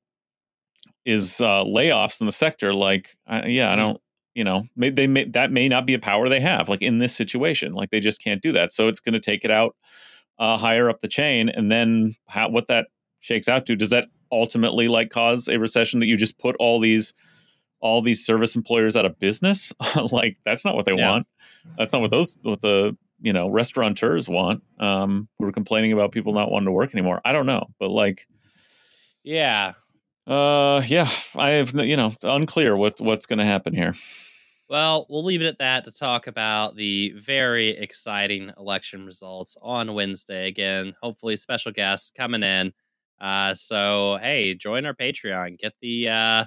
is 1.03 1.41
uh, 1.41 1.61
layoffs 1.65 2.21
in 2.21 2.25
the 2.25 2.31
sector 2.31 2.73
like 2.73 3.17
uh, 3.27 3.41
yeah 3.45 3.69
i 3.69 3.75
don't 3.75 3.99
you 4.33 4.43
know 4.43 4.65
may, 4.75 4.89
they 4.89 5.07
may 5.07 5.25
that 5.25 5.51
may 5.51 5.67
not 5.67 5.85
be 5.85 5.93
a 5.93 5.99
power 5.99 6.29
they 6.29 6.39
have 6.39 6.69
like 6.69 6.81
in 6.81 6.99
this 6.99 7.15
situation 7.15 7.73
like 7.73 7.89
they 7.89 7.99
just 7.99 8.23
can't 8.23 8.41
do 8.41 8.51
that. 8.51 8.73
So 8.73 8.87
it's 8.87 8.99
going 8.99 9.13
to 9.13 9.19
take 9.19 9.43
it 9.43 9.51
out 9.51 9.75
uh, 10.39 10.57
higher 10.57 10.89
up 10.89 11.01
the 11.01 11.07
chain 11.07 11.49
and 11.49 11.71
then 11.71 12.15
how 12.27 12.49
what 12.49 12.67
that 12.67 12.87
shakes 13.19 13.47
out 13.47 13.65
to 13.67 13.75
does 13.75 13.89
that 13.89 14.07
ultimately 14.31 14.87
like 14.87 15.09
cause 15.09 15.47
a 15.47 15.59
recession 15.59 15.99
that 15.99 16.07
you 16.07 16.17
just 16.17 16.39
put 16.39 16.55
all 16.57 16.79
these 16.79 17.13
all 17.81 18.01
these 18.01 18.25
service 18.25 18.55
employers 18.55 18.95
out 18.95 19.05
of 19.05 19.19
business? 19.19 19.73
Like 20.11 20.37
that's 20.45 20.63
not 20.65 20.75
what 20.75 20.85
they 20.85 20.93
Yeah. 20.95 21.11
want. 21.11 21.27
That's 21.77 21.91
not 21.93 22.01
what 22.01 22.11
those 22.11 22.37
what 22.43 22.61
the 22.61 22.95
you 23.21 23.33
know 23.33 23.49
restaurateurs 23.49 24.27
want. 24.29 24.63
Um 24.79 25.27
who 25.37 25.45
are 25.47 25.51
complaining 25.51 25.91
about 25.91 26.11
people 26.11 26.33
not 26.33 26.49
wanting 26.51 26.67
to 26.67 26.71
work 26.71 26.93
anymore. 26.93 27.21
I 27.25 27.31
don't 27.33 27.45
know 27.45 27.67
but 27.79 27.89
like 27.89 28.27
yeah. 29.23 29.73
uh 30.27 30.81
yeah 30.87 31.09
i 31.35 31.49
have 31.49 31.73
you 31.75 31.97
know 31.97 32.13
unclear 32.23 32.75
what 32.77 32.99
what's 33.01 33.25
going 33.25 33.39
to 33.39 33.45
happen 33.45 33.73
here. 33.73 33.93
Well 34.69 35.05
we'll 35.09 35.23
leave 35.23 35.41
it 35.41 35.47
at 35.47 35.59
that 35.59 35.83
to 35.85 35.91
talk 35.91 36.27
about 36.27 36.75
the 36.75 37.13
very 37.17 37.69
exciting 37.69 38.51
election 38.57 39.05
results 39.05 39.57
on 39.61 39.93
wednesday 39.93 40.47
again. 40.47 40.95
Hopefully 41.01 41.37
special 41.37 41.71
guests 41.71 42.11
coming 42.15 42.43
in. 42.43 42.73
Uh 43.19 43.53
so 43.55 44.17
hey 44.21 44.53
join 44.55 44.85
our 44.85 44.93
patreon. 44.95 45.57
Get 45.59 45.73
the 45.81 46.09
uh 46.09 46.45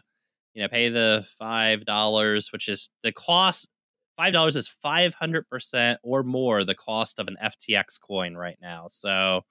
you 0.54 0.62
know 0.62 0.68
pay 0.68 0.88
the 0.88 1.26
five 1.38 1.84
dollars 1.84 2.50
which 2.52 2.68
is 2.68 2.90
the 3.02 3.12
cost 3.12 3.68
five 4.16 4.32
dollars 4.32 4.56
is 4.56 4.70
500% 4.84 5.96
or 6.02 6.22
more 6.22 6.64
the 6.64 6.74
cost 6.74 7.18
of 7.18 7.28
an 7.28 7.36
ftx 7.42 8.00
coin 8.00 8.34
right 8.34 8.56
now. 8.60 8.86
So 8.88 9.42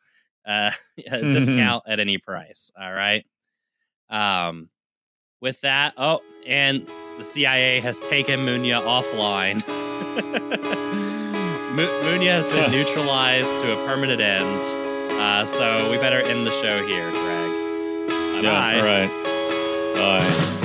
uh 0.46 0.72
a 1.12 1.22
discount 1.32 1.84
at 1.88 2.00
any 2.00 2.18
price 2.18 2.72
all 2.80 2.92
right? 2.92 3.26
Um 4.10 4.70
with 5.42 5.62
that 5.62 5.94
oh 5.98 6.22
and 6.46 6.88
the 7.18 7.24
cia 7.24 7.80
has 7.82 8.00
taken 8.00 8.46
munya 8.46 8.82
offline. 8.82 9.66
Mu- 11.74 12.04
munya 12.04 12.30
has 12.32 12.48
been 12.48 12.72
neutralized 12.72 13.58
to 13.60 13.72
a 13.74 13.76
permanent 13.86 14.22
end. 14.22 14.62
Uh 15.20 15.46
so 15.46 15.90
we 15.92 15.98
better 15.98 16.22
end 16.22 16.48
the 16.48 16.52
show 16.52 16.86
here 16.86 17.12
greg. 17.12 18.08
Bye 18.08 18.40
yeah 18.42 18.78
all 18.78 18.84
right 18.84 19.96
bye 19.96 20.60